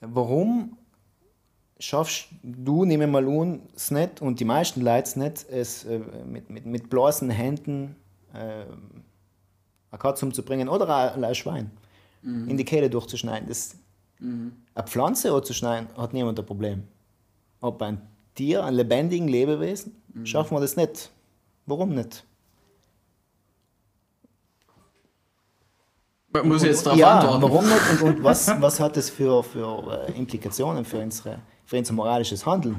warum 0.00 0.78
schaffst 1.78 2.28
du, 2.42 2.84
nehmen 2.84 3.12
wir 3.12 3.20
mal 3.20 3.28
an, 3.28 3.60
es 3.74 3.90
nicht 3.90 4.22
und 4.22 4.40
die 4.40 4.44
meisten 4.44 4.80
Leute 4.80 5.02
es 5.02 5.16
nicht, 5.16 5.46
es 5.50 5.84
äh, 5.84 5.98
mit, 6.24 6.48
mit, 6.50 6.66
mit 6.66 6.88
bloßen 6.88 7.28
Händen 7.30 7.96
äh, 8.32 8.64
eine 9.90 9.98
Katze 9.98 10.26
umzubringen 10.26 10.68
oder 10.68 10.88
ein, 10.88 11.24
ein 11.24 11.34
Schwein 11.34 11.70
in 12.22 12.56
die 12.56 12.64
Kehle 12.64 12.90
durchzuschneiden. 12.90 13.48
Das, 13.48 13.76
Eine 14.18 14.86
Pflanze 14.86 15.32
anzuschneiden, 15.32 15.88
hat 15.96 16.12
niemand 16.12 16.38
ein 16.38 16.46
Problem. 16.46 16.82
Aber 17.60 17.86
ein 17.86 18.02
Tier, 18.34 18.64
ein 18.64 18.74
lebendigen 18.74 19.28
Lebewesen, 19.28 19.94
schaffen 20.24 20.56
wir 20.56 20.60
das 20.60 20.76
nicht. 20.76 21.10
Warum 21.66 21.94
nicht? 21.94 22.24
Muss 26.44 26.62
ich 26.62 26.68
jetzt 26.68 26.84
darauf 26.84 26.98
ja, 26.98 27.18
antworten? 27.18 27.42
warum 27.42 27.64
nicht? 27.64 27.90
Und, 27.90 28.02
und 28.02 28.24
was, 28.24 28.48
was 28.60 28.78
hat 28.78 28.96
das 28.96 29.08
für, 29.08 29.42
für 29.42 30.06
äh, 30.08 30.12
Implikationen 30.12 30.84
für, 30.84 30.98
unsere, 30.98 31.38
für 31.64 31.78
unser 31.78 31.94
moralisches 31.94 32.44
Handeln? 32.44 32.78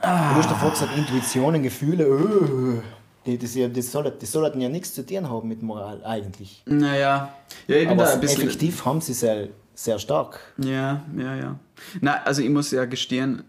Du 0.00 0.06
hast 0.06 0.50
davor 0.50 0.70
gesagt, 0.70 0.96
Intuitionen, 0.96 1.62
Gefühle, 1.62 2.04
äh, 2.04 2.82
die, 3.26 3.38
das, 3.38 3.54
ja- 3.54 3.68
das, 3.68 3.90
soll, 3.92 4.12
das 4.18 4.32
sollten 4.32 4.60
ja 4.60 4.68
nichts 4.68 4.94
zu 4.94 5.04
tun 5.04 5.28
haben 5.28 5.48
mit 5.48 5.62
Moral 5.62 6.04
eigentlich. 6.04 6.62
Naja, 6.66 7.34
ja, 7.66 7.76
ich 7.76 7.82
bin 7.88 7.98
Aber 7.98 8.04
da 8.04 8.12
ein 8.14 8.20
bisschen. 8.20 8.42
effektiv 8.42 8.84
haben 8.84 9.00
sie 9.00 9.12
sehr, 9.14 9.48
sehr 9.74 9.98
stark. 9.98 10.40
Ja, 10.58 11.04
ja, 11.16 11.36
ja. 11.36 11.58
Na, 12.00 12.22
also 12.24 12.42
ich 12.42 12.50
muss 12.50 12.70
ja 12.70 12.84
gestehen, 12.84 13.42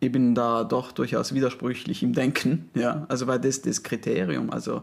ich 0.00 0.10
bin 0.10 0.34
da 0.34 0.64
doch 0.64 0.92
durchaus 0.92 1.34
widersprüchlich 1.34 2.02
im 2.02 2.12
Denken, 2.14 2.70
ja. 2.74 3.04
Also 3.08 3.26
weil 3.26 3.38
das 3.40 3.60
das 3.62 3.82
Kriterium, 3.82 4.50
also 4.50 4.82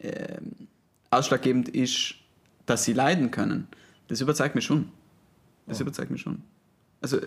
ähm, 0.00 0.68
ausschlaggebend 1.10 1.68
ist, 1.68 2.14
dass 2.66 2.84
sie 2.84 2.94
leiden 2.94 3.30
können. 3.30 3.68
Das 4.08 4.20
überzeugt 4.20 4.54
mich 4.54 4.64
schon. 4.64 4.90
Das 5.66 5.80
überzeugt 5.80 6.10
mich 6.10 6.20
schon. 6.22 6.42
Also 7.00 7.18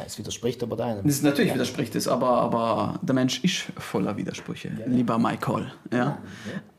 Ja, 0.00 0.06
es 0.06 0.18
widerspricht 0.18 0.62
aber 0.62 0.76
deinem. 0.76 1.06
das 1.06 1.22
natürlich 1.22 1.52
widerspricht 1.52 1.94
es, 1.94 2.08
aber, 2.08 2.30
aber 2.30 2.98
der 3.02 3.14
Mensch 3.14 3.44
ist 3.44 3.66
voller 3.76 4.16
Widersprüche, 4.16 4.70
lieber 4.86 5.18
Michael. 5.18 5.72
Ja, 5.92 6.18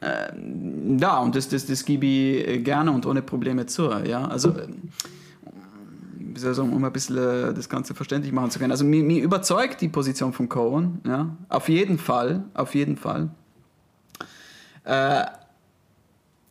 ähm, 0.02 0.98
ja 1.00 1.20
und 1.20 1.36
das, 1.36 1.48
das, 1.48 1.68
das 1.68 1.86
gebe 1.86 2.06
ich 2.06 2.48
äh, 2.48 2.60
gerne 2.60 2.92
und 2.92 3.06
ohne 3.06 3.22
Probleme 3.22 3.68
zu. 3.68 3.92
Ja? 3.92 4.26
Also, 4.26 4.58
ähm, 4.58 4.90
wie 6.18 6.40
soll 6.40 6.52
ich 6.52 6.58
sagen, 6.58 6.74
um 6.74 6.84
ein 6.84 6.92
bisschen 6.92 7.18
äh, 7.18 7.54
das 7.54 7.70
Ganze 7.70 7.94
verständlich 7.94 8.34
machen 8.34 8.50
zu 8.50 8.58
können. 8.58 8.72
Also, 8.72 8.86
mir, 8.86 9.04
mir 9.04 9.22
überzeugt 9.22 9.82
die 9.82 9.90
Position 9.90 10.34
von 10.34 10.50
Cohen, 10.50 11.00
ja? 11.06 11.36
auf 11.50 11.70
jeden 11.70 12.00
Fall, 12.00 12.44
auf 12.56 12.74
jeden 12.74 12.98
Fall. 12.98 13.30
Äh, 14.84 15.26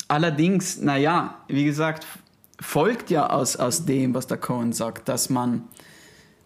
allerdings, 0.06 0.80
naja, 0.80 1.34
wie 1.48 1.64
gesagt, 1.64 2.06
folgt 2.60 3.10
ja 3.10 3.28
aus, 3.28 3.56
aus 3.56 3.86
dem, 3.86 4.14
was 4.14 4.28
der 4.28 4.38
Cohen 4.38 4.72
sagt, 4.72 5.08
dass 5.08 5.30
man 5.30 5.64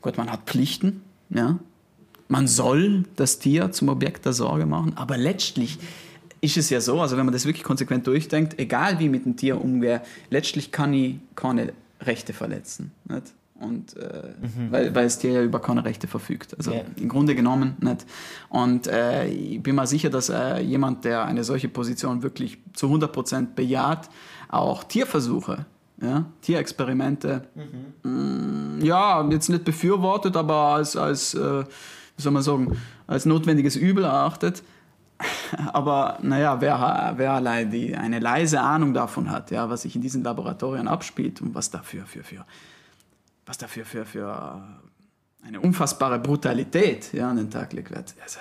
Gut, 0.05 0.19
man 0.19 0.31
hat 0.31 0.41
Pflichten, 0.45 1.01
ja. 1.31 1.59
Man 2.29 2.47
soll 2.47 3.05
das 3.17 3.39
Tier 3.39 3.73
zum 3.73 3.89
Objekt 3.89 4.27
der 4.27 4.35
Sorge 4.35 4.67
machen, 4.67 4.93
aber 4.97 5.17
letztlich 5.17 5.79
ist 6.43 6.59
es 6.59 6.69
ja 6.69 6.83
so, 6.83 7.01
also 7.01 7.17
wenn 7.17 7.25
man 7.25 7.33
das 7.33 7.47
wirklich 7.47 7.65
konsequent 7.65 8.07
durchdenkt, 8.07 8.59
egal 8.59 8.99
wie 8.99 9.09
mit 9.09 9.25
dem 9.25 9.35
Tier 9.37 9.59
umgehe, 9.59 10.03
letztlich 10.29 10.73
kann 10.73 10.93
ich 10.93 11.17
keine 11.37 11.73
Rechte 12.03 12.35
verletzen. 12.35 12.93
Nicht? 13.09 13.33
Und, 13.59 13.97
äh, 13.97 14.35
weil, 14.69 14.95
weil 14.95 15.05
das 15.05 15.19
Tier 15.21 15.33
ja 15.33 15.43
über 15.43 15.59
keine 15.59 15.87
Rechte 15.87 16.07
verfügt. 16.07 16.55
Also 16.59 16.73
Ja. 16.75 16.83
im 16.97 17.09
Grunde 17.09 17.35
genommen 17.35 17.79
nicht. 17.81 18.05
Und 18.51 18.87
äh, 18.89 19.27
ich 19.29 19.63
bin 19.63 19.75
mir 19.75 19.87
sicher, 19.87 20.11
dass 20.11 20.29
äh, 20.29 20.59
jemand, 20.61 21.07
der 21.07 21.25
eine 21.25 21.45
solche 21.45 21.71
Position 21.71 22.23
wirklich 22.23 22.59
zu 22.75 22.89
100% 22.89 23.55
bejaht, 23.55 24.11
auch 24.49 24.85
Tierversuche, 24.85 25.65
ja, 26.01 26.27
Tierexperimente, 26.43 27.49
mm, 28.03 28.81
ja, 28.81 29.27
jetzt 29.31 29.49
nicht 29.49 29.65
befürwortet, 29.65 30.37
aber 30.37 30.55
als, 30.55 30.97
als 30.97 31.35
äh, 31.35 31.65
wie 32.17 32.23
soll 32.23 32.33
man 32.33 32.43
sagen, 32.43 32.77
als 33.07 33.27
notwendiges 33.27 33.77
Übel 33.77 34.05
erachtet. 34.05 34.63
Aber 35.73 36.19
naja, 36.23 36.61
wer, 36.61 37.15
wer 37.17 37.65
die, 37.67 37.97
eine 37.97 38.19
leise 38.19 38.61
Ahnung 38.61 38.95
davon 38.95 39.31
hat, 39.31 39.53
ja, 39.53 39.71
was 39.71 39.83
sich 39.83 39.95
in 39.95 40.03
diesen 40.03 40.25
Laboratorien 40.25 40.89
abspielt 40.89 41.41
und 41.41 41.55
was 41.55 41.71
dafür 41.71 42.05
für, 42.05 42.25
für, 42.25 42.45
was 43.47 43.57
dafür 43.57 43.85
für, 43.85 44.05
für 44.05 44.63
eine 45.45 45.61
unfassbare 45.61 46.19
Brutalität 46.19 47.13
ja, 47.13 47.31
an 47.31 47.37
den 47.37 47.51
Tag 47.51 47.71
gelegt 47.71 47.91
wird. 47.93 48.15
Also, 48.23 48.41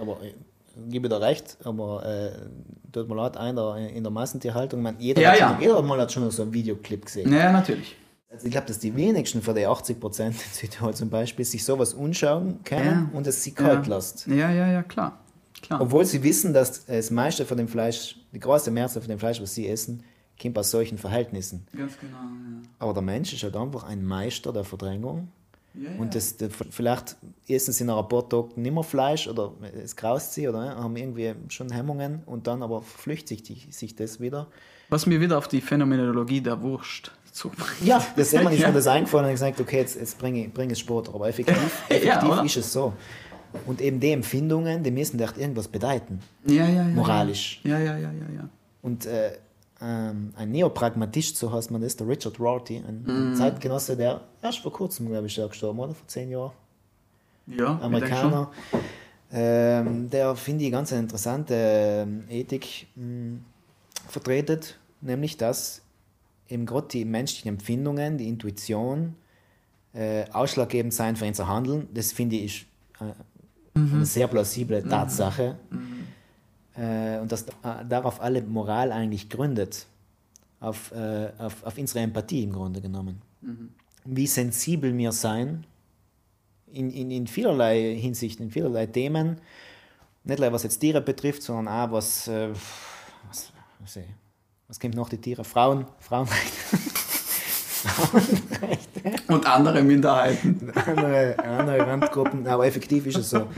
Aber 0.00 0.18
ich 0.22 0.34
gebe 0.88 1.08
dir 1.08 1.20
recht, 1.20 1.56
aber 1.64 2.04
äh, 2.04 2.32
tut 2.92 3.08
mir 3.08 3.14
leid, 3.16 3.36
einer 3.36 3.76
in 3.76 4.02
der 4.02 4.10
Massentierhaltung, 4.12 4.82
man, 4.82 4.96
jeder, 4.98 5.20
Ja, 5.22 5.30
hat 5.32 5.38
ja. 5.38 5.48
Schon, 5.50 5.60
jeder 5.62 5.82
mal 5.82 6.00
hat 6.00 6.12
schon 6.12 6.30
so 6.30 6.42
einen 6.42 6.52
Videoclip 6.52 7.06
gesehen. 7.06 7.32
ja, 7.32 7.52
natürlich. 7.52 7.96
Also 8.30 8.46
ich 8.46 8.52
glaube, 8.52 8.66
dass 8.66 8.78
die 8.78 8.94
wenigsten 8.96 9.42
von 9.42 9.54
den 9.54 9.68
80 9.68 10.00
Prozent 10.00 10.34
in 10.46 10.52
Südtirol 10.52 10.94
zum 10.94 11.10
Beispiel 11.10 11.44
sich 11.44 11.64
sowas 11.64 11.94
anschauen 11.94 12.60
können 12.64 13.10
Ja. 13.12 13.16
und 13.18 13.26
es 13.26 13.42
sie 13.42 13.52
kalt 13.52 13.86
ja. 13.86 13.94
lässt. 13.96 14.26
Ja, 14.26 14.50
ja, 14.50 14.68
ja, 14.72 14.82
klar. 14.82 15.18
klar. 15.60 15.80
Obwohl 15.82 16.04
sie 16.06 16.22
wissen, 16.22 16.52
dass 16.54 16.86
das 16.86 17.10
meiste 17.10 17.44
von 17.44 17.58
dem 17.58 17.68
Fleisch, 17.68 18.16
die 18.32 18.40
große 18.40 18.70
Mehrzahl 18.70 19.02
von 19.02 19.10
dem 19.10 19.18
Fleisch, 19.18 19.40
was 19.42 19.54
sie 19.54 19.68
essen, 19.68 20.02
kommt 20.40 20.58
aus 20.58 20.70
solchen 20.70 20.96
Verhältnissen. 20.96 21.66
Ganz 21.76 21.98
genau. 22.00 22.16
Ja. 22.16 22.68
Aber 22.78 22.94
der 22.94 23.02
Mensch 23.02 23.34
ist 23.34 23.42
halt 23.42 23.54
einfach 23.56 23.84
ein 23.84 24.02
Meister 24.04 24.52
der 24.52 24.64
Verdrängung. 24.64 25.28
Ja, 25.74 25.90
ja. 25.90 25.98
Und 25.98 26.14
das, 26.14 26.36
vielleicht 26.70 27.16
essen 27.48 27.72
sie 27.72 27.84
nach 27.84 27.98
ein 28.02 28.08
paar 28.08 28.28
Tagen 28.28 28.60
nicht 28.60 28.74
mehr 28.74 28.82
Fleisch 28.82 29.26
oder 29.28 29.52
es 29.82 29.96
graust 29.96 30.34
sie 30.34 30.48
oder 30.48 30.76
haben 30.76 30.96
irgendwie 30.96 31.34
schon 31.48 31.70
Hemmungen 31.72 32.22
und 32.26 32.46
dann 32.46 32.62
aber 32.62 32.82
verflüchtigt 32.82 33.46
sich, 33.70 33.94
das 33.96 34.20
wieder. 34.20 34.48
Was 34.88 35.06
mir 35.06 35.20
wieder 35.20 35.38
auf 35.38 35.48
die 35.48 35.60
Phänomenologie 35.60 36.40
der 36.40 36.60
Wurst 36.60 37.12
zubringt. 37.32 37.70
Ja, 37.82 38.04
das 38.16 38.32
ist 38.32 38.44
mir 38.44 38.52
Ja. 38.54 38.70
das 38.70 38.86
eingefallen 38.86 39.24
und 39.24 39.30
ich 39.30 39.36
gesagt, 39.36 39.60
okay, 39.60 39.78
jetzt, 39.78 39.96
jetzt 39.96 40.18
bringe 40.18 40.44
ich, 40.46 40.52
bring 40.52 40.68
ich 40.70 40.78
Sport. 40.78 41.08
Aber 41.08 41.28
effektiv, 41.28 41.82
effektiv 41.88 42.44
ist 42.44 42.56
es 42.58 42.72
so. 42.72 42.92
Und 43.66 43.80
eben 43.80 44.00
die 44.00 44.12
Empfindungen, 44.12 44.82
die 44.82 44.90
müssen 44.90 45.18
echt 45.20 45.38
irgendwas 45.38 45.68
bedeuten. 45.68 46.20
Ja, 46.46 46.66
ja, 46.66 46.68
ja. 46.68 46.84
Moralisch. 46.84 47.60
Ja, 47.64 47.78
ja, 47.78 47.96
ja, 47.96 48.10
ja, 48.12 48.34
ja. 48.36 48.48
Und 48.82 49.06
äh, 49.06 49.32
ähm, 49.82 50.32
ein 50.36 50.50
Neopragmatist, 50.52 51.36
so 51.36 51.52
heißt 51.52 51.70
man 51.70 51.80
das, 51.82 51.96
der 51.96 52.06
Richard 52.08 52.38
Rorty, 52.38 52.76
ein 52.76 53.02
Mhm. 53.04 53.34
Zeitgenosse, 53.34 53.96
der 53.96 54.20
erst 54.40 54.60
vor 54.60 54.72
kurzem, 54.72 55.08
glaube 55.08 55.26
ich, 55.26 55.34
gestorben, 55.34 55.78
oder? 55.80 55.94
Vor 55.94 56.06
zehn 56.06 56.30
Jahren. 56.30 56.52
Ja, 57.46 57.78
Amerikaner. 57.80 58.50
Ähm, 59.32 60.08
der 60.10 60.36
finde 60.36 60.64
ich 60.64 60.70
ganz 60.72 60.92
eine 60.92 61.02
interessante 61.02 61.54
ähm, 61.54 62.24
Ethik 62.28 62.86
mh, 62.94 63.38
vertretet, 64.08 64.78
nämlich 65.00 65.36
dass 65.38 65.80
eben 66.48 66.66
gerade 66.66 66.88
die 66.88 67.04
menschlichen 67.04 67.48
Empfindungen, 67.48 68.18
die 68.18 68.28
Intuition 68.28 69.14
äh, 69.94 70.24
ausschlaggebend 70.32 70.92
sein 70.92 71.16
für 71.16 71.24
unser 71.24 71.48
Handeln. 71.48 71.88
Das 71.94 72.12
finde 72.12 72.36
ich 72.36 72.66
äh, 73.00 73.04
eine 73.74 74.04
sehr 74.04 74.26
plausible 74.28 74.86
Tatsache. 74.86 75.56
Äh, 76.76 77.18
und 77.18 77.30
dass 77.30 77.42
äh, 77.42 77.84
darauf 77.88 78.20
alle 78.20 78.42
Moral 78.42 78.92
eigentlich 78.92 79.28
gründet, 79.28 79.86
auf, 80.60 80.92
äh, 80.92 81.30
auf, 81.38 81.62
auf 81.64 81.76
unsere 81.76 82.00
Empathie 82.00 82.44
im 82.44 82.52
Grunde 82.52 82.80
genommen. 82.80 83.20
Wie 84.04 84.26
sensibel 84.26 84.96
wir 84.96 85.12
sein 85.12 85.66
in, 86.72 86.90
in, 86.90 87.10
in 87.10 87.26
vielerlei 87.26 87.96
Hinsicht, 87.96 88.40
in 88.40 88.50
vielerlei 88.50 88.86
Themen. 88.86 89.40
Nicht 90.24 90.40
nur 90.40 90.52
was 90.52 90.62
jetzt 90.62 90.78
Tiere 90.78 91.00
betrifft, 91.00 91.42
sondern 91.42 91.68
auch 91.68 91.92
was, 91.92 92.28
äh, 92.28 92.50
was, 93.28 93.52
was, 93.80 93.98
was 94.68 94.80
kommt 94.80 94.94
noch 94.94 95.08
die 95.08 95.18
Tiere? 95.18 95.44
Frauen, 95.44 95.86
Frauenrechte. 95.98 96.78
Und 99.28 99.46
andere 99.46 99.82
Minderheiten. 99.82 100.70
andere, 100.74 101.38
andere 101.38 101.78
Randgruppen, 101.86 102.46
aber 102.46 102.66
effektiv 102.66 103.06
ist 103.06 103.16
es 103.18 103.30
so. 103.30 103.48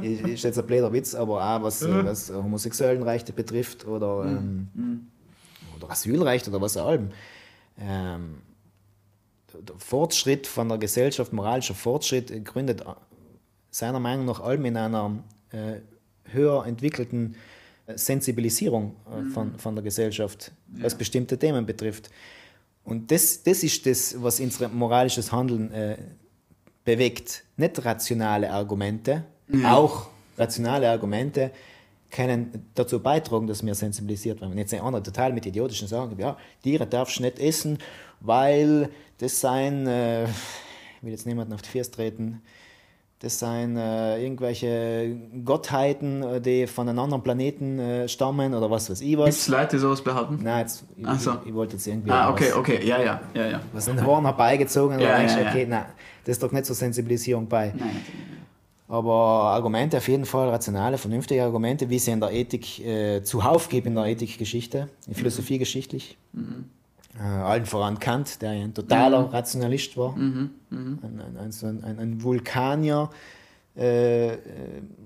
Ist 0.00 0.44
jetzt 0.44 0.58
ein 0.58 0.66
blöder 0.66 0.92
Witz, 0.92 1.14
aber 1.14 1.44
auch 1.44 1.62
was, 1.62 1.82
was 1.86 2.32
Homosexuellenrechte 2.32 3.32
betrifft 3.32 3.86
oder, 3.86 4.24
ähm, 4.26 5.08
oder 5.76 5.90
Asylrecht 5.90 6.48
oder 6.48 6.60
was 6.60 6.76
auch 6.76 6.92
immer. 6.92 7.08
Ähm, 7.78 8.38
der 9.52 9.76
Fortschritt 9.78 10.46
von 10.46 10.68
der 10.68 10.78
Gesellschaft, 10.78 11.32
moralischer 11.32 11.74
Fortschritt, 11.74 12.44
gründet 12.44 12.84
seiner 13.70 14.00
Meinung 14.00 14.26
nach 14.26 14.40
allem 14.40 14.64
in 14.64 14.76
einer 14.76 15.22
äh, 15.50 15.80
höher 16.32 16.64
entwickelten 16.66 17.36
Sensibilisierung 17.94 18.96
äh, 19.06 19.30
von, 19.30 19.58
von 19.58 19.74
der 19.74 19.84
Gesellschaft, 19.84 20.52
was 20.68 20.92
Ja. 20.92 20.98
bestimmte 20.98 21.38
Themen 21.38 21.66
betrifft. 21.66 22.10
Und 22.84 23.10
das, 23.10 23.42
das 23.42 23.62
ist 23.62 23.86
das, 23.86 24.22
was 24.22 24.40
unser 24.40 24.68
moralisches 24.68 25.32
Handeln 25.32 25.72
äh, 25.72 25.96
bewegt. 26.84 27.44
Nicht 27.56 27.84
rationale 27.84 28.50
Argumente, 28.50 29.24
auch 29.64 30.08
rationale 30.36 30.90
Argumente 30.90 31.50
können 32.10 32.70
dazu 32.74 33.00
beitragen, 33.00 33.46
dass 33.46 33.64
wir 33.64 33.74
sensibilisiert 33.74 34.40
werden. 34.40 34.52
Wenn 34.52 34.58
jetzt 34.58 34.72
ein 34.72 34.80
anderer 34.80 35.02
total 35.02 35.32
mit 35.32 35.46
idiotischen 35.46 35.88
sagen, 35.88 36.16
ja, 36.18 36.36
Tiere 36.62 36.86
darfst 36.86 37.18
du 37.18 37.22
nicht 37.22 37.38
essen, 37.38 37.78
weil 38.20 38.88
das 39.18 39.40
seien, 39.40 39.86
äh, 39.86 40.24
ich 40.24 41.02
will 41.02 41.10
jetzt 41.10 41.26
niemanden 41.26 41.52
auf 41.52 41.62
die 41.62 41.70
Füße 41.70 41.90
treten, 41.90 42.40
das 43.20 43.38
seien 43.38 43.76
äh, 43.76 44.22
irgendwelche 44.22 45.16
Gottheiten, 45.44 46.22
äh, 46.22 46.40
die 46.40 46.66
von 46.66 46.88
einem 46.88 46.98
anderen 46.98 47.22
Planeten 47.22 47.78
äh, 47.78 48.08
stammen 48.08 48.52
oder 48.54 48.70
was 48.70 48.90
weiß 48.90 49.00
ich 49.00 49.10
Gibt 49.10 49.22
was. 49.22 49.36
es 49.36 49.48
Leute, 49.48 49.76
die 49.76 49.78
sowas 49.78 50.02
behaupten? 50.02 50.40
Nein, 50.42 50.60
jetzt, 50.60 50.84
ich, 50.96 51.06
so. 51.20 51.32
ich, 51.42 51.48
ich 51.48 51.54
wollte 51.54 51.74
jetzt 51.74 51.86
irgendwie 51.86 52.10
Ah, 52.10 52.30
okay, 52.30 52.48
was, 52.50 52.56
okay, 52.56 52.86
ja, 52.86 53.00
ja, 53.02 53.20
ja, 53.32 53.46
ja. 53.46 53.60
was 53.72 53.88
in 53.88 53.96
den 53.96 54.04
Horn 54.04 54.24
herbeigezogen 54.24 54.98
Ja, 55.00 55.06
oder 55.06 55.16
denkst, 55.18 55.34
ja, 55.36 55.40
ja. 55.42 55.48
okay, 55.50 55.66
nein, 55.66 55.86
das 56.24 56.32
ist 56.32 56.42
doch 56.42 56.52
nicht 56.52 56.66
zur 56.66 56.76
Sensibilisierung 56.76 57.46
bei. 57.48 57.72
Nein, 57.76 57.96
Aber 58.88 59.12
Argumente 59.12 59.96
auf 59.96 60.08
jeden 60.08 60.26
Fall, 60.26 60.50
rationale, 60.50 60.98
vernünftige 60.98 61.42
Argumente, 61.44 61.88
wie 61.88 61.98
sie 61.98 62.10
in 62.10 62.20
der 62.20 62.32
Ethik 62.32 62.84
äh, 62.84 63.22
zuhauf 63.22 63.68
gibt, 63.70 63.86
in 63.86 63.94
der 63.94 64.04
Ethikgeschichte, 64.04 64.88
in 65.06 65.14
Philosophie 65.14 65.58
geschichtlich. 65.58 66.18
Äh, 66.34 66.38
allen 67.22 67.66
voran 67.66 67.98
Kant, 67.98 68.42
der 68.42 68.54
ja 68.54 68.64
ein 68.64 68.74
totaler 68.74 69.32
Rationalist 69.32 69.96
war, 69.96 70.14
ein, 70.16 70.50
ein, 70.70 70.98
ein, 71.02 71.36
ein, 71.38 71.84
ein, 71.84 71.98
ein 71.98 72.22
Vulkanier, 72.22 73.08
äh, 73.76 74.34
äh, 74.34 74.38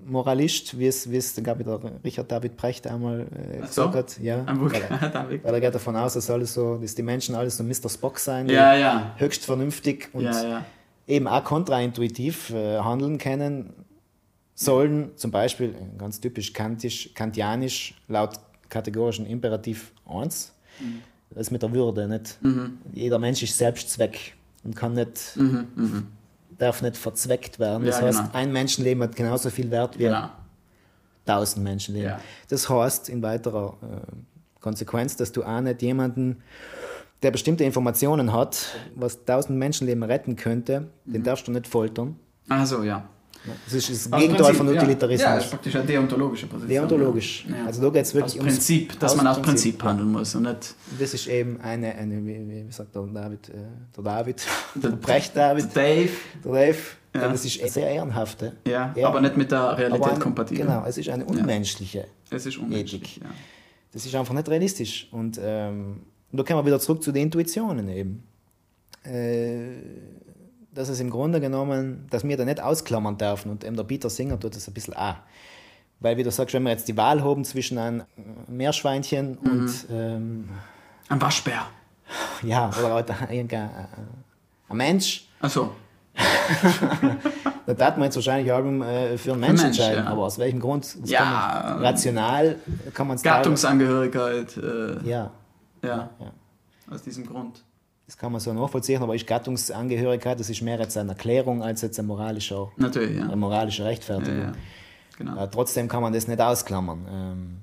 Moralist, 0.07 0.79
wie 0.79 0.87
es, 0.87 1.11
wie 1.11 1.17
es 1.17 1.35
der, 1.35 1.55
der 1.55 1.81
Richard 2.05 2.31
David 2.31 2.57
Brecht 2.57 2.87
einmal 2.87 3.21
äh, 3.21 3.61
Ach 3.63 3.67
so? 3.69 3.87
gesagt 3.89 3.95
hat. 4.17 4.23
Ja, 4.23 4.45
Ein 4.45 4.61
weil, 4.61 4.83
er, 4.83 4.91
Vulkan, 4.91 5.13
David. 5.13 5.45
weil 5.45 5.55
er 5.55 5.61
geht 5.61 5.75
davon 5.75 5.97
aus, 5.97 6.15
dass, 6.15 6.29
alles 6.31 6.53
so, 6.55 6.77
dass 6.77 6.95
die 6.95 7.03
Menschen 7.03 7.35
alles 7.35 7.57
so 7.57 7.65
Mr. 7.65 7.89
Spock 7.89 8.19
sein, 8.19 8.47
Ja, 8.49 8.75
ja. 8.75 9.15
höchst 9.17 9.45
vernünftig 9.47 10.11
und 10.13 10.25
Ja, 10.25 10.65
eben 11.07 11.27
auch 11.27 11.45
kontraintuitiv 11.45 12.51
äh, 12.51 12.79
handeln 12.79 13.17
können 13.17 13.73
sollen, 14.55 15.13
zum 15.17 15.31
Beispiel 15.31 15.71
äh, 15.71 15.97
ganz 15.99 16.21
typisch 16.21 16.53
kantisch, 16.53 17.15
kantianisch, 17.15 17.95
laut 18.09 18.33
kategorischen 18.69 19.25
Imperativ 19.25 19.93
1, 20.07 20.53
das 21.31 21.43
ist 21.49 21.51
mit 21.51 21.62
der 21.62 21.72
Würde. 21.72 22.09
Nicht? 22.09 22.39
Jeder 22.93 23.18
Mensch 23.18 23.43
ist 23.43 23.57
Selbstzweck 23.57 24.35
und 24.64 24.74
kann 24.76 24.95
nicht, 24.95 25.39
darf 26.59 26.83
nicht 26.83 26.97
verzweckt 26.97 27.59
werden. 27.59 27.85
Das 27.87 28.01
Ja, 28.01 28.07
heißt, 28.07 28.18
genau. 28.18 28.31
ein 28.33 28.53
Menschenleben 28.53 29.03
hat 29.05 29.14
genauso 29.16 29.51
viel 29.51 29.70
Wert 29.70 29.99
wie 29.99 30.05
Genau. 30.05 30.31
tausend 31.26 31.62
Menschenleben. 31.64 32.11
Ja. 32.11 32.20
Das 32.49 32.68
heißt 32.68 33.09
in 33.09 33.22
weiterer 33.22 33.76
äh, 33.83 34.61
Konsequenz, 34.61 35.16
dass 35.16 35.31
du 35.33 35.45
auch 35.45 35.61
nicht 35.61 35.83
jemanden, 35.83 36.43
der 37.22 37.31
bestimmte 37.31 37.64
Informationen 37.64 38.33
hat, 38.33 38.74
was 38.95 39.24
tausend 39.24 39.59
Menschenleben 39.59 40.03
retten 40.03 40.37
könnte, 40.37 40.89
Mhm. 41.05 41.12
den 41.12 41.22
darfst 41.24 41.47
du 41.49 41.53
nicht 41.53 41.66
foltern. 41.68 42.16
Also, 42.49 42.83
ja. 42.83 43.09
Das 43.64 43.72
ist 43.74 43.89
das 43.91 44.12
Aus 44.12 44.20
Gegenteil 44.20 44.45
Prinzip, 44.45 44.57
von 44.57 44.66
Ja, 44.68 44.72
ja, 44.74 44.80
Utilitarismus. 44.82 45.30
das 45.34 45.45
ist 45.45 45.51
praktisch 45.51 45.74
eine 45.76 45.84
deontologische 45.86 46.47
Position. 46.47 46.68
Deontologisch. 46.89 47.47
Ja. 47.49 47.66
Also 47.66 47.82
da 47.82 47.89
geht 47.91 48.03
es 48.03 48.09
Aus 48.11 48.14
wirklich 48.14 48.34
ums- 48.41 48.55
Prinzip, 48.55 48.99
dass 49.01 49.16
man 49.16 49.26
aus 49.26 49.41
Prinzip 49.41 49.82
ja. 49.82 49.89
handeln 49.89 50.12
muss 50.12 50.34
und 50.34 50.43
nicht 50.43 50.74
Das 50.99 51.14
ist 51.14 51.26
eben 51.28 51.61
eine, 51.61 51.95
eine 51.95 52.24
wie, 52.26 52.66
wie 52.66 52.72
sagt 52.72 52.95
der 52.95 53.03
David, 53.03 53.49
äh, 53.49 53.53
der 53.97 54.05
David, 54.05 54.47
der 54.74 54.89
Brecht 54.91 55.36
David, 55.36 55.74
Dave. 55.74 56.11
der 56.45 56.53
Dave, 56.53 56.78
Ja. 57.14 57.28
das 57.28 57.45
ist 57.45 57.72
sehr 57.72 57.89
ehrenhafte. 57.91 58.53
Ja, 58.66 58.93
Ehren- 58.95 59.05
aber 59.07 59.20
nicht 59.20 59.36
mit 59.36 59.51
der 59.51 59.78
Realität 59.78 60.12
ein- 60.14 60.18
kompatibel. 60.18 60.66
Genau, 60.66 60.84
es 60.86 60.99
ist 60.99 61.09
eine 61.09 61.24
unmenschliche. 61.24 62.07
Es 62.30 62.45
ist 62.45 62.59
unmenschlich. 62.59 63.16
Ja. 63.22 63.30
Das 63.93 64.05
ist 64.05 64.14
einfach 64.14 64.34
nicht 64.34 64.49
realistisch. 64.49 65.09
Und 65.11 65.41
ähm, 65.43 66.01
da 66.32 66.43
kommen 66.43 66.59
wir 66.61 66.66
wieder 66.66 66.80
zurück 66.80 67.03
zu 67.03 67.11
den 67.12 67.22
Intuitionen 67.22 67.89
eben. 67.89 68.22
Äh, 69.05 69.76
dass 70.79 70.89
es 70.89 71.01
im 71.01 71.11
Grunde 71.11 71.41
genommen, 71.41 72.07
dass 72.11 72.22
wir 72.24 72.37
da 72.37 72.45
nicht 72.45 72.61
ausklammern 72.61 73.18
dürfen 73.18 73.51
und 73.51 73.64
eben 73.64 73.76
der 73.76 73.83
Peter 73.85 74.09
Singer 74.09 74.39
tut 74.39 74.55
das 74.55 74.68
ein 74.68 74.74
bisschen 74.74 74.95
auch. 74.95 75.16
Weil, 76.01 76.16
wie 76.16 76.22
du 76.22 76.31
sagst, 76.31 76.55
wenn 76.55 76.62
wir 76.62 76.70
jetzt 76.70 76.87
die 76.87 76.97
Wahl 76.97 77.24
haben 77.24 77.45
zwischen 77.45 77.76
einem 77.79 78.05
Meerschweinchen 78.47 79.39
Mhm. 79.43 79.51
und 79.51 79.87
ähm, 79.91 80.49
Ein 81.09 81.20
Waschbär. 81.20 81.62
ja, 82.43 82.70
oder 82.79 82.95
halt 82.95 83.11
irgendein 83.31 83.70
ein 84.68 84.76
Mensch, 84.76 85.26
Achso. 85.41 85.72
da 87.66 87.74
darf 87.74 87.97
man 87.97 88.05
jetzt 88.05 88.16
wahrscheinlich 88.16 88.51
auch 88.53 88.59
äh, 88.64 89.18
für 89.18 89.33
einen 89.33 89.41
Mensch 89.41 89.62
Mensch, 89.62 89.79
entscheiden. 89.79 90.05
ja. 90.05 90.11
Aber 90.11 90.22
aus 90.24 90.39
welchem 90.39 90.61
Grund? 90.61 90.97
Ja, 91.05 91.18
kann 91.18 91.74
man, 91.74 91.83
rational 91.85 92.57
kann 92.95 93.07
man 93.09 93.16
es 93.16 93.22
Gattungsangehörigkeit. 93.22 94.57
Äh, 94.57 95.09
Ja, 95.09 95.31
ja. 95.83 96.11
ja. 96.20 96.33
Aus 96.91 97.03
diesem 97.03 97.26
Grund. 97.26 97.62
Das 98.09 98.17
kann 98.17 98.33
man 98.33 98.41
so 98.41 98.55
nachvollziehen, 98.55 99.03
aber 99.03 99.15
ist 99.15 99.27
Gattungsangehörigkeit, 99.27 100.41
das 100.41 100.49
ist 100.49 100.63
mehr 100.63 100.81
jetzt 100.81 100.97
eine 100.97 101.11
Erklärung 101.11 101.63
als 101.63 101.83
jetzt 101.83 101.99
eine 101.99 102.09
moralische, 102.09 102.69
Natürlich, 102.79 103.19
ja. 103.19 103.25
eine 103.25 103.37
moralische 103.37 103.83
ja, 103.83 103.89
Rechtfertigung. 103.89 104.41
ja. 104.41 104.53
Genau. 105.19 105.45
Äh, 105.45 105.49
trotzdem 105.51 105.89
kann 105.89 106.01
man 106.01 106.15
das 106.15 106.27
nicht 106.27 106.41
ausklammern. 106.41 107.07
Ähm, 107.11 107.59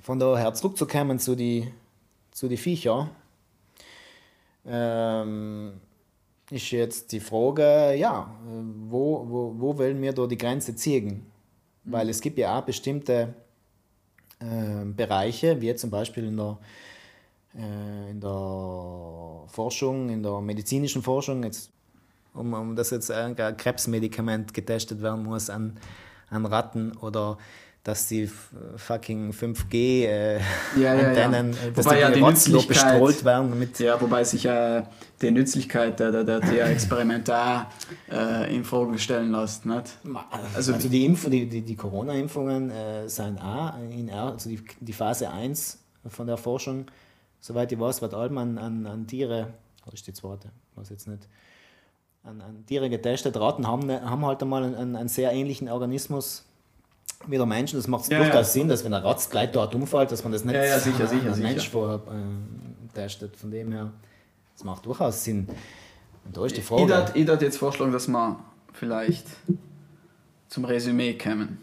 von 0.00 0.18
daher 0.18 0.52
zurückzukommen 0.54 1.20
zu 1.20 1.36
die, 1.36 1.72
zu 2.32 2.48
die 2.48 2.56
Viecher, 2.56 3.08
ähm, 4.66 5.74
ist 6.50 6.72
jetzt 6.72 7.12
die 7.12 7.20
Frage, 7.20 7.94
ja, 7.94 8.34
äh, 8.44 8.62
wo, 8.88 9.24
wo, 9.28 9.54
wo 9.56 9.78
wollen 9.78 10.02
wir 10.02 10.12
da 10.12 10.26
die 10.26 10.38
Grenze 10.38 10.74
ziehen? 10.74 11.24
Weil 11.84 12.08
es 12.08 12.20
gibt 12.20 12.36
ja 12.36 12.58
auch 12.58 12.64
bestimmte 12.64 13.32
äh, 14.40 14.84
Bereiche, 14.86 15.60
wie 15.60 15.72
zum 15.76 15.90
Beispiel 15.90 16.24
in 16.24 16.36
der, 16.36 16.58
in 17.54 18.20
der 18.20 19.44
Forschung, 19.48 20.08
in 20.08 20.22
der 20.22 20.40
medizinischen 20.40 21.02
Forschung, 21.02 21.42
jetzt, 21.44 21.70
um, 22.34 22.52
um 22.54 22.76
dass 22.76 22.90
jetzt 22.90 23.10
ein 23.10 23.36
Krebsmedikament 23.36 24.54
getestet 24.54 25.02
werden 25.02 25.24
muss 25.24 25.50
an, 25.50 25.78
an 26.30 26.46
Ratten 26.46 26.96
oder 26.96 27.36
dass 27.84 28.06
die 28.06 28.30
fucking 28.76 29.32
5G 29.32 30.04
äh, 30.04 30.38
Ja, 30.76 30.94
ja, 30.94 31.12
ja. 31.12 31.40
Äh, 31.40 31.72
dass 31.74 31.84
Wobei 31.84 31.96
die, 31.96 32.00
ja 32.00 32.10
die 32.12 32.22
Nützlichkeit- 32.22 32.68
bestrahlt 32.68 33.24
werden 33.24 33.58
mit 33.58 33.78
Ja, 33.80 34.00
wobei 34.00 34.22
sich 34.22 34.44
ja 34.44 34.86
die 35.20 35.30
Nützlichkeit 35.32 35.98
der, 35.98 36.12
der, 36.12 36.24
der 36.24 36.40
TH-Experimente 36.40 37.36
auch 37.36 37.64
äh, 38.10 38.54
in 38.54 38.64
Frage 38.64 38.98
stellen 38.98 39.32
lässt. 39.32 39.66
Nicht? 39.66 39.98
Also, 40.54 40.74
also 40.74 40.88
die, 40.88 41.04
Impf 41.04 41.28
die, 41.28 41.48
die, 41.48 41.62
die 41.62 41.76
Corona-Impfungen 41.76 42.70
äh, 42.70 43.08
sind 43.08 43.40
auch 43.40 43.74
in 43.90 44.08
R, 44.08 44.30
also 44.32 44.48
die, 44.48 44.62
die 44.78 44.92
Phase 44.92 45.30
1 45.30 45.78
von 46.08 46.28
der 46.28 46.36
Forschung, 46.36 46.86
soweit 47.42 47.70
ich 47.72 47.78
weiß, 47.78 48.00
wird 48.00 48.14
allem 48.14 48.38
an, 48.38 48.56
an, 48.56 48.86
an 48.86 49.06
Tiere, 49.06 49.52
oder 49.84 49.92
ist 49.94 50.06
die 50.06 50.14
zweite, 50.14 50.48
weiß 50.76 50.88
jetzt 50.88 51.06
nicht, 51.08 51.28
an, 52.24 52.40
an 52.40 52.64
Tiere 52.66 52.88
getestet. 52.88 53.36
Ratten 53.36 53.66
haben, 53.66 53.86
ne- 53.86 54.08
haben 54.08 54.24
halt 54.24 54.40
einmal 54.42 54.62
einen, 54.64 54.96
einen, 54.96 55.08
sehr 55.08 55.32
ähnlichen 55.32 55.68
Organismus 55.68 56.44
wie 57.26 57.36
der 57.36 57.46
Mensch. 57.46 57.72
Das 57.72 57.88
macht 57.88 58.08
Ja, 58.10 58.18
durchaus 58.18 58.34
ja. 58.34 58.44
Sinn, 58.44 58.68
dass 58.68 58.84
wenn 58.84 58.94
ein 58.94 59.02
Ratz 59.02 59.28
gleich 59.28 59.50
dort 59.50 59.74
umfällt, 59.74 60.10
dass 60.12 60.22
man 60.22 60.32
das 60.32 60.44
nicht 60.44 60.54
Ja, 60.54 60.64
ja, 60.64 60.78
sicher, 60.78 61.06
sicher, 61.06 61.28
an 61.28 61.34
sicher. 61.34 61.48
Mensch 61.48 61.68
vorher 61.68 61.96
äh, 61.96 62.94
testet. 62.94 63.36
Von 63.36 63.50
dem 63.50 63.72
her, 63.72 63.90
das 64.54 64.64
macht 64.64 64.86
durchaus 64.86 65.22
Sinn. 65.24 65.48
Und 66.24 66.36
da 66.36 66.46
ist 66.46 66.56
die 66.56 66.60
Ich 66.60 66.66
Frage. 66.66 66.86
würde 66.88 67.12
ich 67.14 67.26
würd 67.26 67.42
jetzt 67.42 67.58
vorschlagen, 67.58 67.90
dass 67.92 68.06
wir 68.06 68.38
vielleicht 68.72 69.26
zum 70.48 70.64
Resümee 70.64 71.18
kommen. 71.18 71.58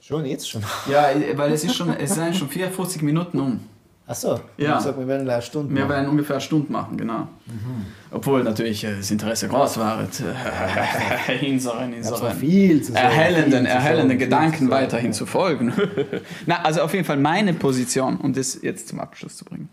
Schon 0.00 0.24
jetzt 0.26 0.48
schon. 0.48 0.62
Ja, 0.88 1.08
weil 1.34 1.52
es 1.52 1.64
ist 1.64 1.74
schon, 1.74 1.90
es 1.90 2.14
sind 2.14 2.36
schon 2.36 2.48
54 2.48 3.02
Minuten 3.02 3.40
um. 3.40 3.60
Achso, 4.08 4.38
Ja. 4.56 4.78
ich 4.78 4.84
sag, 4.84 4.96
wir 4.96 5.08
werden 5.08 5.28
eine 5.28 5.42
Stunde 5.42 5.74
Wir 5.74 5.80
machen. 5.80 5.90
werden 5.90 6.08
ungefähr 6.10 6.36
eine 6.36 6.40
Stunde 6.40 6.70
machen, 6.72 6.96
genau. 6.96 7.26
Obwohl 8.12 8.44
natürlich 8.44 8.84
äh, 8.84 8.94
das 8.96 9.10
Interesse 9.10 9.48
groß 9.48 9.78
war. 9.78 10.00
Äh, 11.28 11.50
unseren, 11.50 11.92
viel 12.36 12.82
zu 12.82 12.92
sagen, 12.92 13.04
erhellenden, 13.04 13.50
viel 13.50 13.62
zu 13.62 13.68
erhellenden 13.76 14.10
viel 14.10 14.26
Gedanken 14.26 14.66
zu 14.66 14.70
weiterhin 14.70 15.12
zu 15.12 15.26
folgen. 15.26 15.72
Na, 16.46 16.62
also 16.62 16.82
auf 16.82 16.94
jeden 16.94 17.04
Fall 17.04 17.16
meine 17.16 17.52
Position, 17.52 18.16
um 18.18 18.32
das 18.32 18.62
jetzt 18.62 18.86
zum 18.88 19.00
Abschluss 19.00 19.36
zu 19.36 19.44
bringen. 19.44 19.68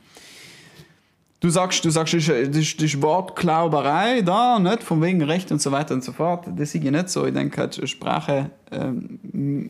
Du 1.40 1.50
sagst, 1.50 1.86
du 1.86 1.92
sagst, 1.92 2.14
das 2.16 2.28
ist, 2.28 2.56
ist, 2.56 2.78
das 2.82 2.86
ist 2.86 3.02
Wortklauberei 3.04 4.22
da, 4.22 4.58
nicht? 4.58 4.82
Von 4.82 5.00
wegen 5.04 5.22
Recht 5.22 5.52
und 5.52 5.62
so 5.62 5.72
weiter 5.72 5.94
und 5.94 6.04
so 6.04 6.12
fort. 6.12 6.48
Das 6.56 6.72
sehe 6.72 6.82
ich 6.82 6.90
nicht 6.90 7.10
so. 7.10 7.28
Ich 7.28 7.34
denke, 7.36 7.62
halt, 7.62 7.88
Sprache, 7.88 8.50
ähm, 8.72 9.70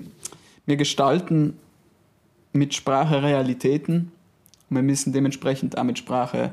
wir 0.65 0.77
gestalten 0.77 1.57
mit 2.53 2.73
Sprache 2.73 3.21
Realitäten. 3.23 4.12
Und 4.73 4.77
wir 4.77 4.83
müssen 4.83 5.13
dementsprechend 5.13 5.77
auch 5.77 5.83
mit 5.83 5.99
Sprache 5.99 6.51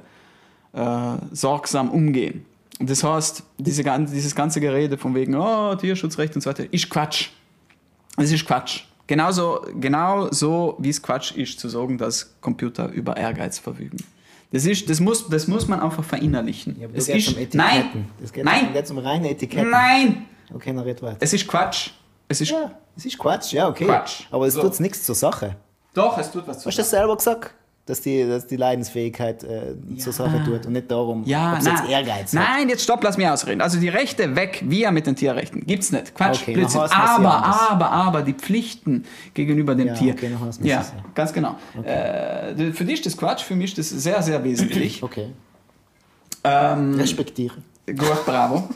äh, 0.75 1.17
sorgsam 1.33 1.91
umgehen. 1.91 2.45
Und 2.79 2.91
das 2.91 3.03
heißt, 3.03 3.43
diese, 3.59 3.83
dieses 3.83 4.35
ganze 4.35 4.61
Gerede 4.61 4.99
von 4.99 5.15
wegen, 5.15 5.35
oh, 5.35 5.75
Tierschutzrecht 5.75 6.35
und 6.35 6.43
so 6.43 6.51
weiter, 6.51 6.71
ist 6.71 6.91
Quatsch. 6.91 7.29
Das 8.17 8.31
ist 8.31 8.45
Quatsch. 8.47 8.83
Genauso, 9.07 9.67
genau 9.81 10.31
so, 10.31 10.77
wie 10.79 10.91
es 10.91 11.03
Quatsch 11.03 11.33
ist, 11.33 11.59
zu 11.59 11.69
sagen, 11.69 11.97
dass 11.97 12.35
Computer 12.41 12.89
über 12.91 13.17
Ehrgeiz 13.17 13.59
verfügen. 13.59 13.97
Das, 14.53 14.67
ist, 14.67 14.89
das, 14.91 15.01
muss, 15.01 15.29
das 15.29 15.49
muss 15.49 15.67
man 15.67 15.81
einfach 15.81 16.05
verinnerlichen. 16.05 16.79
Ja, 16.79 16.89
das 16.89 17.09
ist, 17.09 17.29
um 17.29 17.47
nein, 17.55 18.07
das 18.21 18.33
geht 18.33 18.45
nein, 18.45 18.69
um, 18.91 18.99
um 18.99 19.05
reine 19.05 19.31
Etiketten. 19.31 19.71
Nein! 19.71 20.27
Okay, 20.53 20.73
dann 20.73 20.81
red 20.81 21.01
weiter. 21.03 21.17
Es 21.21 21.33
ist 21.33 21.47
Quatsch. 21.47 21.91
Es 22.29 22.41
ist, 22.41 22.51
ja, 22.51 22.71
es 22.97 23.07
ist 23.07 23.19
Quatsch, 23.19 23.53
ja, 23.53 23.69
okay. 23.69 23.87
Quatsch. 23.87 24.23
Aber 24.31 24.47
es 24.47 24.55
So. 24.55 24.63
tut 24.63 24.79
nichts 24.81 25.05
zur 25.05 25.15
Sache. 25.15 25.57
Doch, 25.95 26.17
es 26.19 26.31
tut 26.31 26.47
was 26.47 26.61
zu 26.61 26.67
Hast 26.67 26.79
du 26.79 26.83
das 26.83 26.91
selber 26.91 27.17
gesagt? 27.17 27.55
Dass 27.91 28.01
die, 28.03 28.25
dass 28.25 28.47
die 28.47 28.55
Leidensfähigkeit 28.57 29.43
äh, 29.43 29.75
zur 29.99 30.13
Sache 30.13 30.43
tut 30.45 30.65
und 30.65 30.73
nicht 30.75 30.89
darum, 30.91 31.25
Ja, 31.25 31.55
ob 31.55 31.59
es 31.59 31.67
jetzt 31.67 31.89
Ehrgeiz 31.89 32.33
hat. 32.33 32.41
Nein, 32.49 32.69
jetzt 32.69 32.85
stopp, 32.85 33.03
lass 33.03 33.17
mich 33.17 33.27
ausreden. 33.27 33.61
Also 33.61 33.81
die 33.81 33.89
Rechte 33.89 34.37
weg, 34.37 34.63
ja 34.81 34.93
mit 34.93 35.09
den 35.09 35.17
Tierrechten. 35.17 35.67
Gibt's 35.67 35.91
nicht. 35.91 36.15
Quatsch, 36.15 36.43
Okay, 36.43 36.55
Blödsinn. 36.55 36.83
es 36.83 36.91
ja 36.93 36.97
Aber, 37.17 37.45
aber, 37.45 37.91
aber 37.91 38.23
die 38.23 38.35
Pflichten 38.35 39.05
gegenüber 39.35 39.75
dem 39.75 39.89
Ja, 39.89 39.95
Tier. 39.95 40.13
okay, 40.13 40.31
es 40.49 40.59
ja, 40.63 40.77
ja. 40.77 40.85
ganz 41.15 41.33
genau. 41.33 41.57
Äh, 41.83 42.73
für 42.73 42.85
dich 42.85 43.01
ist 43.01 43.07
das 43.07 43.17
Quatsch, 43.17 43.43
für 43.43 43.57
mich 43.57 43.77
ist 43.77 43.79
das 43.93 44.03
sehr, 44.03 44.23
sehr 44.23 44.43
wesentlich. 44.45 45.03
Okay, 45.03 45.31
ähm, 46.45 46.95
respektiere. 46.95 47.57
Gut, 47.87 48.25
bravo. 48.25 48.69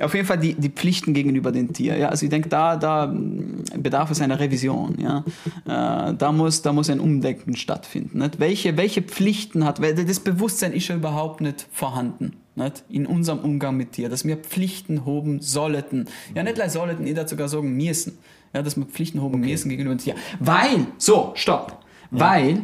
Auf 0.00 0.14
jeden 0.14 0.26
Fall 0.26 0.38
die, 0.38 0.54
die 0.54 0.70
Pflichten 0.70 1.14
gegenüber 1.14 1.52
dem 1.52 1.72
Tier. 1.72 1.96
Ja? 1.96 2.08
Also 2.08 2.24
ich 2.24 2.30
denke, 2.30 2.48
da, 2.48 2.76
da 2.76 3.06
mm, 3.06 3.64
bedarf 3.78 4.10
es 4.10 4.20
einer 4.20 4.40
Revision. 4.40 4.96
Ja? 4.98 5.24
Äh, 5.66 6.14
da, 6.14 6.32
muss, 6.32 6.62
da 6.62 6.72
muss 6.72 6.90
ein 6.90 7.00
Umdenken 7.00 7.56
stattfinden. 7.56 8.18
Nicht? 8.18 8.40
Welche, 8.40 8.76
welche 8.76 9.02
Pflichten 9.02 9.64
hat, 9.64 9.80
weil 9.80 9.94
das 9.94 10.20
Bewusstsein 10.20 10.72
ist 10.72 10.88
ja 10.88 10.96
überhaupt 10.96 11.40
nicht 11.40 11.66
vorhanden. 11.72 12.36
Nicht? 12.56 12.84
In 12.88 13.06
unserem 13.06 13.40
Umgang 13.40 13.76
mit 13.76 13.92
Tier, 13.92 14.08
dass 14.08 14.24
wir 14.24 14.36
Pflichten 14.36 15.06
haben 15.06 15.40
sollten. 15.40 16.06
Ja, 16.34 16.42
nicht 16.42 16.56
gleich 16.56 16.72
sollten, 16.72 17.06
ich 17.06 17.16
würde 17.16 17.28
sogar 17.28 17.48
sagen 17.48 17.76
müssen. 17.76 18.18
Ja, 18.52 18.62
dass 18.62 18.76
wir 18.76 18.84
Pflichten 18.86 19.20
haben 19.22 19.40
müssen 19.40 19.68
gegenüber 19.68 19.94
dem 19.94 19.98
Tier. 19.98 20.14
Weil, 20.38 20.86
so, 20.98 21.32
stopp. 21.34 21.80
Weil 22.10 22.62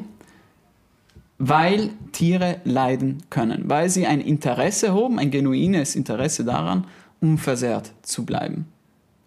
weil 1.43 1.89
Tiere 2.12 2.61
leiden 2.64 3.22
können, 3.31 3.62
weil 3.64 3.89
sie 3.89 4.07
ein 4.07 4.20
Interesse 4.20 4.93
haben, 4.93 5.18
ein 5.18 5.31
genuines 5.31 5.97
Interesse 5.97 6.45
daran, 6.45 6.87
unversehrt 7.21 7.93
zu 8.03 8.25
bleiben. 8.25 8.66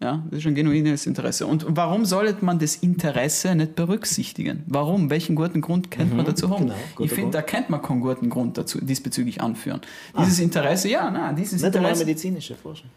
Ja, 0.02 0.22
das 0.30 0.40
ist 0.40 0.48
ein 0.48 0.56
genuines 0.56 1.06
Interesse. 1.06 1.48
Und 1.48 1.66
warum 1.70 2.04
sollte 2.04 2.44
man 2.44 2.60
das 2.60 2.76
Interesse 2.76 3.56
nicht 3.56 3.76
berücksichtigen? 3.76 4.64
Warum? 4.68 5.10
Welchen 5.10 5.34
guten 5.36 5.62
Grund 5.62 5.92
könnte 5.92 6.14
man 6.14 6.26
dazu 6.26 6.50
haben? 6.50 6.66
genau, 6.66 6.76
ich 7.00 7.12
finde, 7.12 7.32
da 7.32 7.42
könnte 7.42 7.72
man 7.72 7.82
keinen 7.82 8.02
guten 8.02 8.30
Grund 8.30 8.58
dazu 8.58 8.84
diesbezüglich 8.84 9.40
anführen. 9.40 9.80
Dieses 10.20 10.40
Interesse, 10.40 10.90
ja, 10.90 11.10
nein, 11.10 11.38
dieses 11.38 11.62
Nicht 11.62 11.74
Interesse. 11.76 12.04
medizinische 12.06 12.56
Forschung. 12.56 12.90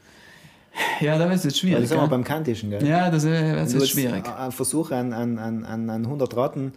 Ja, 1.01 1.17
da 1.17 1.27
wird 1.29 1.39
es 1.39 1.45
jetzt 1.45 1.55
Ja, 1.57 1.61
schwierig. 1.61 1.83
das 1.85 1.91
wir 1.93 1.99
gell? 2.01 2.09
beim 2.09 2.25
Kantischen, 2.25 2.71
gell? 2.71 2.85
Ja, 2.87 3.09
das 3.09 3.23
wird 3.25 3.41
Du 3.41 3.57
jetzt 3.61 3.75
hast 3.77 3.89
schwierig. 3.89 4.27
Ein 4.29 4.51
Versuch 4.53 4.91
an, 4.91 5.13
an, 5.13 5.39
an, 5.39 5.65
an 5.65 5.89
an 5.89 6.05
100 6.05 6.37
Ratten 6.37 6.73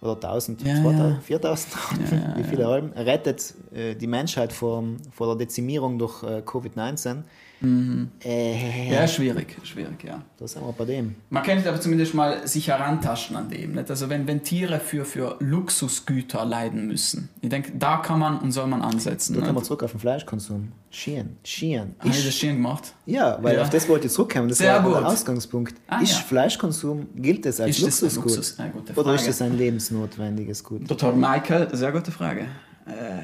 oder 0.00 0.14
1000, 0.14 0.62
Ja, 0.62 0.74
2000, 0.82 0.98
ja. 1.14 1.20
4000 1.20 1.74
Ratten, 1.76 2.34
wie 2.38 2.44
viele 2.44 2.66
Alben, 2.66 2.92
rettet 2.92 3.54
äh, 3.72 3.94
die 3.94 4.06
Menschheit 4.08 4.52
vor, 4.52 4.82
vor 5.12 5.28
der 5.28 5.46
Dezimierung 5.46 5.98
durch 5.98 6.22
äh, 6.24 6.42
Covid-19. 6.44 7.18
Äh, 7.62 8.90
Ja, 8.92 9.06
schwierig, 9.06 9.56
schwierig, 9.64 10.02
ja. 10.04 10.22
Da 10.38 10.48
sind 10.48 10.62
wir 10.64 10.72
bei 10.72 10.86
dem. 10.86 11.14
Man 11.28 11.42
könnte 11.42 11.68
aber 11.68 11.80
zumindest 11.80 12.14
mal 12.14 12.46
sich 12.48 12.68
herantasten 12.68 13.36
an 13.36 13.50
dem. 13.50 13.72
Nicht? 13.72 13.90
Also 13.90 14.08
wenn, 14.08 14.26
wenn 14.26 14.42
Tiere 14.42 14.80
für, 14.80 15.04
für 15.04 15.36
Luxusgüter 15.40 16.44
leiden 16.46 16.86
müssen. 16.86 17.28
Ich 17.42 17.50
denke, 17.50 17.72
da 17.78 17.98
kann 17.98 18.18
man 18.18 18.38
und 18.38 18.52
soll 18.52 18.66
man 18.66 18.80
ansetzen. 18.80 19.34
Da 19.34 19.40
kommen 19.40 19.52
wir 19.52 19.60
nicht? 19.60 19.66
zurück 19.66 19.82
auf 19.82 19.90
den 19.90 20.00
Fleischkonsum. 20.00 20.72
Schieren, 20.90 21.36
Schieren. 21.44 21.94
Habe 21.98 22.08
ich 22.08 22.16
das 22.16 22.24
Ist, 22.26 22.38
schön 22.38 22.56
gemacht? 22.56 22.94
ja, 23.06 23.38
weil 23.42 23.56
Ja. 23.56 23.62
auf 23.62 23.70
das 23.70 23.88
wollte 23.88 24.06
ich 24.06 24.12
zurückkommen. 24.12 24.48
Das 24.48 24.58
Sehr 24.58 24.74
war 24.74 24.82
gut. 24.82 24.94
der 24.94 25.06
Ausgangspunkt. 25.06 25.74
Ah, 25.86 26.00
ist 26.00 26.12
ja. 26.12 26.18
Fleischkonsum, 26.18 27.08
gilt 27.14 27.44
das 27.44 27.60
als 27.60 27.78
Ist 27.78 27.86
das 27.86 28.02
ein 28.02 28.06
Luxusgut? 28.16 28.24
Luxus? 28.36 28.58
Eine 28.58 28.70
gute 28.72 28.92
Oder 28.94 29.14
ist 29.14 29.20
Frage. 29.20 29.30
das 29.32 29.42
ein 29.42 29.58
lebensnotwendiges 29.58 30.64
Gut? 30.64 30.90
Dr. 30.90 31.12
Michael, 31.12 31.68
sehr 31.76 31.92
gute 31.92 32.10
Frage. 32.10 32.46
Äh, 32.86 33.20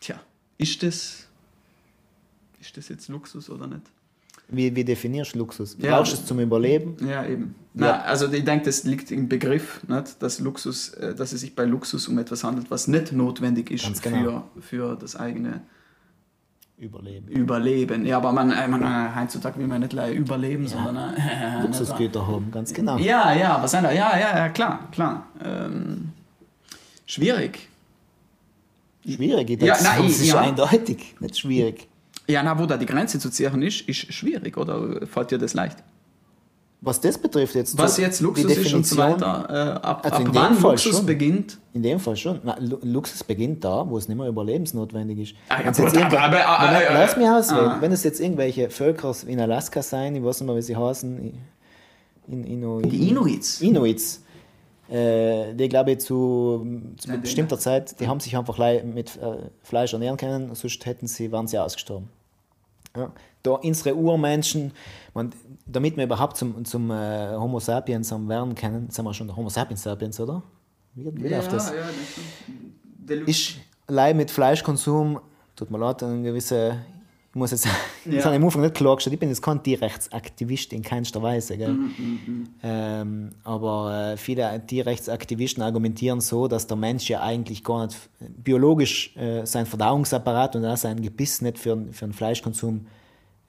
tja, 0.00 0.16
ist 0.58 0.82
das, 0.82 1.26
ist 2.60 2.76
das 2.76 2.88
jetzt 2.88 3.08
Luxus 3.08 3.50
oder 3.50 3.66
nicht? 3.66 3.82
Wie, 4.48 4.74
wie 4.74 4.84
definierst 4.84 5.34
du 5.34 5.38
Luxus? 5.38 5.76
Ja. 5.78 5.96
Brauchst 5.96 6.12
du 6.12 6.16
es 6.16 6.26
zum 6.26 6.40
Überleben? 6.40 6.96
Ja, 7.06 7.24
eben. 7.24 7.54
Ja. 7.74 7.80
Na, 7.80 8.00
also 8.02 8.30
ich 8.32 8.44
denke, 8.44 8.64
das 8.64 8.82
liegt 8.84 9.10
im 9.12 9.28
Begriff, 9.28 9.80
nicht? 9.86 10.20
Dass, 10.20 10.40
Luxus, 10.40 10.90
äh, 10.94 11.14
dass 11.14 11.32
es 11.32 11.40
sich 11.40 11.54
bei 11.54 11.64
Luxus 11.64 12.08
um 12.08 12.18
etwas 12.18 12.42
handelt, 12.42 12.70
was 12.70 12.88
nicht 12.88 13.12
notwendig 13.12 13.70
ist 13.70 14.02
genau. 14.02 14.44
für, 14.54 14.62
für 14.62 14.96
das 14.96 15.14
eigene 15.14 15.62
Überleben. 16.80 17.28
Überleben. 17.28 18.06
Ja, 18.06 18.16
aber 18.16 18.32
man, 18.32 18.50
äh, 18.50 18.66
man 18.66 18.82
äh, 18.82 19.20
heutzutage 19.20 19.58
will 19.58 19.66
man 19.66 19.80
nicht 19.80 19.90
gleich 19.90 20.16
überleben, 20.16 20.66
sondern 20.66 21.14
äh, 21.14 21.60
Luxusgüter 21.62 22.26
haben, 22.26 22.50
ganz 22.50 22.72
genau. 22.72 22.96
Ja, 22.96 23.34
ja, 23.34 23.62
was 23.62 23.72
da? 23.72 23.82
Ja, 23.92 24.18
ja, 24.18 24.38
ja, 24.38 24.48
klar, 24.48 24.88
klar. 24.90 25.28
Ähm, 25.44 26.08
schwierig. 27.04 27.68
Schwierig, 29.06 29.50
ich 29.50 29.62
Ja, 29.62 29.76
nein, 29.82 30.04
das 30.04 30.12
ist 30.12 30.26
ja. 30.28 30.40
eindeutig, 30.40 31.16
nicht 31.20 31.38
schwierig. 31.38 31.89
Ja, 32.30 32.42
na, 32.42 32.58
wo 32.58 32.66
da 32.66 32.76
die 32.76 32.86
Grenze 32.86 33.18
zu 33.18 33.30
ziehen 33.30 33.62
ist, 33.62 33.82
ist 33.88 34.12
schwierig, 34.12 34.56
oder 34.56 35.06
fällt 35.06 35.30
dir 35.30 35.38
das 35.38 35.54
leicht? 35.54 35.78
Was 36.82 36.98
das 36.98 37.18
betrifft 37.18 37.54
jetzt, 37.56 37.76
Was 37.76 37.98
jetzt 37.98 38.22
Luxus 38.22 38.56
ist 38.56 38.72
und 38.72 38.86
so 38.86 38.96
weiter, 38.96 39.46
äh, 39.82 39.86
ab, 39.86 40.00
Also 40.02 40.16
ab 40.16 40.20
in 40.20 40.24
dem 40.26 40.34
wann 40.34 40.54
Fall 40.54 40.70
Luxus 40.72 40.96
schon. 40.96 41.04
beginnt, 41.06 41.58
In 41.74 41.82
dem 41.82 42.00
Fall 42.00 42.16
schon. 42.16 42.40
Na, 42.42 42.56
Lu- 42.58 42.78
Luxus 42.82 43.22
beginnt 43.22 43.62
da, 43.64 43.84
wo 43.86 43.98
es 43.98 44.08
nicht 44.08 44.16
mehr 44.16 44.26
überlebensnotwendig 44.28 45.18
ist. 45.18 45.34
Ah, 45.50 45.60
ja, 45.62 45.70
gut, 45.72 45.78
irgendwel- 45.78 46.04
aber- 46.06 46.20
aber- 46.20 46.44
aber- 46.46 46.66
Moment, 46.72 46.88
äh, 46.88 46.92
Lass 46.94 47.16
mich 47.18 47.28
ausreden. 47.28 47.66
ah. 47.68 47.76
Wenn 47.82 47.92
es 47.92 48.02
jetzt 48.02 48.18
irgendwelche 48.18 48.70
Völker 48.70 49.14
in 49.26 49.38
Alaska 49.40 49.82
sein, 49.82 50.16
ich 50.16 50.24
weiß 50.24 50.40
nicht 50.40 50.46
mehr, 50.46 50.56
wie 50.56 50.62
sie 50.62 50.74
heißen, 50.76 51.34
in, 52.28 52.44
Inu, 52.44 52.80
Die 52.80 53.10
Inuits. 53.10 53.60
Inuits, 53.60 54.22
äh, 54.88 55.52
die 55.52 55.68
glaube 55.68 55.92
ich 55.92 55.98
zu, 55.98 56.64
zu 56.96 57.10
bestimmter 57.18 57.58
Zeit, 57.58 58.00
die 58.00 58.08
haben 58.08 58.20
sich 58.20 58.34
einfach 58.38 58.56
mit 58.84 59.16
äh, 59.18 59.36
Fleisch 59.62 59.92
ernähren 59.92 60.16
können, 60.16 60.54
sonst 60.54 60.86
hätten 60.86 61.06
sie, 61.08 61.30
waren 61.30 61.46
sie 61.46 61.58
ausgestorben. 61.58 62.08
Ja. 62.96 63.12
Da 63.42 63.52
unsere 63.52 63.94
Urmenschen, 63.94 64.72
man, 65.14 65.32
damit 65.66 65.96
wir 65.96 66.04
überhaupt 66.04 66.36
zum, 66.36 66.64
zum 66.64 66.90
äh, 66.90 67.34
Homo 67.36 67.60
sapiens 67.60 68.10
haben 68.12 68.28
werden 68.28 68.54
können, 68.54 68.90
sind 68.90 69.04
wir 69.04 69.14
schon 69.14 69.28
der 69.28 69.36
Homo 69.36 69.48
sapiens 69.48 69.82
sapiens, 69.82 70.18
oder? 70.20 70.42
Wie, 70.94 71.04
wie 71.14 71.28
läuft 71.28 71.52
das? 71.52 71.70
ja, 71.70 71.76
das 73.06 73.16
ist, 73.18 73.28
ist 73.28 73.56
allein 73.86 74.16
mit 74.16 74.30
Fleischkonsum, 74.30 75.20
tut 75.56 75.70
mir 75.70 75.78
leid, 75.78 76.02
eine 76.02 76.22
gewisse, 76.22 76.78
ich 77.30 77.36
muss 77.36 77.52
jetzt, 77.52 77.66
Ja. 78.04 78.12
das 78.16 78.24
habe 78.24 78.34
ich 78.34 78.40
am 78.40 78.44
Anfang 78.46 78.62
nicht 78.62 78.74
klar 78.74 78.96
gestellt, 78.96 79.14
ich 79.14 79.20
bin 79.20 79.28
jetzt 79.28 79.42
kein 79.42 79.62
Tierrechtsaktivist 79.62 80.72
in 80.72 80.82
keinster 80.82 81.22
Weise, 81.22 81.56
gell? 81.56 81.72
Mhm, 81.72 82.48
ähm, 82.62 83.30
aber 83.44 84.12
äh, 84.12 84.16
viele 84.16 84.60
Tierrechtsaktivisten 84.66 85.62
argumentieren 85.62 86.20
so, 86.20 86.48
dass 86.48 86.66
der 86.66 86.76
Mensch 86.76 87.08
ja 87.08 87.20
eigentlich 87.22 87.62
gar 87.62 87.86
nicht 87.86 87.96
biologisch 88.42 89.14
äh, 89.16 89.44
sein 89.46 89.66
Verdauungsapparat 89.66 90.56
und 90.56 90.64
auch 90.64 90.76
sein 90.76 91.00
Gebiss 91.02 91.40
nicht 91.42 91.58
für, 91.58 91.76
für 91.92 92.06
den 92.06 92.12
Fleischkonsum 92.14 92.86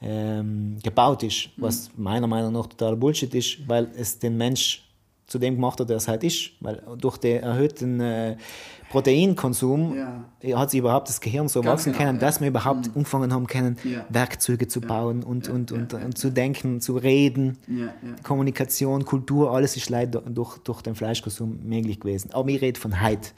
ähm, 0.02 0.78
gebaut 0.84 1.24
ist, 1.24 1.50
was 1.58 1.92
meiner 1.96 2.28
Meinung 2.28 2.54
nach 2.54 2.68
total 2.68 2.96
Bullshit 2.96 3.34
ist, 3.36 3.68
weil 3.68 3.90
es 3.98 4.18
den 4.20 4.36
Mensch 4.38 4.84
zu 5.28 5.40
dem 5.40 5.56
gemacht 5.56 5.80
hat, 5.80 5.90
der 5.90 5.98
es 5.98 6.08
halt 6.08 6.24
ist. 6.24 6.52
Weil 6.60 6.82
durch 6.98 7.18
den 7.18 7.42
erhöhten 7.44 8.00
äh, 8.02 8.36
Proteinkonsum 8.92 9.96
Ja. 10.44 10.60
hat 10.60 10.72
sich 10.72 10.80
überhaupt 10.80 11.08
das 11.10 11.22
Gehirn 11.22 11.48
so 11.48 11.62
Ganz 11.62 11.72
wachsen 11.72 11.94
genau, 11.94 12.06
können, 12.06 12.20
dass 12.20 12.42
wir 12.42 12.50
überhaupt 12.50 12.89
angefangen 12.96 13.34
haben 13.34 13.48
können. 13.48 13.78
Werkzeuge 14.10 14.68
zu 14.68 14.82
bauen 14.82 15.24
und, 15.24 15.48
und, 15.50 15.72
und, 15.72 15.94
und 15.94 16.18
zu 16.18 16.30
denken, 16.30 16.82
zu 16.82 16.98
reden. 16.98 17.58
Kommunikation, 18.24 19.06
Kultur, 19.06 19.52
alles 19.52 19.78
ist 19.78 19.89
leider 19.89 20.22
durch, 20.22 20.58
durch 20.60 20.82
den 20.82 20.96
Fleischkonsum 20.96 21.60
möglich 21.64 22.00
gewesen. 22.00 22.32
Aber 22.34 22.50
ich 22.50 22.62
rede 22.62 22.80
von 22.80 23.02
heute. 23.02 23.30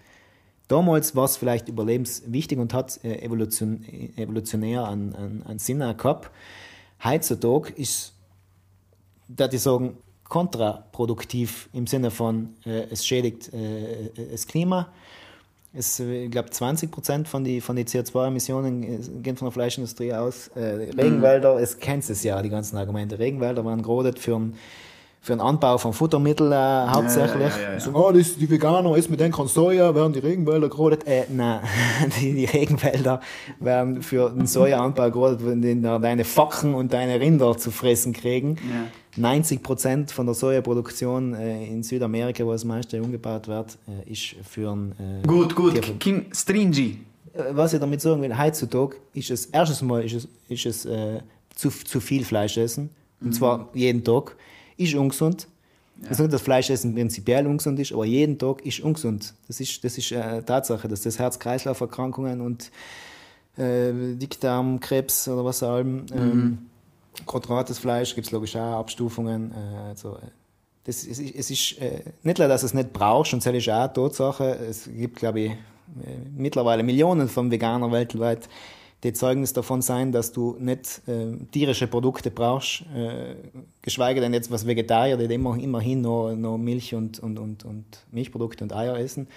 Damals 0.67 1.15
war 1.15 1.25
es 1.25 1.37
vielleicht 1.37 1.67
überlebenswichtig 1.69 2.57
und 2.57 2.73
hat 2.73 2.99
äh, 3.03 3.21
evolution, 3.21 3.83
äh, 3.83 4.21
evolutionär 4.21 4.87
einen, 4.87 5.13
einen, 5.13 5.43
einen 5.43 5.59
Sinn 5.59 5.79
gehabt. 5.79 6.31
Heutzutage 7.03 7.73
ist, 7.73 8.13
da 9.27 9.47
ich 9.51 9.61
sagen, 9.61 9.97
kontraproduktiv 10.23 11.69
im 11.73 11.85
Sinne 11.85 12.09
von, 12.09 12.55
äh, 12.65 12.87
es 12.89 13.05
schädigt 13.05 13.53
äh, 13.53 14.05
äh, 14.05 14.31
das 14.31 14.47
Klima. 14.47 14.91
Es, 15.75 15.99
ich 15.99 16.29
glaube, 16.29 16.51
20 16.51 16.91
Prozent 16.91 17.27
von 17.27 17.43
den 17.43 17.59
von 17.59 17.75
die 17.75 17.83
CO2-Emissionen 17.83 18.83
äh, 18.83 18.99
gehen 19.23 19.37
von 19.37 19.47
der 19.47 19.51
Fleischindustrie 19.51 20.13
aus. 20.13 20.49
Äh, 20.49 20.91
Regenwälder, 20.95 21.59
es 21.59 21.79
kennt 21.79 22.07
es 22.09 22.23
ja, 22.23 22.41
die 22.41 22.49
ganzen 22.49 22.77
Argumente. 22.77 23.17
Regenwälder 23.17 23.65
werden 23.65 23.81
gerodet 23.81 24.19
für 24.19 24.35
einen 24.35 24.55
für 25.23 25.31
den 25.31 25.39
Anbau 25.39 25.77
von 25.77 25.93
Futtermitteln 25.93 26.51
äh, 26.51 26.55
hauptsächlich. 26.89 27.55
ja, 27.55 27.61
ja, 27.61 27.73
ja. 27.73 27.79
So, 27.79 27.91
oh, 27.93 28.11
das, 28.11 28.35
die 28.35 28.49
Veganer 28.49 28.93
essen 28.97 29.11
mit 29.11 29.21
denen 29.21 29.31
kein 29.31 29.47
Soja, 29.47 29.95
werden 29.95 30.11
die 30.11 30.19
Regenwälder 30.19 30.67
gerodet. 30.67 31.07
Äh, 31.07 31.23
nein, 31.29 31.61
die, 32.19 32.33
die 32.33 32.43
Regenwälder 32.43 33.21
werden 33.61 34.01
für 34.01 34.29
den 34.29 34.45
Sojaanbau 34.47 35.09
gerodet, 35.11 35.39
in 35.41 35.61
denen 35.61 35.81
da 35.81 35.97
deine 35.97 36.25
Facken 36.25 36.73
und 36.73 36.91
deine 36.91 37.21
Rinder 37.21 37.57
zu 37.57 37.71
fressen 37.71 38.11
kriegen. 38.11 38.57
90 39.15 39.61
Prozent 39.61 40.11
von 40.11 40.25
der 40.25 40.35
Sojaproduktion 40.35 41.33
äh, 41.35 41.65
in 41.67 41.83
Südamerika, 41.83 42.45
wo 42.45 42.51
das 42.51 42.63
meiste 42.65 43.01
umgebaut 43.01 43.47
wird, 43.47 43.77
äh, 43.87 44.11
ist 44.11 44.35
für 44.49 44.71
ein. 44.71 44.91
Äh, 45.23 45.27
Gut, 45.27 45.55
gut. 45.55 45.73
Tierfutter. 45.73 45.97
King 45.99 46.25
Stringy. 46.33 46.99
Äh, 47.33 47.43
Was 47.51 47.73
ich 47.73 47.79
damit 47.79 48.01
sagen 48.01 48.21
will, 48.21 48.37
heutzutage 48.37 48.95
ist 49.13 49.29
es 49.29 49.45
erstens 49.47 49.81
mal 49.81 50.03
ist 50.03 50.13
es, 50.13 50.27
ist 50.49 50.65
es 50.65 50.85
äh, 50.85 51.19
zu, 51.55 51.69
zu 51.69 51.99
viel 51.99 52.23
Fleisch 52.25 52.57
essen. 52.57 52.89
Und 53.21 53.27
Mhm. 53.27 53.33
zwar 53.33 53.69
jeden 53.73 54.03
Tag. 54.03 54.35
Ist 54.77 54.95
ungesund. 54.95 55.47
Ich 56.01 56.09
sage 56.09 56.23
nicht, 56.23 56.33
dass 56.33 56.41
Fleischessen 56.41 56.95
prinzipiell 56.95 57.45
ungesund 57.47 57.79
ist, 57.79 57.93
aber 57.93 58.03
jeden 58.05 58.37
Tag 58.39 58.65
ist 58.65 58.79
ungesund. 58.81 59.33
Das 59.47 59.59
ist, 59.61 59.83
das 59.83 59.97
ist 59.97 60.11
äh, 60.11 60.41
Tatsache, 60.41 60.87
dass 60.87 61.01
das 61.01 61.19
Herz-Kreislauf-Erkrankungen 61.19 62.41
und 62.41 62.71
äh, 63.57 63.91
Dickdarmkrebs 64.15 65.27
oder 65.27 65.45
was 65.45 65.61
auch 65.63 65.77
immer, 65.79 66.01
ähm, 66.13 66.57
quadrates 67.25 67.79
Fleisch 67.79 68.15
gibt 68.15 68.27
es 68.27 68.31
logisch 68.31 68.55
auch 68.55 68.79
Abstufungen. 68.79 69.51
Äh, 69.51 69.77
also, 69.89 70.17
das, 70.85 71.05
es, 71.05 71.19
es 71.19 71.49
ist 71.49 71.81
äh, 71.81 72.01
nicht 72.23 72.39
nur, 72.39 72.47
dass 72.47 72.61
du 72.61 72.67
es 72.67 72.73
nicht 72.73 72.91
brauchst, 72.91 73.33
und 73.33 73.45
das 73.45 73.53
ist 73.53 73.69
auch 73.69 73.87
Tatsache. 73.87 74.57
Es 74.69 74.89
gibt, 74.91 75.17
glaube 75.17 75.39
ich, 75.39 75.51
äh, 75.51 75.55
mittlerweile 76.35 76.83
Millionen 76.83 77.29
von 77.29 77.49
Veganern 77.51 77.91
weltweit, 77.91 78.49
die 79.03 79.13
Zeugnis 79.13 79.51
davon 79.51 79.81
sein, 79.81 80.11
dass 80.11 80.31
du 80.31 80.55
nicht 80.59 81.01
äh, 81.07 81.35
tierische 81.51 81.87
Produkte 81.87 82.31
brauchst, 82.31 82.83
äh, 82.95 83.35
geschweige 83.81 84.21
denn 84.21 84.33
jetzt 84.33 84.49
was 84.49 84.65
Vegetarier, 84.65 85.17
die 85.17 85.33
immer, 85.33 85.57
immerhin 85.57 86.01
noch, 86.01 86.33
noch 86.35 86.57
Milch 86.57 86.95
und, 86.95 87.19
und, 87.19 87.37
und, 87.37 87.65
und 87.65 87.85
Milchprodukte 88.11 88.63
und 88.63 88.73
Eier 88.73 88.97
essen. 88.97 89.27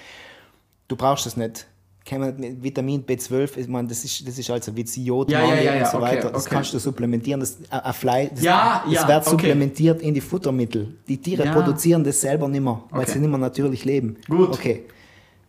Du 0.87 0.95
brauchst 0.95 1.27
es 1.27 1.37
nicht. 1.37 1.67
Kann 2.09 2.21
man 2.21 2.63
Vitamin 2.63 3.05
B12, 3.05 3.57
ich 3.59 3.67
meine, 3.67 3.89
das 3.89 4.05
ist, 4.05 4.27
das 4.29 4.39
ist 4.39 4.49
also 4.49 4.75
wie 4.77 4.83
Jod, 5.03 5.29
Ja, 5.29 5.45
ja, 5.45 5.61
ja, 5.61 5.79
und 5.79 5.87
so 5.91 5.97
okay, 5.97 6.07
weiter. 6.07 6.31
Das 6.31 6.47
okay. 6.47 6.55
kannst 6.55 6.73
du 6.73 6.79
supplementieren. 6.79 7.41
Das, 7.41 7.59
ein- 7.69 7.81
ein 7.81 7.93
Fleisch, 7.93 8.31
das, 8.33 8.43
das 8.45 9.09
wird 9.09 9.21
okay. 9.23 9.31
supplementiert 9.31 10.01
in 10.03 10.15
die 10.15 10.21
Futtermittel. 10.21 10.95
Die 11.09 11.19
Tiere 11.19 11.43
produzieren 11.51 12.05
das 12.05 12.21
selber 12.21 12.47
nicht 12.49 12.63
mehr, 12.63 12.81
weil 12.91 13.09
sie 13.09 13.19
nicht 13.19 13.29
mehr 13.29 13.39
natürlich 13.39 13.85
leben. 13.85 14.17
Gut. 14.29 14.51
Okay. 14.51 14.85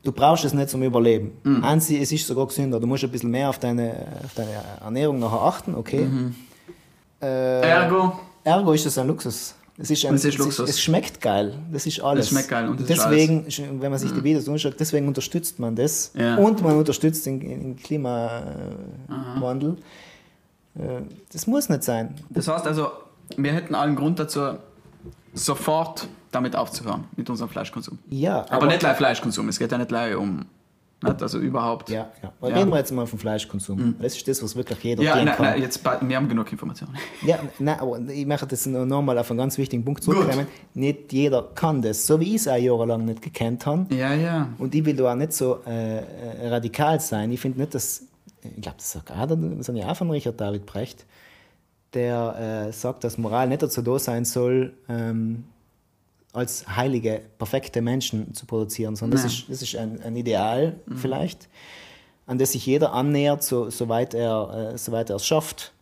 Du 0.04 0.12
brauchst 0.12 0.46
es 0.46 0.54
nicht 0.54 0.70
zum 0.70 0.82
Überleben. 0.82 1.34
Einzig, 1.62 2.02
es 2.02 2.12
ist 2.12 2.26
sogar 2.26 2.48
gesünder. 2.48 2.80
Du 2.80 2.88
musst 2.88 3.04
ein 3.04 3.12
bisschen 3.12 3.30
mehr 3.30 3.50
auf 3.50 3.60
deine, 3.60 3.94
auf 4.26 4.34
deine 4.34 4.52
Ernährung 4.84 5.20
nachher 5.20 5.42
achten, 5.42 5.76
okay. 5.76 6.06
Mhm. 6.06 6.34
Äh, 7.22 7.62
Ergo. 7.62 8.18
Ergo 8.44 8.72
ist 8.72 8.86
es 8.86 8.98
ein 8.98 9.06
Luxus. 9.08 9.54
Es, 9.80 9.92
ist 9.92 10.06
ein, 10.06 10.16
Es 10.16 10.26
ist 10.26 10.40
es, 10.40 10.60
es 10.60 10.82
schmeckt 10.82 11.22
geil. 11.22 11.54
Das 11.72 11.86
ist 11.86 12.02
alles. 12.02 12.26
Es 12.26 12.32
schmeckt 12.32 12.50
geil 12.50 12.68
und 12.68 12.90
deswegen, 12.90 13.46
wenn 13.82 13.92
man 13.92 14.00
sich 14.00 14.12
die 14.12 14.24
Videos 14.24 14.50
anschaut, 14.50 14.76
deswegen 14.80 15.08
unterstützt 15.08 15.60
man 15.60 15.76
das. 15.76 16.12
Ja. 16.16 16.36
Und 16.38 16.64
man 16.64 16.78
unterstützt 16.78 17.26
den, 17.28 17.40
den 17.40 17.76
Klimawandel. 17.78 19.78
Äh, 20.76 21.02
Das 21.32 21.46
muss 21.46 21.70
nicht 21.70 21.84
sein. 21.84 22.16
Das 22.30 22.48
heißt 22.48 22.66
also, 22.66 22.90
wir 23.36 23.54
hätten 23.54 23.76
allen 23.76 23.96
Grund 23.96 24.20
dazu, 24.20 24.58
sofort 25.34 26.08
damit 26.32 26.56
aufzuhören, 26.56 27.06
mit 27.16 27.30
unserem 27.30 27.50
Fleischkonsum. 27.50 28.00
Ja, 28.10 28.46
Aber, 28.50 28.68
nicht 28.68 28.80
gleich 28.80 28.98
Fleischkonsum, 28.98 29.50
es 29.50 29.60
geht 29.60 29.72
ja 29.72 29.78
nicht 29.78 29.90
gleich 29.90 30.16
um, 30.16 30.46
nicht, 31.04 31.22
also 31.22 31.38
überhaupt. 31.40 31.90
Ja, 31.90 32.10
ja. 32.24 32.34
Aber 32.40 32.50
Ja. 32.50 32.56
Mhm. 32.56 32.60
reden 32.62 32.72
wir 32.72 32.78
jetzt 32.80 32.92
mal 32.92 33.06
vom 33.06 33.20
Fleischkonsum. 33.20 33.96
Das 34.02 34.16
ist 34.18 34.28
das, 34.28 34.42
was 34.42 34.56
wirklich 34.56 34.84
jeder 34.84 35.04
Ja, 35.04 35.16
nein, 35.16 35.28
kann. 35.28 35.46
nein, 35.46 35.62
jetzt, 35.62 35.84
wir 35.86 36.16
haben 36.18 36.28
genug 36.28 36.52
Informationen. 36.52 36.96
Ja, 37.24 37.40
nein, 37.60 37.80
aber 37.80 38.00
ich 38.10 38.26
möchte 38.26 38.48
das 38.48 38.66
noch 38.66 38.86
noch 38.86 39.02
mal 39.04 39.18
auf 39.18 39.30
einen 39.30 39.38
ganz 39.38 39.58
wichtigen 39.58 39.86
Punkt 39.86 40.04
zurückkommen. 40.04 40.48
Nicht 40.74 41.14
jeder 41.14 41.44
kann 41.54 41.82
das, 41.82 42.08
so 42.08 42.20
wie 42.20 42.30
ich 42.30 42.42
es 42.42 42.48
auch 42.48 42.56
jahrelang 42.58 43.06
nicht 43.06 43.22
gekannt 43.22 43.66
habe. 43.66 43.94
Ja, 43.94 44.14
ja. 44.14 44.50
Und 44.58 44.74
ich 44.74 44.84
will 44.86 44.96
da 44.96 45.12
auch 45.12 45.16
nicht 45.16 45.34
so 45.34 45.60
äh, 45.68 45.98
äh, 46.00 46.48
radikal 46.50 47.00
sein. 47.00 47.32
Ich 47.32 47.40
finde 47.42 47.60
nicht, 47.60 47.76
dass, 47.76 48.04
ich 48.44 48.62
glaube, 48.62 48.78
das 48.78 48.92
sagt 48.92 49.12
auch, 49.12 49.28
das 49.28 49.68
habe 49.68 49.78
ich 49.78 49.86
auch 49.86 49.96
von 49.98 50.10
Richard 50.10 50.42
David 50.42 50.66
Brecht, 50.66 51.06
der 51.94 52.68
äh, 52.70 52.74
sagt, 52.74 53.04
dass 53.04 53.18
Moral 53.18 53.48
nicht 53.48 53.62
dazu 53.62 53.82
da 53.82 53.98
sein 54.00 54.26
soll, 54.26 54.74
ähm, 54.90 55.44
als 56.38 56.68
heilige, 56.68 57.22
perfekte 57.38 57.82
Menschen 57.82 58.34
zu 58.34 58.46
produzieren, 58.46 58.96
sondern 58.96 59.22
das 59.22 59.24
Nein. 59.24 59.40
ist, 59.40 59.50
das 59.50 59.62
ist 59.62 59.76
ein, 59.76 60.02
ein 60.04 60.16
Ideal 60.16 60.80
vielleicht, 60.96 61.50
an 62.26 62.38
das 62.38 62.52
sich 62.52 62.66
jeder 62.66 62.94
annähert, 62.94 63.44
so, 63.44 63.70
soweit 63.70 64.14
er 64.14 64.74
äh, 64.74 64.78
soweit 64.78 65.10
er 65.10 65.16
es 65.18 65.26
schafft. 65.26 65.74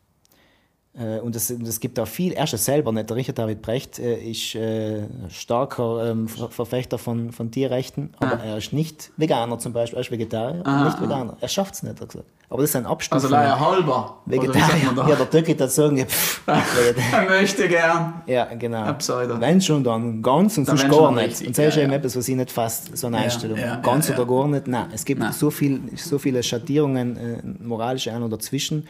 Äh, 0.97 1.19
Und 1.19 1.35
es, 1.35 1.49
es 1.49 1.79
gibt 1.81 1.99
auch 1.99 2.07
viel, 2.07 2.31
er 2.33 2.45
ist 2.45 2.53
es 2.53 2.63
selber 2.65 2.91
nicht, 2.93 3.09
der 3.09 3.17
Richard 3.17 3.37
David 3.37 3.61
Brecht 3.61 3.99
äh, 3.99 4.15
ist 4.15 4.55
äh, 4.55 5.03
starker 5.29 6.09
ähm, 6.11 6.27
Ver 6.29 6.49
Verfechter 6.49 6.97
von, 6.97 7.31
von 7.33 7.51
Tierrechten, 7.51 8.11
aber 8.19 8.39
Ah. 8.39 8.45
er 8.45 8.57
ist 8.57 8.71
nicht 8.71 9.11
Veganer 9.17 9.59
zum 9.59 9.73
Beispiel, 9.73 9.97
er 9.97 10.01
ist 10.01 10.11
Vegetarier, 10.11 10.61
Ah, 10.65 10.85
nicht 10.85 10.97
ah. 10.97 11.01
Veganer. 11.01 11.37
Er 11.41 11.47
schafft 11.49 11.73
es 11.75 11.83
nicht, 11.83 11.93
hat 11.95 12.01
er 12.01 12.07
gesagt. 12.07 12.25
Aber 12.47 12.61
das 12.61 12.69
ist 12.69 12.75
ein 12.77 12.85
Abstand. 12.85 13.21
Also 13.23 13.33
leider 13.35 13.59
halber. 13.59 14.17
Vegetarier. 14.25 14.93
Ja, 15.09 15.15
der 15.15 15.29
Türke 15.29 15.57
hat 15.63 15.71
sagen, 15.71 15.97
ja, 15.97 16.05
pff. 16.05 16.43
Er 16.47 17.25
möchte 17.27 17.67
gern. 17.67 18.21
Ja, 18.27 18.45
genau. 18.53 18.83
Absurd. 18.83 19.41
Wenn 19.41 19.59
schon, 19.59 19.83
dann 19.83 20.21
ganz 20.21 20.57
und 20.57 20.67
Dann 20.67 20.77
sonst 20.77 20.95
gar 20.95 21.11
nicht. 21.11 21.25
richtig. 21.27 21.47
Und 21.47 21.57
das 21.57 21.65
ist 21.67 21.75
Ja, 21.75 21.81
eben 21.81 21.91
ja. 21.91 21.97
etwas, 21.97 22.15
was 22.15 22.27
ich 22.27 22.35
nicht 22.35 22.51
fasst, 22.51 22.95
so 22.95 23.07
eine 23.07 23.17
Einstellung. 23.17 23.57
ja, 23.57 23.77
ganz 23.77 24.07
ja, 24.07 24.13
oder 24.15 24.23
ja. 24.31 24.39
gar 24.39 24.47
nicht. 24.47 24.67
Nein, 24.67 24.85
es 24.93 25.03
gibt 25.03 25.19
Nein. 25.21 25.33
so, 25.33 25.49
viel, 25.49 25.81
so 25.95 26.19
viele 26.19 26.41
Schattierungen, 26.43 27.17
äh, 27.17 27.41
moralische 27.63 28.13
ein 28.13 28.21
oder 28.21 28.37
dazwischen. 28.37 28.87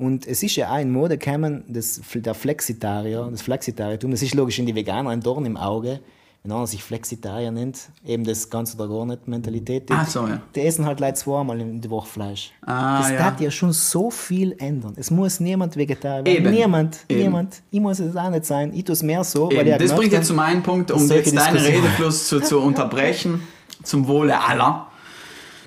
Und 0.00 0.26
es 0.26 0.42
ist 0.42 0.56
ja 0.56 0.72
auch 0.72 0.78
in 0.78 0.90
Mode 0.90 1.18
gekommen, 1.18 1.62
das, 1.68 2.00
der 2.14 2.32
Flexitarier, 2.32 3.28
das 3.30 3.42
Flexitarier-Tum, 3.42 4.10
das 4.10 4.22
ist 4.22 4.34
logisch 4.34 4.58
in 4.58 4.64
die 4.64 4.74
Veganer 4.74 5.10
ein 5.10 5.20
Dorn 5.20 5.44
im 5.44 5.58
Auge. 5.58 6.00
Wenn 6.42 6.52
einer 6.52 6.66
sich 6.66 6.82
Flexitarier 6.82 7.50
nennt, 7.50 7.90
eben 8.06 8.24
das 8.24 8.48
ganz 8.48 8.74
oder 8.74 8.88
gar 8.88 9.04
nicht 9.04 9.28
Mentalität. 9.28 9.90
Die, 9.90 9.92
Ach 9.92 10.08
so, 10.08 10.26
ja. 10.26 10.40
die 10.54 10.62
essen 10.62 10.86
halt 10.86 11.00
Leute 11.00 11.12
zweimal 11.16 11.60
in 11.60 11.82
der 11.82 11.90
Woche 11.90 12.08
Fleisch. 12.08 12.50
Ah, 12.64 13.00
das 13.00 13.10
ja. 13.10 13.18
darf 13.18 13.40
ja 13.42 13.50
schon 13.50 13.74
so 13.74 14.10
viel 14.10 14.56
ändern. 14.58 14.94
Es 14.96 15.10
muss 15.10 15.38
niemand 15.38 15.76
Vegetarier 15.76 16.24
werden. 16.24 16.46
Eben. 16.46 16.50
Niemand, 16.50 17.00
Eben. 17.06 17.20
niemand. 17.20 17.60
Ich 17.70 17.80
muss 17.80 17.98
es 17.98 18.16
auch 18.16 18.30
nicht 18.30 18.46
sein. 18.46 18.72
Ich 18.72 18.84
tue 18.84 18.94
es 18.94 19.02
mehr 19.02 19.22
so, 19.22 19.50
weil 19.54 19.68
ich 19.68 19.76
das 19.76 19.94
bringt 19.94 20.14
jetzt 20.14 20.28
zu 20.28 20.34
meinem 20.34 20.62
Punkt, 20.62 20.90
um 20.90 21.06
jetzt 21.10 21.36
deinen 21.36 21.58
Redefluss 21.58 22.26
zu, 22.26 22.40
zu 22.40 22.60
unterbrechen, 22.60 23.42
zum 23.82 24.08
Wohle 24.08 24.40
aller. 24.40 24.89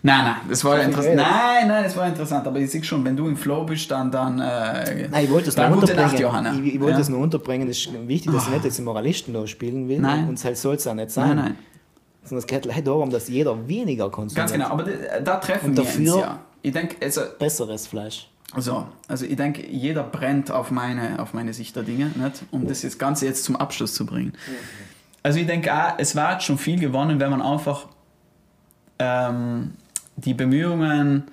Nein, 0.06 0.26
nein, 0.26 0.36
das 0.50 0.66
war 0.66 0.78
ja 0.78 0.84
interessant. 0.84 1.16
Nein, 1.16 1.68
nein, 1.70 1.84
das 1.86 1.96
war 1.96 2.08
interessant. 2.08 2.46
Aber 2.46 2.60
ich 2.60 2.70
sehe 2.70 2.84
schon, 2.84 3.06
wenn 3.06 3.16
du 3.16 3.26
im 3.26 3.38
Flow 3.38 3.64
bist, 3.64 3.90
dann. 3.90 4.12
dann 4.12 4.38
äh, 4.38 5.08
Nein, 5.10 5.24
ich 5.24 5.32
wollte 5.32 5.48
es 5.48 5.56
nur 5.56 5.68
unterbringen. 5.68 6.02
Nacht, 6.06 6.20
Johanna. 6.20 6.54
Ich, 6.56 6.76
ich 6.76 6.80
wollte 6.82 6.96
ja. 6.96 7.00
es 7.00 7.10
nur 7.10 7.20
unterbringen. 7.20 7.70
Es 7.70 7.78
ist 7.78 8.08
wichtig, 8.08 8.34
dass 8.34 8.48
ich 8.48 8.54
nicht 8.54 8.66
jetzt 8.66 8.80
Moralisten 8.82 9.34
da 9.34 9.48
spielen 9.48 9.88
will. 9.88 10.00
Nein. 10.00 10.28
Und 10.28 10.44
es 10.44 10.62
soll 10.62 10.76
es 10.76 10.86
auch 10.86 10.94
nicht 10.94 11.10
sein. 11.10 11.30
Nein, 11.30 11.38
nein. 11.38 11.56
Sondern 12.24 12.40
es 12.40 12.48
geht 12.48 12.66
leider 12.66 12.82
darum, 12.82 13.10
dass 13.12 13.30
jeder 13.30 13.66
weniger 13.66 14.10
konsumiert. 14.10 14.36
Ganz 14.36 14.52
genau, 14.52 14.68
aber 14.72 14.84
da, 15.24 15.38
treffen 15.38 15.70
Und 15.70 15.78
wir 15.78 15.84
dafür- 15.86 16.14
uns 16.14 16.22
ja. 16.22 16.40
Ich 16.62 16.72
denke, 16.74 16.96
also, 17.02 17.22
Besseres 17.40 17.88
Fleisch. 17.88 18.30
also, 18.54 18.86
also 19.08 19.26
ich 19.26 19.36
denke, 19.36 19.66
jeder 19.66 20.04
brennt 20.04 20.52
auf 20.52 20.70
meine, 20.72 21.20
auf 21.22 21.34
meine 21.34 21.54
Sicht 21.54 21.76
der 21.76 21.84
Dinge, 21.84 22.06
nicht? 22.16 22.44
um 22.52 22.68
das 22.68 22.82
jetzt 22.84 23.00
Ganze 23.00 23.26
jetzt 23.26 23.44
zum 23.46 23.56
Abschluss 23.56 23.94
zu 23.94 24.06
bringen. 24.06 24.34
Also 25.22 25.40
ich 25.40 25.48
denke 25.48 25.74
auch, 25.74 25.94
es 25.98 26.16
war 26.16 26.40
schon 26.42 26.58
viel 26.58 26.80
gewonnen, 26.80 27.20
wenn 27.20 27.32
man 27.32 27.42
einfach 27.42 27.88
ähm, 29.00 29.74
die 30.16 30.34
Bemühungen 30.34 31.24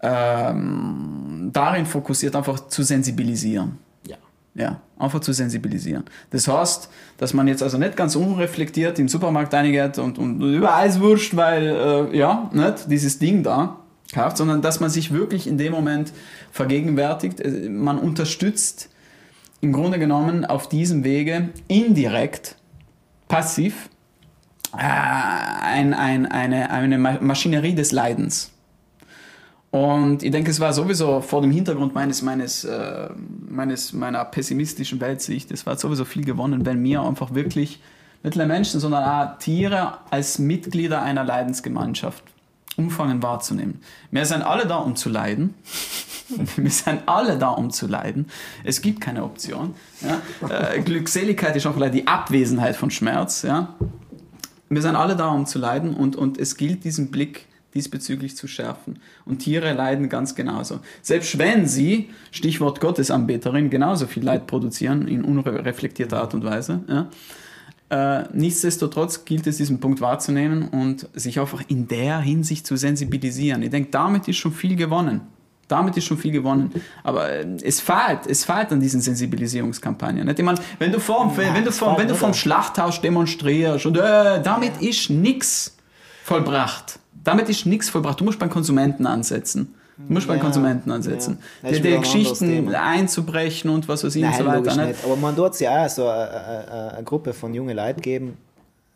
ähm, 0.00 1.50
darin 1.52 1.86
fokussiert, 1.86 2.36
einfach 2.36 2.68
zu 2.68 2.82
sensibilisieren. 2.82 3.78
Ja. 4.06 4.16
Ja, 4.54 4.80
einfach 4.98 5.20
zu 5.20 5.32
sensibilisieren. 5.32 6.04
Das 6.30 6.48
heißt, 6.48 6.88
dass 7.16 7.34
man 7.34 7.48
jetzt 7.48 7.62
also 7.62 7.78
nicht 7.78 7.96
ganz 7.96 8.16
unreflektiert 8.16 8.98
im 8.98 9.08
Supermarkt 9.08 9.54
reingeht 9.54 9.98
und, 9.98 10.18
und 10.18 10.40
überall 10.40 11.00
wurscht, 11.00 11.36
weil, 11.36 11.66
äh, 11.66 12.16
ja, 12.16 12.50
nicht 12.52 12.90
dieses 12.90 13.18
Ding 13.18 13.42
da 13.42 13.78
kauft, 14.12 14.36
sondern 14.36 14.62
dass 14.62 14.80
man 14.80 14.90
sich 14.90 15.12
wirklich 15.12 15.46
in 15.46 15.58
dem 15.58 15.72
Moment 15.72 16.12
vergegenwärtigt. 16.50 17.40
äh, 17.40 17.68
Man 17.68 17.98
unterstützt 17.98 18.90
im 19.60 19.72
Grunde 19.72 19.98
genommen 19.98 20.44
auf 20.44 20.68
diesem 20.68 21.04
Wege 21.04 21.50
indirekt, 21.66 22.56
passiv, 23.28 23.90
ein, 24.72 25.94
ein, 25.94 26.26
eine, 26.26 26.70
eine 26.70 26.98
Ma- 26.98 27.20
Maschinerie 27.20 27.74
des 27.74 27.92
Leidens. 27.92 28.50
Und 29.70 30.22
ich 30.22 30.30
denke, 30.30 30.50
es 30.50 30.60
war 30.60 30.72
sowieso 30.72 31.20
vor 31.20 31.42
dem 31.42 31.50
Hintergrund 31.50 31.94
meines, 31.94 32.22
meines, 32.22 32.64
äh, 32.64 33.08
meines, 33.48 33.92
meiner 33.92 34.24
pessimistischen 34.24 35.00
Weltsicht, 35.00 35.50
es 35.50 35.66
war 35.66 35.76
sowieso 35.76 36.04
viel 36.06 36.24
gewonnen, 36.24 36.64
wenn 36.64 36.82
wir 36.82 37.02
einfach 37.02 37.34
wirklich 37.34 37.80
nicht 38.22 38.36
nur 38.36 38.46
Menschen, 38.46 38.80
sondern 38.80 39.04
auch 39.04 39.38
Tiere 39.38 39.98
als 40.10 40.38
Mitglieder 40.38 41.02
einer 41.02 41.22
Leidensgemeinschaft 41.22 42.24
umfangen 42.76 43.22
wahrzunehmen. 43.22 43.80
Wir 44.10 44.24
sind 44.24 44.42
alle 44.42 44.66
da, 44.66 44.76
um 44.76 44.96
zu 44.96 45.08
leiden. 45.10 45.54
Wir 46.56 46.70
sind 46.70 47.00
alle 47.06 47.38
da, 47.38 47.48
um 47.48 47.70
zu 47.70 47.86
leiden. 47.86 48.26
Es 48.62 48.82
gibt 48.82 49.00
keine 49.00 49.24
Option. 49.24 49.74
Ja? 50.02 50.20
Äh, 50.74 50.80
Glückseligkeit 50.82 51.56
ist 51.56 51.66
auch 51.66 51.72
vielleicht 51.72 51.94
die 51.94 52.06
Abwesenheit 52.06 52.76
von 52.76 52.90
Schmerz. 52.90 53.40
Ja? 53.42 53.74
Wir 54.68 54.82
sind 54.82 54.96
alle 54.96 55.16
da, 55.16 55.28
um 55.28 55.46
zu 55.46 55.58
leiden 55.58 55.94
und, 55.94 56.16
und 56.16 56.38
es 56.38 56.56
gilt, 56.56 56.84
diesen 56.84 57.10
Blick 57.10 57.46
diesbezüglich 57.74 58.36
zu 58.36 58.48
schärfen. 58.48 58.98
Und 59.24 59.38
Tiere 59.38 59.72
leiden 59.72 60.08
ganz 60.08 60.34
genauso. 60.34 60.80
Selbst 61.02 61.38
wenn 61.38 61.66
sie, 61.66 62.10
Stichwort 62.30 62.80
Gottesanbeterin, 62.80 63.70
genauso 63.70 64.06
viel 64.06 64.24
Leid 64.24 64.46
produzieren, 64.46 65.06
in 65.06 65.24
unreflektierter 65.24 66.20
Art 66.20 66.34
und 66.34 66.44
Weise. 66.44 66.80
Ja? 66.88 67.10
Äh, 67.90 68.24
nichtsdestotrotz 68.32 69.24
gilt 69.24 69.46
es, 69.46 69.56
diesen 69.56 69.80
Punkt 69.80 70.00
wahrzunehmen 70.00 70.68
und 70.68 71.08
sich 71.14 71.40
einfach 71.40 71.62
in 71.68 71.88
der 71.88 72.20
Hinsicht 72.20 72.66
zu 72.66 72.76
sensibilisieren. 72.76 73.62
Ich 73.62 73.70
denke, 73.70 73.90
damit 73.90 74.28
ist 74.28 74.36
schon 74.36 74.52
viel 74.52 74.76
gewonnen. 74.76 75.22
Damit 75.68 75.96
ist 75.98 76.04
schon 76.04 76.16
viel 76.18 76.32
gewonnen. 76.32 76.72
Aber 77.04 77.30
äh, 77.30 77.46
es 77.62 77.80
fehlt, 77.80 78.26
es 78.26 78.44
fehlt 78.44 78.72
an 78.72 78.80
diesen 78.80 79.00
Sensibilisierungskampagnen. 79.02 80.26
Nicht? 80.26 80.38
Ich 80.38 80.44
meine, 80.44 80.58
wenn 80.78 80.90
du 80.92 80.98
vorm, 80.98 81.30
Ja, 81.38 81.54
wenn 81.54 81.62
du 81.62 81.70
es 81.70 81.78
fehlt 81.78 81.98
wenn 81.98 82.08
du 82.08 82.14
vom 82.14 82.32
Schlachthaus 82.34 83.00
demonstrierst 83.00 83.86
und 83.86 83.96
äh, 83.98 84.42
damit 84.42 84.80
ist 84.80 85.10
nichts 85.10 85.76
vollbracht. 86.24 86.98
Damit 87.22 87.48
ist 87.48 87.66
nichts 87.66 87.90
vollbracht. 87.90 88.18
Du 88.20 88.24
musst 88.24 88.38
beim 88.38 88.50
Konsumenten 88.50 89.06
ansetzen. 89.06 89.74
Du 89.98 90.12
musst 90.14 90.28
beim 90.28 90.36
Ja, 90.38 90.42
Konsumenten 90.44 90.90
ansetzen. 90.92 91.38
ja. 91.62 91.70
Die, 91.72 91.80
die 91.80 91.98
Geschichten 91.98 92.72
einzubrechen 92.74 93.68
und 93.68 93.88
was 93.88 94.04
weiß 94.04 94.14
ich 94.14 94.22
und 94.22 94.30
Nein, 94.30 94.38
so 94.38 94.46
weiter. 94.46 94.76
Nicht? 94.76 94.88
nicht. 94.88 95.04
Aber 95.04 95.16
man 95.16 95.34
dort 95.34 95.54
es 95.54 95.60
ja 95.60 95.84
auch 95.84 95.88
so 95.90 96.06
eine, 96.08 96.30
eine, 96.30 96.92
eine 96.94 97.04
Gruppe 97.04 97.32
von 97.34 97.52
jungen 97.52 97.76
Leuten 97.76 98.00
geben, 98.00 98.38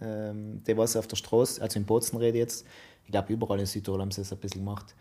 ähm, 0.01 0.63
die 0.67 0.77
was 0.77 0.97
auf 0.97 1.07
der 1.09 1.17
Straße, 1.17 1.61
also 1.61 1.79
in 1.79 1.85
Bozen 1.85 2.19
rede 2.19 2.39
jetzt, 2.39 2.65
ich 3.05 3.11
glaube 3.11 3.33
überall 3.33 3.59
in 3.59 3.67
Südtirol 3.67 4.01
haben 4.01 4.13
sie 4.13 4.21
das 4.21 4.33
ein 4.33 4.39
bisschen 4.39 4.65
gemacht, 4.65 4.95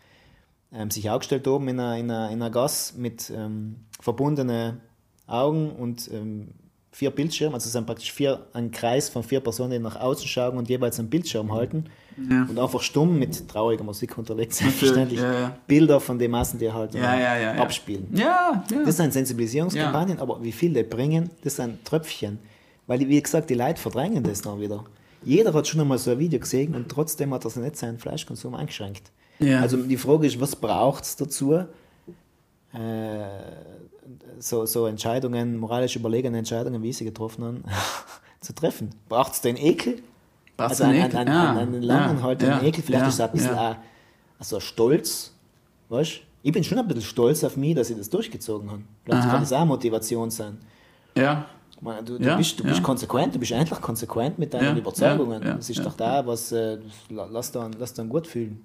ähm, 0.74 0.90
sich 0.90 1.08
aufgestellt 1.10 1.46
oben 1.48 1.68
in 1.68 1.80
einer, 1.80 1.96
in 1.98 2.10
einer, 2.10 2.26
in 2.30 2.42
einer 2.42 2.50
Gas 2.50 2.94
mit 2.96 3.30
ähm, 3.30 3.76
verbundenen 4.00 4.80
Augen 5.26 5.70
und 5.70 6.10
ähm, 6.12 6.48
vier 6.90 7.10
Bildschirmen, 7.10 7.54
also 7.54 7.66
es 7.66 7.72
sind 7.72 7.86
praktisch 7.86 8.12
vier, 8.12 8.46
ein 8.52 8.70
Kreis 8.70 9.08
von 9.08 9.22
vier 9.22 9.40
Personen, 9.40 9.70
die 9.72 9.78
nach 9.78 9.96
außen 9.96 10.26
schauen 10.28 10.58
und 10.58 10.68
jeweils 10.68 10.98
einen 10.98 11.08
Bildschirm 11.08 11.50
halten 11.52 11.84
Ja. 12.28 12.42
und 12.48 12.58
einfach 12.58 12.82
stumm 12.82 13.18
mit 13.18 13.48
trauriger 13.48 13.82
Musik 13.82 14.18
unterlegt, 14.18 14.52
selbstverständlich, 14.52 15.20
ja, 15.20 15.32
ja. 15.40 15.56
Bilder 15.66 16.00
von 16.00 16.18
den 16.18 16.30
Massen, 16.30 16.58
die 16.58 16.70
halt 16.70 16.94
abspielen. 16.96 18.08
Ja. 18.12 18.62
Das 18.84 18.98
sind 18.98 19.12
Sensibilisierungskampagnen, 19.14 20.18
aber 20.18 20.42
wie 20.42 20.52
viel 20.52 20.74
die 20.74 20.82
bringen, 20.82 21.30
das 21.42 21.56
sind 21.56 21.82
Tröpfchen. 21.84 22.38
Weil, 22.86 23.00
wie 23.00 23.22
gesagt, 23.22 23.48
die 23.48 23.54
Leute 23.54 23.80
verdrängen 23.80 24.22
das 24.22 24.44
noch 24.44 24.60
wieder. 24.60 24.84
Jeder 25.24 25.54
hat 25.54 25.66
schon 25.68 25.80
einmal 25.80 25.98
so 25.98 26.10
ein 26.10 26.18
Video 26.18 26.40
gesehen 26.40 26.74
und 26.74 26.88
trotzdem 26.90 27.32
hat 27.32 27.44
er 27.46 27.58
nicht 27.60 27.76
seinen 27.76 27.98
Fleischkonsum 27.98 28.54
eingeschränkt. 28.54 29.12
Ja. 29.42 29.60
Also 29.60 29.76
die 29.76 29.96
Frage 29.96 30.26
ist, 30.26 30.40
was 30.40 30.54
braucht 30.56 31.04
es 31.04 31.16
dazu, 31.16 31.52
äh, 31.54 31.66
so, 34.38 34.66
so 34.66 34.86
Entscheidungen, 34.86 35.56
moralisch 35.58 35.96
überlegene 35.96 36.38
Entscheidungen, 36.38 36.82
wie 36.82 36.92
sie 36.92 37.04
getroffen 37.04 37.44
haben, 37.44 37.64
zu 38.40 38.54
treffen? 38.54 38.90
Braucht 39.08 39.32
es 39.34 39.40
den 39.40 39.56
Ekel? 39.56 40.02
Braucht's 40.56 40.80
also 40.80 40.92
den 40.92 41.02
einen, 41.02 41.10
Ekel? 41.10 41.18
einen, 41.18 41.28
Ja, 41.32 41.50
einen, 41.50 41.74
einen 41.74 41.82
langen 41.82 42.16
ja, 42.18 42.22
halt, 42.22 42.42
ja, 42.42 42.62
Ekel, 42.62 42.82
vielleicht 42.82 43.02
ja, 43.02 43.08
ist 43.08 43.14
es 43.14 43.20
ein 43.20 43.32
bisschen 43.32 43.54
ja. 43.54 43.70
auch, 43.72 43.76
also 44.38 44.60
Stolz, 44.60 45.32
weißt 45.88 46.20
Ich 46.42 46.52
bin 46.52 46.64
schon 46.64 46.78
ein 46.78 46.86
bisschen 46.88 47.02
stolz 47.02 47.44
auf 47.44 47.56
mich, 47.56 47.74
dass 47.74 47.90
ich 47.90 47.96
das 47.96 48.08
durchgezogen 48.10 48.70
habe. 48.70 48.82
Vielleicht 49.04 49.22
Aha. 49.22 49.30
kann 49.30 49.40
das 49.40 49.52
auch 49.52 49.64
Motivation 49.64 50.30
sein. 50.30 50.58
ja. 51.16 51.46
Meine, 51.84 52.04
du, 52.04 52.16
du, 52.16 52.24
Ja, 52.24 52.36
bist, 52.36 52.60
du 52.60 52.62
bist 52.62 52.76
ja. 52.76 52.82
konsequent, 52.84 53.34
du 53.34 53.40
bist 53.40 53.50
endlich 53.50 53.80
konsequent 53.80 54.38
mit 54.38 54.54
deinen 54.54 54.66
Ja, 54.66 54.76
Überzeugungen. 54.76 55.42
das 55.42 55.68
ist 55.68 55.84
doch 55.84 55.94
da, 55.94 56.24
was 56.24 56.52
äh, 56.52 56.78
lass 57.08 57.50
dann, 57.50 57.72
lass 57.76 57.92
dann 57.92 58.08
gut 58.08 58.24
fühlen. 58.28 58.64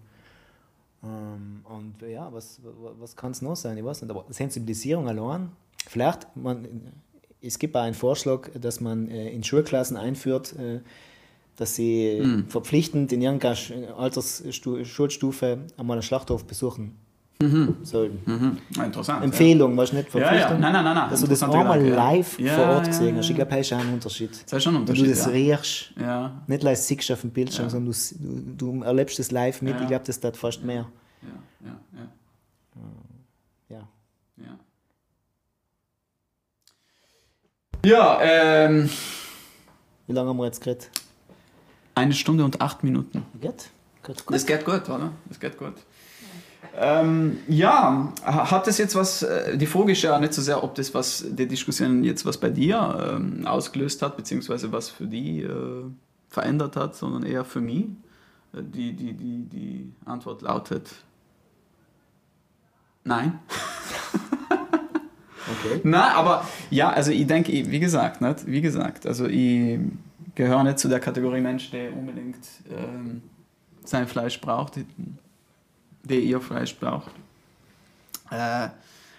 Ähm, 1.03 1.61
und 1.65 2.07
ja, 2.07 2.31
was, 2.31 2.59
was, 2.99 3.15
kann 3.15 3.31
es 3.31 3.41
noch 3.41 3.55
sein? 3.55 3.77
Ich 3.77 3.83
weiß 3.85 4.01
nicht, 4.01 4.11
aber 4.11 4.25
Sensibilisierung 4.29 5.07
allein, 5.07 5.51
vielleicht, 5.87 6.35
man, 6.35 6.67
es 7.41 7.59
gibt 7.59 7.75
auch 7.75 7.81
einen 7.81 7.93
Vorschlag, 7.93 8.49
dass 8.59 8.79
man 8.81 9.07
äh, 9.09 9.29
in 9.29 9.43
Schulklassen 9.43 9.95
einführt, 9.97 10.53
äh, 10.57 10.79
dass 11.55 11.75
sie 11.75 12.19
Hm. 12.21 12.47
verpflichtend 12.49 13.11
in 13.11 13.21
irgendeiner 13.21 13.55
Sch- 13.55 13.91
Altersschulstufe 13.93 15.59
einmal 15.77 15.95
einen 15.97 16.03
Schlachthof 16.03 16.45
besuchen 16.45 16.95
sollen. 17.83 18.19
Mhm. 18.25 18.57
Interessant. 18.83 19.23
Empfehlung, 19.23 19.77
was 19.77 19.93
nicht 19.93 20.11
Ja, 20.13 20.19
ja. 20.19 20.25
Verpflichtung. 20.27 20.59
Nein, 20.59 20.73
nein, 20.73 20.83
nein, 20.83 20.95
nein. 20.95 21.09
Dass 21.09 21.21
du 21.21 21.27
das 21.27 21.39
Gedanke, 21.41 21.88
ja. 21.88 21.95
live 21.95 22.39
Ja, 22.39 22.55
vor 22.55 22.65
Ort 22.65 22.85
ja, 22.85 22.91
gesehen 22.91 23.15
ja, 23.15 23.17
hast. 23.21 23.29
Ich 23.29 23.35
glaube, 23.35 23.51
das 23.51 23.59
ist 23.59 23.73
auch 23.73 23.79
ein 23.79 23.93
Unterschied. 23.93 24.31
Das 24.43 24.53
ist 24.53 24.63
schon 24.63 24.75
ein 24.75 24.79
Wenn 24.79 24.85
du 24.95 25.01
Unterschied. 25.03 25.11
das 25.11 25.25
ja. 25.25 25.31
riechst, 25.31 25.91
Ja, 25.99 26.41
nicht 26.47 26.59
gleich 26.61 26.79
siehst 26.79 27.11
auf 27.11 27.21
dem 27.21 27.29
Bildschirm, 27.31 27.65
Ja. 27.65 27.69
sondern 27.69 27.93
du, 27.93 28.55
du, 28.55 28.79
du 28.79 28.83
erlebst 28.83 29.19
das 29.19 29.31
live 29.31 29.61
mit. 29.61 29.75
Ja. 29.75 29.81
Ich 29.81 29.88
glaube, 29.88 30.05
das 30.05 30.19
tat 30.19 30.35
fast 30.35 30.63
mehr. 30.63 30.88
ja, 31.21 31.67
ja, 31.67 31.75
ja. 33.69 33.77
Ja. 33.77 33.88
Ja, 37.85 38.19
ja 38.21 38.65
ähm, 38.65 38.89
Wie 40.07 40.13
lange 40.13 40.29
haben 40.29 40.38
wir 40.38 40.45
jetzt 40.45 40.61
geredet? 40.61 40.89
eine 41.95 42.13
Stunde 42.13 42.45
und 42.45 42.61
acht 42.61 42.83
Minuten. 42.83 43.25
Geht? 43.41 43.69
Geht 44.03 44.25
gut. 44.25 44.35
Das 44.35 44.45
geht 44.45 44.63
gut, 44.65 44.88
oder? 44.88 45.11
Das 45.29 45.39
geht 45.39 45.57
gut. 45.57 45.73
Ähm, 46.80 47.38
ja, 47.47 48.13
ha- 48.23 48.51
hat 48.51 48.67
das 48.67 48.78
jetzt 48.78 48.93
was, 48.95 49.23
äh, 49.23 49.57
die 49.57 49.65
Frage 49.65 49.93
ist 49.93 50.03
ja 50.03 50.19
nicht 50.19 50.34
so 50.34 50.41
sehr, 50.43 50.63
ob 50.63 50.75
das 50.75 50.93
was, 50.93 51.25
die 51.28 51.47
Diskussion 51.47 52.03
jetzt 52.03 52.23
was 52.25 52.38
bei 52.38 52.49
dir 52.51 53.15
ähm, 53.17 53.47
ausgelöst 53.47 54.01
hat, 54.03 54.15
beziehungsweise 54.15 54.71
was 54.71 54.89
für 54.89 55.07
die 55.07 55.41
äh, 55.41 55.84
verändert 56.30 56.75
hat, 56.75 56.95
sondern 56.95 57.23
eher 57.23 57.43
für 57.45 57.61
mich. 57.61 57.86
Äh, 58.53 58.61
Die, 58.61 58.93
die, 58.93 59.13
die, 59.13 59.43
die 59.49 59.93
Antwort 60.05 60.41
lautet 60.43 60.88
nein. 63.03 63.39
Okay. 65.49 65.80
Na, 65.84 66.13
aber 66.13 66.45
ja, 66.69 66.89
also 66.89 67.09
ich 67.11 67.25
denke, 67.25 67.53
ich- 67.53 67.71
wie 67.71 67.80
gesagt, 67.80 68.19
nicht? 68.19 68.45
wie 68.47 68.59
gesagt, 68.59 69.07
also 69.07 69.28
ich 69.28 69.80
gehöre 70.36 70.61
nicht 70.65 70.78
zu 70.78 70.89
der 70.89 70.99
Kategorie 70.99 71.39
Mensch, 71.39 71.71
der 71.71 71.95
unbedingt 71.95 72.38
ähm, 72.69 73.21
sein 73.86 74.07
Fleisch 74.09 74.41
braucht, 74.41 74.75
die- 74.75 74.86
der 76.07 76.19
ihr 76.19 76.39
Fleisch 76.41 76.75
braucht. 76.75 77.11
Äh, 78.31 78.69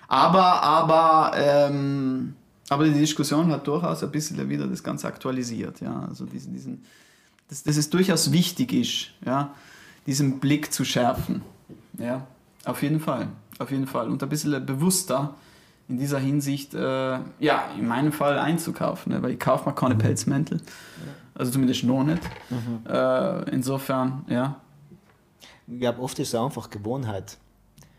aber, 0.08 0.62
aber, 0.62 1.32
ähm, 1.36 2.34
aber 2.68 2.84
die 2.84 2.94
Diskussion 2.94 3.50
hat 3.50 3.66
durchaus 3.66 4.02
ein 4.02 4.10
bisschen 4.10 4.48
wieder 4.48 4.66
das 4.66 4.82
Ganze 4.82 5.06
aktualisiert, 5.06 5.80
ja, 5.80 6.06
also 6.08 6.24
diesen, 6.24 6.52
diesen, 6.54 6.84
dass, 7.48 7.62
dass 7.62 7.76
es 7.76 7.90
durchaus 7.90 8.32
wichtig 8.32 8.72
ist, 8.72 9.10
ja, 9.24 9.54
diesen 10.06 10.40
Blick 10.40 10.72
zu 10.72 10.84
schärfen, 10.84 11.42
ja, 11.98 12.26
auf 12.64 12.82
jeden 12.82 13.00
Fall, 13.00 13.28
auf 13.58 13.70
jeden 13.70 13.86
Fall. 13.86 14.08
Und 14.08 14.22
ein 14.22 14.28
bisschen 14.28 14.64
bewusster 14.64 15.34
in 15.88 15.98
dieser 15.98 16.18
Hinsicht, 16.18 16.74
äh, 16.74 17.18
ja, 17.38 17.70
in 17.78 17.86
meinem 17.86 18.12
Fall 18.12 18.38
einzukaufen, 18.38 19.12
ne? 19.12 19.22
weil 19.22 19.32
ich 19.32 19.40
kaufe 19.40 19.68
mir 19.68 19.74
keine 19.74 19.94
Pelzmäntel, 19.94 20.60
also 21.34 21.52
zumindest 21.52 21.84
noch 21.84 22.04
nicht. 22.04 22.22
Äh, 22.88 23.50
insofern, 23.50 24.24
ja, 24.28 24.56
Ich 25.70 25.80
glaube, 25.80 26.00
oft 26.00 26.18
ist 26.18 26.28
es 26.28 26.34
einfach 26.34 26.70
Gewohnheit. 26.70 27.36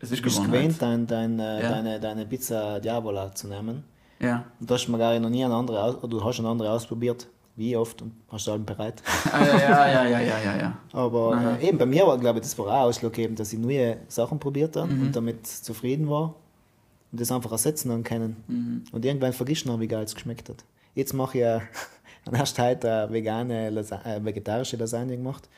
es 0.00 0.10
ist 0.10 0.20
Du 0.20 0.24
bist 0.24 0.42
gewöhnt, 0.42 0.80
dein, 0.80 1.06
dein, 1.06 1.38
äh, 1.38 1.62
Ja. 1.62 1.68
deine, 1.70 2.00
deine 2.00 2.26
Pizza 2.26 2.80
Diavola 2.80 3.34
zu 3.34 3.48
nehmen. 3.48 3.84
Ja. 4.18 4.44
Und 4.58 4.68
du 4.70 4.74
hast 4.74 4.88
mir 4.88 5.20
noch 5.20 5.30
nie 5.30 5.44
eine 5.44 5.54
andere, 5.54 5.98
oder 5.98 6.08
du 6.08 6.24
hast 6.24 6.38
eine 6.40 6.48
andere 6.48 6.70
ausprobiert. 6.70 7.26
Wie 7.56 7.76
oft 7.76 8.00
und 8.00 8.12
hast 8.30 8.46
du 8.46 8.52
allem 8.52 8.64
bereit. 8.64 9.02
Ah, 9.32 9.44
ja, 9.44 9.58
ja, 9.88 10.04
ja, 10.08 10.20
ja, 10.20 10.38
ja, 10.44 10.56
ja. 10.58 10.78
Aber 10.92 11.58
äh, 11.60 11.68
eben 11.68 11.76
bei 11.78 11.84
mir 11.84 12.06
war, 12.06 12.16
glaube 12.18 12.38
ich, 12.38 12.44
das 12.44 12.56
war 12.58 12.66
auch 12.68 12.86
ausschlaggebend, 12.86 13.38
dass 13.38 13.52
ich 13.52 13.58
neue 13.58 13.98
Sachen 14.08 14.38
probiert 14.38 14.76
habe 14.76 14.90
Mhm. 14.92 15.02
und 15.02 15.16
damit 15.16 15.46
zufrieden 15.46 16.08
war 16.08 16.34
und 17.12 17.20
das 17.20 17.30
einfach 17.32 17.52
ersetzen 17.52 17.90
haben 17.92 18.02
können. 18.04 18.36
Mhm. 18.48 18.84
Und 18.92 19.04
irgendwann 19.04 19.32
vergisst 19.34 19.66
man, 19.66 19.78
wie 19.80 19.88
geil 19.88 20.04
es 20.04 20.14
geschmeckt 20.14 20.48
hat. 20.48 20.64
Jetzt 20.94 21.12
mache 21.12 21.36
ich 21.38 21.42
ja 21.42 21.60
an 22.24 22.34
erst 22.34 22.58
heute 22.58 22.90
eine 23.04 23.12
vegane, 23.12 23.68
Lasa 23.70 24.00
äh, 24.04 24.24
vegetarische 24.24 24.76
Lasagne 24.76 25.16
gemacht 25.16 25.48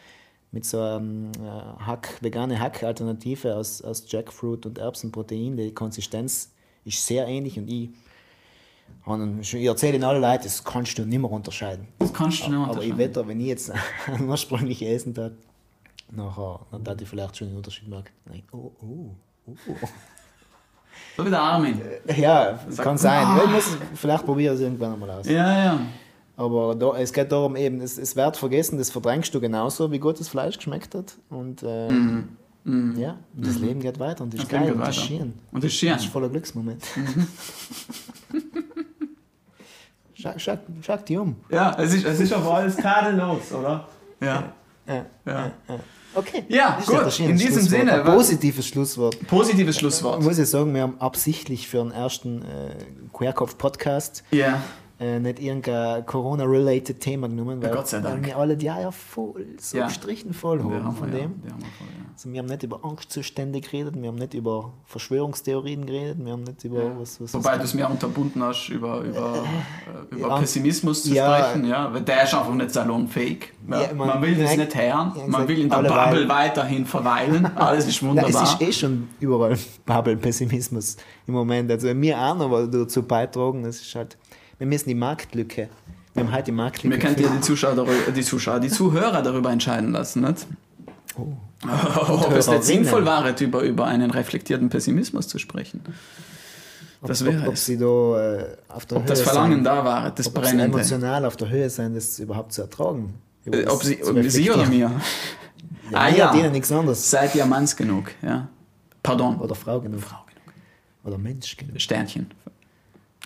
mit 0.52 0.64
so 0.66 0.80
einem 0.80 1.32
äh, 1.32 1.82
Hack, 1.84 2.18
vegane 2.20 2.58
Hack-Alternative 2.60 3.56
aus, 3.56 3.80
aus 3.82 4.04
Jackfruit 4.06 4.66
und 4.66 4.78
Erbsenprotein. 4.78 5.56
Die 5.56 5.72
Konsistenz 5.72 6.52
ist 6.84 7.04
sehr 7.06 7.26
ähnlich 7.26 7.58
und 7.58 7.68
ich, 7.68 7.90
ich 9.54 9.64
erzähle 9.64 9.96
in 9.96 10.04
alle 10.04 10.18
Leute, 10.18 10.44
das 10.44 10.62
kannst 10.62 10.98
du 10.98 11.04
nicht 11.06 11.18
mehr 11.18 11.30
unterscheiden. 11.30 11.88
Das 11.98 12.12
kannst 12.12 12.46
du 12.46 12.50
nicht 12.50 12.54
Aber 12.58 12.82
ich 12.82 12.90
unterscheiden. 12.92 12.98
wette, 12.98 13.28
wenn 13.28 13.40
ich 13.40 13.46
jetzt 13.46 13.72
ein 14.06 14.28
ursprünglich 14.28 14.82
essen 14.82 15.14
tat, 15.14 15.32
nachher, 16.10 16.60
dann 16.70 16.84
tat 16.84 17.00
ich 17.00 17.08
vielleicht 17.08 17.36
schon 17.36 17.48
den 17.48 17.56
Unterschied 17.56 17.88
merken. 17.88 18.10
Nein. 18.26 18.42
Oh, 18.52 18.70
oh, 18.82 19.10
oh. 19.46 19.54
So 21.16 21.24
wie 21.26 21.30
der 21.30 21.40
Armin. 21.40 21.80
Ja, 22.16 22.58
Sag- 22.68 22.84
kann 22.84 22.98
sein. 22.98 23.24
Ah. 23.26 23.40
Ich 23.44 23.50
muss, 23.50 23.76
vielleicht 23.94 24.24
probiere 24.24 24.52
ich 24.54 24.60
es 24.60 24.64
irgendwann 24.64 24.98
mal 24.98 25.10
aus. 25.10 25.26
Ja, 25.26 25.64
ja. 25.64 25.80
Aber 26.42 26.74
da, 26.74 26.96
es 26.98 27.12
geht 27.12 27.30
darum, 27.30 27.56
eben, 27.56 27.80
es, 27.80 27.98
es 27.98 28.16
wird 28.16 28.36
vergessen, 28.36 28.78
das 28.78 28.90
verdrängst 28.90 29.34
du 29.34 29.40
genauso, 29.40 29.90
wie 29.92 29.98
gut 29.98 30.18
das 30.18 30.28
Fleisch 30.28 30.56
geschmeckt 30.56 30.94
hat. 30.94 31.14
Und 31.30 31.62
äh, 31.62 31.88
ja, 32.96 33.16
das 33.34 33.58
Leben 33.58 33.80
geht 33.80 33.98
weiter 33.98 34.24
und 34.24 34.34
das 34.34 34.42
ist 34.42 34.52
Mhm. 34.52 34.56
Das 34.56 34.60
Leben 34.60 34.64
geil 34.64 34.72
und 34.72 34.80
das 34.80 34.96
ist 34.96 35.02
schön. 35.04 35.32
Und 35.52 35.64
das 35.64 35.72
ist 35.72 35.78
schön. 35.78 35.90
Das 35.90 36.02
ist 36.02 36.12
voller 36.12 36.28
Glücksmoment. 36.28 36.82
schau, 40.14 40.32
schau, 40.36 40.58
schau 40.80 40.96
dich 40.96 41.18
um. 41.18 41.36
Ja, 41.50 41.74
es 41.78 41.94
ist, 41.94 42.04
es 42.04 42.20
ist 42.20 42.32
aber 42.32 42.54
alles 42.54 42.76
tadellos, 42.76 43.52
oder? 43.52 43.86
Ja. 44.20 44.52
Ja. 44.86 45.06
ja. 45.26 45.52
Okay. 46.14 46.44
Ja, 46.48 46.76
Das 46.78 46.88
ist 46.88 47.18
gut, 47.18 47.28
in 47.28 47.36
diesem. 47.36 47.62
Sinne, 47.62 47.92
Ein 47.94 48.04
positives 48.04 48.66
Schlusswort. 48.66 49.16
Positives 49.26 49.78
Schlusswort. 49.78 50.22
Muss 50.22 50.38
ich 50.38 50.48
sagen, 50.48 50.74
wir 50.74 50.82
haben 50.82 51.00
absichtlich 51.00 51.68
für 51.68 51.78
den 51.78 51.90
ersten 51.92 52.42
äh, 52.42 52.74
Querkopf-Podcast 53.12 54.22
Ja. 54.30 54.62
Äh, 55.02 55.18
nicht 55.18 55.40
irgendein 55.40 56.06
Corona-related 56.06 57.00
Thema 57.00 57.28
genommen, 57.28 57.60
weil, 57.62 57.70
Gott 57.74 57.88
sei 57.88 58.00
Dank. 58.00 58.16
weil 58.22 58.24
wir 58.26 58.36
alle 58.36 58.56
die 58.56 58.70
Eier 58.70 58.92
voll, 58.92 59.46
so 59.58 59.76
Ja. 59.78 59.86
gestrichen 59.88 60.32
voll 60.32 60.58
Wir 60.58 60.76
haben 60.76 60.84
haben 60.86 60.96
von 60.96 61.12
ja, 61.12 61.18
dem. 61.20 61.42
wir 61.42 61.52
haben 61.52 61.60
voll, 61.60 61.86
ja. 61.98 62.04
Also 62.14 62.30
wir 62.30 62.38
haben 62.38 62.46
nicht 62.46 62.62
über 62.62 62.84
Angstzustände 62.84 63.60
geredet, 63.60 63.94
wir 64.00 64.08
haben 64.08 64.16
nicht 64.16 64.34
über 64.34 64.72
Verschwörungstheorien 64.84 65.86
geredet, 65.86 66.18
wir 66.24 66.32
haben 66.32 66.44
nicht 66.44 66.62
über 66.64 66.98
was, 67.00 67.20
was 67.20 67.34
Wobei 67.34 67.56
du 67.58 67.64
es 67.64 67.74
mir 67.74 67.88
unterbunden 67.88 68.42
hast, 68.42 68.68
über, 68.68 69.00
über, 69.00 69.42
äh, 70.10 70.14
über 70.14 70.28
ja. 70.28 70.38
Pessimismus 70.38 71.02
zu 71.04 71.14
Ja. 71.14 71.36
sprechen. 71.48 71.64
Ja, 71.66 71.92
weil 71.92 72.02
der 72.02 72.22
ist 72.24 72.34
einfach 72.34 72.54
nicht 72.54 72.70
salonfähig. 72.70 73.52
Ja, 73.68 73.82
Ja, 73.82 73.94
man, 73.94 74.06
man- 74.08 74.22
will 74.22 74.34
das 74.36 74.50
ja, 74.52 74.56
nicht 74.58 74.74
hören. 74.76 75.12
ja, 75.16 75.26
man 75.26 75.48
will 75.48 75.58
in 75.58 75.68
der 75.70 75.78
Bubble 75.82 76.28
weiterhin 76.28 76.86
verweilen. 76.86 77.46
Alles 77.56 77.88
ist 77.88 78.02
Nein, 78.02 78.10
wunderbar. 78.10 78.42
es 78.42 78.52
ist 78.52 78.60
eh 78.62 78.72
schon 78.72 79.08
überall 79.20 79.56
Bubble-Pessimismus 79.86 80.96
im 81.26 81.34
Moment. 81.34 81.70
Also 81.70 81.88
wenn 81.88 82.00
wir 82.02 82.18
auch 82.18 82.36
noch 82.36 82.66
dazu 82.66 83.02
beitragen, 83.02 83.62
das 83.62 83.80
ist 83.80 83.94
halt, 83.94 84.16
wir 84.62 84.66
müssen 84.68 84.88
die 84.88 84.94
Marktlücke, 84.94 85.68
wir 86.14 86.22
haben 86.22 86.30
halt 86.30 86.46
die 86.46 86.52
Marktlücke. 86.52 86.94
Wir 86.94 87.02
könnten 87.02 87.20
ja 87.24 87.30
die 87.34 87.40
Zuschauer, 87.40 87.74
darüber, 87.74 88.12
die 88.14 88.22
Zuschauer, 88.22 88.60
die 88.60 88.68
Zuhörer 88.68 89.20
darüber 89.20 89.50
entscheiden 89.50 89.90
lassen, 89.90 90.20
nicht? 90.22 90.46
Oh. 91.18 91.32
Ob 92.06 92.30
es 92.36 92.46
nicht 92.46 92.62
sinnvoll 92.62 93.04
wäre, 93.04 93.34
über, 93.40 93.62
über 93.62 93.86
einen 93.86 94.12
reflektierten 94.12 94.68
Pessimismus 94.68 95.26
zu 95.26 95.38
sprechen. 95.40 95.80
Das 97.04 97.22
ob, 97.22 97.28
wäre 97.28 97.48
ob 97.48 97.54
es. 97.54 97.66
sie 97.66 97.76
da 97.76 98.36
äh, 98.36 98.56
auf 98.68 98.86
der 98.86 98.98
Ob 98.98 99.06
das 99.06 99.18
Höhe 99.18 99.24
Verlangen 99.24 99.54
sind, 99.54 99.64
da 99.64 99.84
wäre, 99.84 100.12
das 100.14 100.28
ob 100.28 100.34
sie 100.36 100.40
Brennende. 100.40 100.64
emotional 100.66 101.24
auf 101.24 101.36
der 101.36 101.48
Höhe 101.48 101.68
sind, 101.68 101.96
das 101.96 102.20
überhaupt 102.20 102.52
zu 102.52 102.62
ertragen. 102.62 103.14
Äh, 103.44 103.64
das 103.64 103.72
Ob 103.74 103.82
sie, 103.82 103.94
ob 104.00 104.04
sie 104.04 104.10
oder 104.50 104.60
reflektieren. 104.62 104.68
mir? 104.70 104.90
Ja, 105.90 105.98
Ah, 105.98 106.08
ja. 106.08 106.34
ihnen 106.34 106.52
nichts 106.52 106.70
anderes. 106.70 107.10
Seid 107.10 107.34
ihr 107.34 107.44
Manns 107.44 107.74
genug? 107.76 108.12
Ja. 108.22 108.46
Pardon. 109.02 109.38
Oder 109.40 109.56
Frau 109.56 109.80
genug. 109.80 110.00
Frau 110.00 110.24
genug. 110.26 110.54
Oder 111.04 111.18
Mensch 111.18 111.56
genug. 111.56 111.78
Sternchen. 111.80 112.30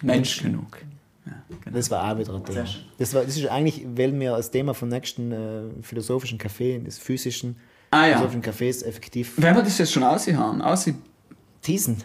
Mensch 0.03 0.43
genug. 0.43 0.78
Ja, 1.27 1.33
genau. 1.64 1.77
Das 1.77 1.91
war 1.91 2.12
auch 2.12 2.18
wieder 2.18 2.35
ein 2.35 2.45
Thema. 2.45 2.64
Das, 2.99 3.14
war, 3.14 3.24
das 3.24 3.37
ist 3.37 3.47
eigentlich, 3.49 3.85
wählen 3.95 4.18
wir 4.20 4.35
als 4.35 4.51
Thema 4.51 4.74
vom 4.74 4.89
nächsten 4.89 5.33
äh, 5.33 5.62
philosophischen 5.83 6.39
Café, 6.39 6.83
des 6.83 6.99
physischen 6.99 7.57
Ah 7.91 8.07
ja. 8.07 8.16
philosophischen 8.18 8.43
Cafés 8.43 8.85
effektiv 8.85 9.33
Wenn 9.37 9.55
wir 9.55 9.62
das 9.62 9.79
jetzt 9.79 9.93
schon 9.93 10.03
aushauen, 10.05 10.61
ausballern 10.62 10.97
teasen. 11.62 12.03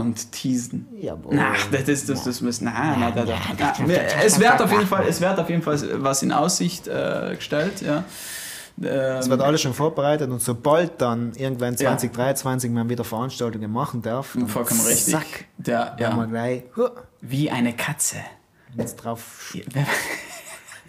und 0.00 0.32
teasen. 0.32 0.86
Jawohl. 1.00 1.34
Na, 1.34 1.52
das, 1.70 1.84
das, 1.84 2.06
das, 2.06 2.24
das 2.24 2.40
muss, 2.40 2.60
nein, 2.60 2.74
nein, 3.00 3.12
nein, 3.14 3.26
nein. 3.26 4.00
Es 4.24 4.38
wird 4.38 4.60
auf 4.60 4.70
jeden 4.70 4.86
Fall, 4.86 5.06
es 5.08 5.20
wird 5.20 5.38
auf 5.38 5.48
jeden 5.48 5.62
Fall 5.62 5.78
was 6.02 6.22
in 6.22 6.32
Aussicht 6.32 6.88
äh, 6.88 7.34
gestellt, 7.36 7.80
ja. 7.82 8.04
Es 8.80 9.24
Ähm, 9.24 9.30
wird 9.30 9.40
alles 9.40 9.60
schon 9.60 9.74
vorbereitet 9.74 10.30
und 10.30 10.40
sobald 10.40 11.00
dann 11.00 11.32
irgendwann 11.34 11.72
Ja. 11.74 11.96
2023 11.96 12.70
man 12.70 12.88
wieder 12.88 13.02
Veranstaltungen 13.02 13.72
machen 13.72 14.02
darf, 14.02 14.34
dann 14.34 14.46
vollkommen 14.46 14.80
richtig. 14.82 15.14
zack, 15.14 15.26
Der, 15.56 15.96
ja. 15.98 16.14
wir 16.14 16.22
ja, 16.22 16.24
gleich 16.26 16.62
huh, 16.76 16.90
wie 17.20 17.50
eine 17.50 17.72
Katze. 17.74 18.18
Jetzt 18.76 18.96
drauf 18.96 19.52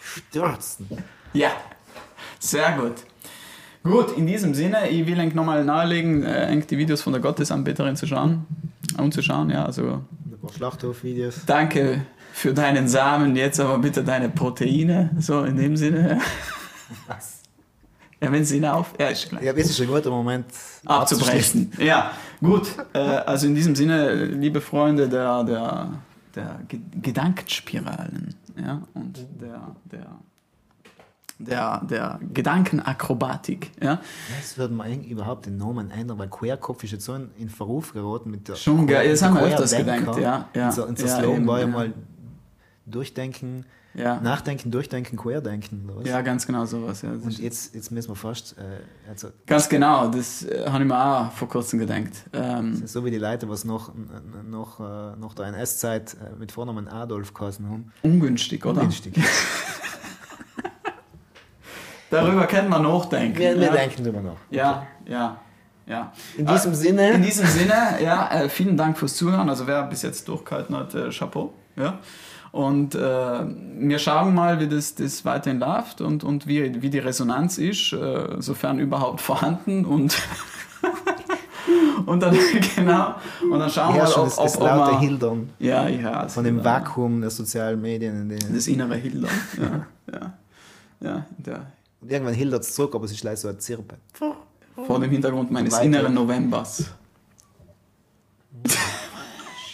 stürzen. 0.02 0.88
Ja, 1.34 1.52
sehr 2.40 2.72
gut. 2.74 2.96
Gut, 3.84 4.18
in 4.18 4.28
diesem 4.28 4.54
Sinne, 4.54 4.90
ich 4.90 5.06
will 5.08 5.26
nochmal 5.28 5.64
nahelegen, 5.64 6.24
äh, 6.24 6.60
die 6.62 6.78
Videos 6.78 7.02
von 7.02 7.14
der 7.14 7.22
Gottesanbeterin 7.22 7.96
zu 7.96 8.08
schauen. 8.08 8.46
Anzuschauen, 8.98 9.50
ja, 9.50 9.66
also 9.66 9.84
Ein 9.84 10.38
paar 10.42 10.52
Schlachthofvideos. 10.54 11.46
danke 11.46 12.06
für 12.34 12.54
deinen 12.54 12.88
Samen, 12.88 13.36
jetzt 13.36 13.60
aber 13.60 13.80
bitte 13.80 14.04
deine 14.04 14.30
Proteine, 14.30 15.12
so 15.20 15.44
in 15.44 15.56
dem 15.58 15.78
Sinne. 15.78 16.20
Was? 17.08 17.40
Ja, 18.22 18.32
wenn 18.32 18.44
sie 18.44 18.58
ihn 18.58 18.66
auf, 18.66 18.94
ja, 19.00 19.08
ist 19.08 19.30
gleich. 19.30 19.44
Ja, 19.44 19.54
das 19.54 19.70
ist 19.70 19.80
ein 19.80 19.88
guter 19.88 20.10
Moment 20.10 20.46
abzubrechen. 20.86 21.72
Ja, 21.78 22.12
gut. 22.42 22.68
Äh, 22.94 23.00
also 23.00 23.48
in 23.48 23.56
diesem 23.56 23.76
Sinne, 23.76 24.26
liebe 24.26 24.60
Freunde 24.60 25.08
der, 25.08 25.44
der, 25.46 25.90
der 26.36 26.60
Ge- 26.68 26.80
Gedankenspiralen 27.02 28.36
ja, 28.56 28.82
und 28.94 29.26
der, 29.42 29.76
der, 29.92 30.08
der, 31.40 31.82
der 31.90 32.20
Gedankenakrobatik. 32.34 33.72
Ja. 33.82 34.02
Das 34.40 34.58
würde 34.58 34.74
man 34.74 34.88
eigentlich 34.88 35.12
überhaupt 35.12 35.46
den 35.46 35.58
Namen 35.58 35.92
ändern, 35.92 36.18
weil 36.20 36.28
Querkopf 36.30 36.84
ist 36.84 36.92
jetzt 36.92 37.06
so 37.06 37.16
in, 37.16 37.50
Verruf 37.50 37.94
geraten 37.94 38.30
mit 38.32 38.48
der. 38.48 38.56
Schon 38.56 38.86
geil, 38.88 39.10
das 39.10 39.22
haben 39.22 39.36
wir 39.36 39.44
öfters 39.44 39.76
gedacht, 39.76 40.20
ja, 40.20 40.50
ja. 40.54 40.66
Unser, 40.68 40.88
unser 40.88 41.08
Ja, 41.08 41.18
Slogan 41.20 41.36
eben, 41.38 41.48
war 41.48 41.60
ja 41.60 41.66
ja. 41.66 41.72
mal 41.72 41.94
durchdenken, 42.86 43.66
Ja. 43.96 44.20
nachdenken, 44.22 44.70
durchdenken, 44.72 45.18
querdenken. 45.18 45.90
Oder 45.90 46.02
was? 46.02 46.08
ja, 46.08 46.22
ganz 46.22 46.46
genau 46.46 46.64
sowas. 46.66 47.02
Ja. 47.02 47.10
Und 47.10 47.40
jetzt, 47.40 47.74
jetzt 47.74 47.92
müssen 47.92 48.10
wir 48.10 48.16
fast, 48.16 48.56
äh, 48.58 48.62
also, 49.10 49.30
Ganz 49.48 49.68
genau, 49.68 50.08
das 50.10 50.44
äh, 50.44 50.66
habe 50.70 50.84
ich 50.84 50.88
mir 50.88 50.96
auch 51.04 51.32
vor 51.32 51.50
kurzem 51.50 51.80
gedacht. 51.80 52.10
Ähm, 52.32 52.86
so 52.86 53.04
wie 53.04 53.10
die 53.12 53.18
Leute, 53.18 53.50
was 53.50 53.66
noch, 53.66 53.92
noch, 54.48 54.80
äh, 54.80 54.84
nach 55.20 55.34
der 55.34 55.48
NS-Zeit 55.48 56.14
äh, 56.14 56.36
mit 56.38 56.52
Vornamen 56.52 56.88
Adolf 56.88 57.34
geheißen 57.34 57.68
haben. 57.68 57.92
ungünstig, 58.04 58.64
oder? 58.66 58.82
Günstig. 58.82 59.16
Darüber 62.10 62.48
könnte 62.48 62.70
man 62.70 62.84
nachdenken. 62.84 63.38
Wir, 63.38 63.56
wir 63.56 63.68
ja. 63.68 63.72
denken 63.74 64.04
drüber 64.04 64.22
nach. 64.22 64.38
Ja, 64.50 64.88
ja, 65.06 65.40
ja. 65.86 66.12
In 66.38 66.46
diesem 66.46 66.72
Äh, 66.72 66.76
Sinne- 66.76 67.12
In 67.12 67.22
diesem 67.22 67.46
Sinne, 67.46 68.02
ja, 68.04 68.30
äh, 68.32 68.50
vielen 68.50 68.76
Dank 68.78 68.98
fürs 68.98 69.16
Zuhören. 69.16 69.50
Also 69.50 69.68
wer 69.68 69.84
bis 69.84 70.02
jetzt 70.02 70.28
durchgehalten 70.28 70.76
hat, 70.76 70.96
Chapeau. 71.12 71.54
Ja. 71.76 72.00
Und 72.52 72.95
äh, 72.95 73.00
wir 73.00 74.00
schauen 74.00 74.34
mal, 74.34 74.60
wie 74.60 74.68
das, 74.68 74.95
das 74.95 75.24
weiterhin 75.24 75.60
läuft 75.60 76.02
und, 76.02 76.24
und 76.24 76.47
wie, 76.47 76.82
wie 76.82 76.89
die 76.89 77.00
Resonanz 77.00 77.58
ist, 77.58 77.93
äh, 77.93 78.38
sofern 78.39 78.80
überhaupt 78.80 79.22
vorhanden. 79.22 79.86
Und, 79.86 80.18
und 82.08 82.24
dann, 82.24 82.36
genau, 82.76 83.16
und 83.52 83.60
dann 83.60 83.70
schauen 83.70 83.93
wir 83.93 84.04
Ja, 84.04 84.10
mal, 84.10 84.16
ob, 84.18 84.26
das, 84.26 84.38
ob, 84.38 84.43
das 84.45 84.58
ob 84.58 84.64
laute 84.64 84.91
wir, 84.93 85.00
Hildern 85.00 85.50
Ja, 85.60 85.88
ja. 85.88 86.28
von 86.28 86.43
dem 86.43 86.58
ja, 86.58 86.66
Vakuum 86.66 87.22
der 87.22 87.30
sozialen 87.30 87.80
Medien. 87.82 88.32
In 88.32 88.54
Das 88.54 88.68
innere 88.68 88.95
Hildern. 88.95 89.32
Ja, 89.58 89.86
ja. 90.12 90.34
Ja, 91.02 91.26
der, 91.38 91.68
und 92.02 92.12
irgendwann 92.12 92.34
hildert 92.34 92.64
es 92.64 92.74
zurück, 92.74 92.95
aber 92.95 93.06
es 93.06 93.12
ist 93.12 93.24
leider 93.24 93.38
so 93.38 93.47
ein 93.47 93.60
Zirpe. 93.60 93.95
vor 94.86 95.00
dem 95.00 95.12
Hintergrund 95.12 95.52
meines 95.52 95.78
inneren 95.80 96.14
Novembers. 96.14 96.86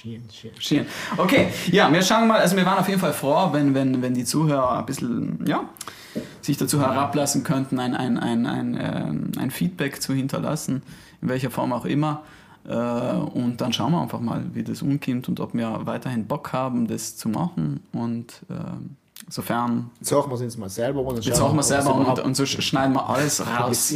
Schön, 0.06 0.22
schön. 0.32 0.52
Schön. 0.60 0.86
Okay, 1.18 1.48
ja, 1.72 1.92
wir 1.92 2.04
schauen 2.04 2.28
mal, 2.28 2.40
also 2.40 2.56
wir 2.56 2.64
waren 2.66 2.78
auf 2.78 2.88
jeden 2.88 3.00
Fall 3.02 3.12
froh, 3.14 3.50
wenn, 3.54 3.74
wenn, 3.74 4.04
wenn 4.04 4.14
die 4.14 4.24
Zuhörer 4.24 4.78
ein 4.78 4.86
bisschen, 4.86 5.44
ja, 5.48 5.64
sich 6.42 6.58
dazu 6.58 6.80
herablassen 6.80 7.44
könnten, 7.44 7.80
ein, 7.80 7.96
ein, 7.96 8.20
ein, 8.20 8.46
ein, 8.46 8.78
ähm, 8.80 9.32
ein 9.40 9.50
Feedback 9.50 10.02
zu 10.04 10.14
hinterlassen, 10.14 10.84
in 11.24 11.30
welcher 11.30 11.50
Form 11.50 11.74
auch 11.74 11.86
immer. 11.86 12.22
Äh, 12.68 12.72
Und 12.74 13.58
dann 13.62 13.74
schauen 13.74 13.94
wir 13.94 14.02
einfach 14.02 14.20
mal, 14.20 14.44
wie 14.54 14.64
das 14.64 14.84
umkommt 14.84 15.28
und 15.28 15.40
ob 15.40 15.56
wir 15.56 15.82
weiterhin 15.86 16.26
Bock 16.28 16.54
haben, 16.54 16.88
das 16.88 17.18
zu 17.18 17.28
machen. 17.30 17.82
Und 17.92 18.42
ähm, 18.52 18.96
sofern, 19.28 19.90
Jetzt 20.00 20.10
sagen 20.10 20.30
wir 20.30 20.36
es 20.36 20.42
uns 20.42 20.58
mal 20.58 20.70
selber 20.70 21.02
und 21.02 21.16
dann 21.16 21.24
jetzt 21.24 21.38
schauen 21.40 21.56
machen 21.56 21.56
wir 21.56 21.60
ob 21.62 21.66
selber 21.66 22.12
es 22.14 22.20
und, 22.20 22.26
und 22.26 22.36
so 22.38 22.44
sch- 22.44 22.62
schneiden 22.62 22.94
wir 22.94 23.10
alles 23.10 23.44
raus. 23.60 23.96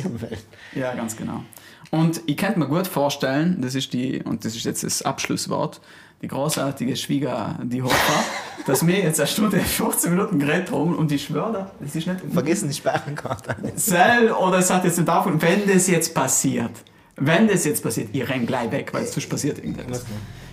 Ja, 0.76 0.94
ganz 0.96 1.16
genau. 1.16 1.44
Und 1.92 2.22
ich 2.28 2.38
könnte 2.38 2.60
mir 2.60 2.68
gut 2.68 2.88
vorstellen, 2.88 3.58
das 3.62 3.76
ist 3.76 3.94
die, 3.94 4.22
und 4.24 4.46
das 4.46 4.56
ist 4.56 4.66
jetzt 4.66 4.84
das 4.84 5.02
Abschlusswort, 5.02 5.82
die 6.22 6.28
großartige 6.28 6.96
Schwieger, 6.96 7.58
die 7.64 7.82
Hofer, 7.82 8.24
dass 8.68 8.86
wir 8.86 9.00
jetzt 9.00 9.20
eine 9.20 9.28
Stunde 9.28 9.60
15 9.60 10.12
Minuten 10.12 10.40
geredet 10.40 10.72
haben 10.72 10.96
und 10.96 11.12
ich 11.12 11.26
schwöre, 11.26 11.72
das 11.80 11.96
ist 11.96 12.08
nicht 12.08 12.20
Vergessen 12.32 12.68
die 12.68 12.76
Speicherkarte. 12.76 13.56
Sell 13.76 14.32
oder 14.32 14.60
es 14.60 14.70
hat 14.70 14.84
jetzt 14.84 14.98
nicht 14.98 15.08
davon, 15.08 15.42
wenn 15.42 15.68
das 15.68 15.88
jetzt 15.88 16.14
passiert, 16.14 16.72
wenn 17.16 17.48
das 17.48 17.66
jetzt 17.66 17.84
passiert, 17.84 18.10
ich 18.14 18.30
renn 18.30 18.46
gleich 18.46 18.72
weg, 18.72 18.94
weil 18.94 19.04
es 19.04 19.14
sonst 19.14 19.30
passiert 19.30 19.58
irgendetwas. 19.58 20.06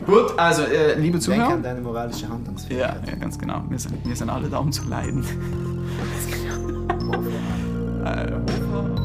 Gut, 0.05 0.37
also, 0.37 0.63
äh, 0.63 0.95
liebe 0.95 1.19
Denke 1.19 1.21
Zuhörer. 1.21 1.49
an 1.49 1.63
deine 1.63 1.81
moralische 1.81 2.29
Handlungsfähigkeit. 2.29 3.07
Ja, 3.07 3.13
ja, 3.13 3.19
ganz 3.19 3.39
genau. 3.39 3.63
Wir 3.69 3.79
sind, 3.79 4.05
wir 4.05 4.17
sind 4.17 4.31
alle 4.31 4.49
da, 4.49 4.59
um 4.59 4.73
zu 4.73 4.85
leiden. 4.85 5.25
äh, 8.05 8.33
Hofer 8.73 8.96